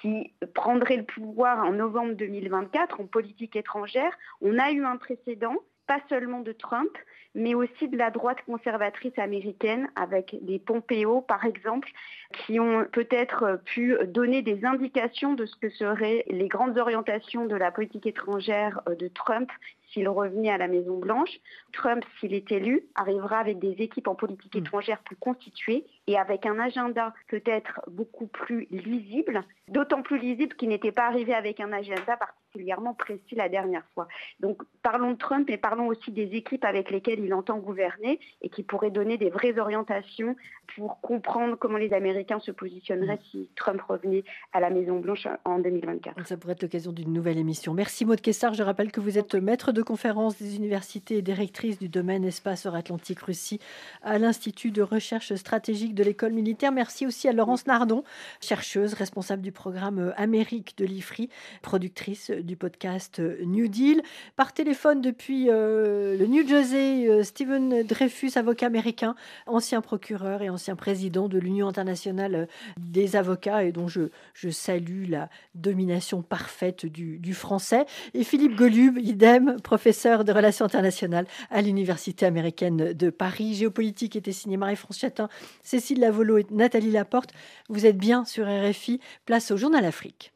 qui 0.00 0.32
prendrait 0.54 0.98
le 0.98 1.02
pouvoir 1.02 1.64
en 1.66 1.72
novembre 1.72 2.14
2024 2.14 3.00
en 3.00 3.06
politique 3.06 3.56
étrangère, 3.56 4.16
on 4.40 4.60
a 4.60 4.70
eu 4.70 4.84
un 4.84 4.96
précédent, 4.96 5.56
pas 5.88 6.00
seulement 6.08 6.38
de 6.38 6.52
Trump, 6.52 6.96
mais 7.34 7.54
aussi 7.54 7.88
de 7.88 7.96
la 7.96 8.10
droite 8.10 8.38
conservatrice 8.46 9.18
américaine, 9.18 9.88
avec 9.96 10.36
des 10.42 10.58
Pompeo, 10.58 11.20
par 11.20 11.44
exemple, 11.44 11.88
qui 12.32 12.60
ont 12.60 12.86
peut-être 12.92 13.60
pu 13.64 13.96
donner 14.06 14.42
des 14.42 14.64
indications 14.64 15.34
de 15.34 15.46
ce 15.46 15.56
que 15.56 15.70
seraient 15.70 16.24
les 16.28 16.48
grandes 16.48 16.78
orientations 16.78 17.46
de 17.46 17.56
la 17.56 17.70
politique 17.70 18.06
étrangère 18.06 18.80
de 18.98 19.08
Trump 19.08 19.50
s'il 19.92 20.08
revenait 20.08 20.50
à 20.50 20.58
la 20.58 20.68
Maison-Blanche. 20.68 21.40
Trump, 21.72 22.04
s'il 22.18 22.34
est 22.34 22.50
élu, 22.52 22.84
arrivera 22.94 23.38
avec 23.38 23.58
des 23.58 23.72
équipes 23.82 24.08
en 24.08 24.14
politique 24.14 24.54
hmm. 24.54 24.60
étrangère 24.60 24.98
plus 25.02 25.16
constituées 25.16 25.84
et 26.06 26.18
avec 26.18 26.46
un 26.46 26.58
agenda 26.58 27.14
peut-être 27.28 27.80
beaucoup 27.88 28.26
plus 28.26 28.66
lisible, 28.70 29.44
d'autant 29.68 30.02
plus 30.02 30.18
lisible 30.18 30.54
qu'il 30.56 30.68
n'était 30.68 30.92
pas 30.92 31.06
arrivé 31.06 31.34
avec 31.34 31.60
un 31.60 31.72
agenda 31.72 32.16
particulièrement 32.16 32.94
précis 32.94 33.34
la 33.34 33.48
dernière 33.48 33.84
fois. 33.94 34.08
Donc 34.40 34.62
parlons 34.82 35.12
de 35.12 35.16
Trump 35.16 35.48
et 35.50 35.56
parlons 35.56 35.88
aussi 35.88 36.10
des 36.10 36.34
équipes 36.34 36.64
avec 36.64 36.90
lesquelles 36.90 37.19
il 37.24 37.34
entend 37.34 37.58
gouverner 37.58 38.18
et 38.42 38.48
qui 38.48 38.62
pourraient 38.62 38.90
donner 38.90 39.18
des 39.18 39.30
vraies 39.30 39.58
orientations 39.58 40.36
pour 40.76 41.00
comprendre 41.00 41.56
comment 41.56 41.78
les 41.78 41.92
Américains 41.92 42.40
se 42.40 42.50
positionneraient 42.50 43.16
hmm. 43.16 43.30
si 43.30 43.48
Trump 43.56 43.80
revenait 43.82 44.24
à 44.52 44.60
la 44.60 44.70
Maison-Blanche 44.70 45.26
en 45.44 45.58
2024. 45.58 46.26
Ça 46.26 46.36
pourrait 46.36 46.52
être 46.52 46.62
l'occasion 46.62 46.92
d'une 46.92 47.12
nouvelle 47.12 47.38
émission. 47.38 47.74
Merci 47.74 48.04
Maud 48.04 48.20
Kessar. 48.20 48.54
Je 48.54 48.62
rappelle 48.62 48.92
que 48.92 49.00
vous 49.00 49.18
êtes 49.18 49.34
maître 49.34 49.72
de 49.72 49.82
conférences 49.82 50.38
des 50.38 50.56
universités 50.56 51.18
et 51.18 51.22
directrice 51.22 51.78
du 51.78 51.88
domaine 51.88 52.24
espace 52.24 52.66
Atlantique 52.74 53.20
Russie 53.20 53.60
à 54.02 54.18
l'Institut 54.18 54.70
de 54.70 54.82
recherche 54.82 55.34
stratégique 55.34 55.94
de 55.94 56.04
l'école 56.04 56.32
militaire. 56.32 56.72
Merci 56.72 57.06
aussi 57.06 57.28
à 57.28 57.32
Laurence 57.32 57.66
Nardon, 57.66 58.04
chercheuse 58.40 58.94
responsable 58.94 59.42
du 59.42 59.52
programme 59.52 60.12
Amérique 60.16 60.76
de 60.78 60.84
l'IFRI, 60.84 61.28
productrice 61.62 62.30
du 62.30 62.56
podcast 62.56 63.20
New 63.44 63.68
Deal. 63.68 64.02
Par 64.36 64.52
téléphone 64.52 65.00
depuis 65.00 65.46
euh, 65.48 66.16
le 66.16 66.26
New 66.26 66.46
Jersey, 66.46 67.06
euh, 67.10 67.22
Stephen 67.22 67.82
Dreyfus, 67.82 68.32
avocat 68.36 68.66
américain, 68.66 69.14
ancien 69.46 69.80
procureur 69.80 70.42
et 70.42 70.50
ancien 70.50 70.76
président 70.76 71.28
de 71.28 71.38
l'Union 71.38 71.68
internationale 71.68 72.48
des 72.78 73.16
avocats 73.16 73.64
et 73.64 73.72
dont 73.72 73.88
je, 73.88 74.10
je 74.34 74.48
salue 74.48 75.08
la 75.08 75.28
domination 75.54 76.22
parfaite 76.22 76.86
du, 76.86 77.18
du 77.18 77.34
français. 77.34 77.86
Et 78.14 78.24
Philippe 78.24 78.56
Golub, 78.56 78.98
idem, 78.98 79.56
professeur 79.62 80.24
de 80.24 80.32
relations 80.32 80.64
internationales 80.64 81.26
à 81.50 81.62
l'Université 81.62 82.26
américaine 82.26 82.92
de 82.92 83.10
Paris. 83.10 83.54
Géopolitique 83.54 84.16
était 84.16 84.32
signé 84.32 84.56
Marie-France 84.56 84.98
Chatin, 84.98 85.28
Cécile 85.62 86.00
Lavolo 86.00 86.38
et 86.38 86.46
Nathalie 86.50 86.90
Laporte. 86.90 87.30
Vous 87.68 87.86
êtes 87.86 87.98
bien 87.98 88.24
sur 88.24 88.46
RFI. 88.46 89.00
Place 89.26 89.50
au 89.50 89.56
Journal 89.56 89.84
Afrique. 89.84 90.32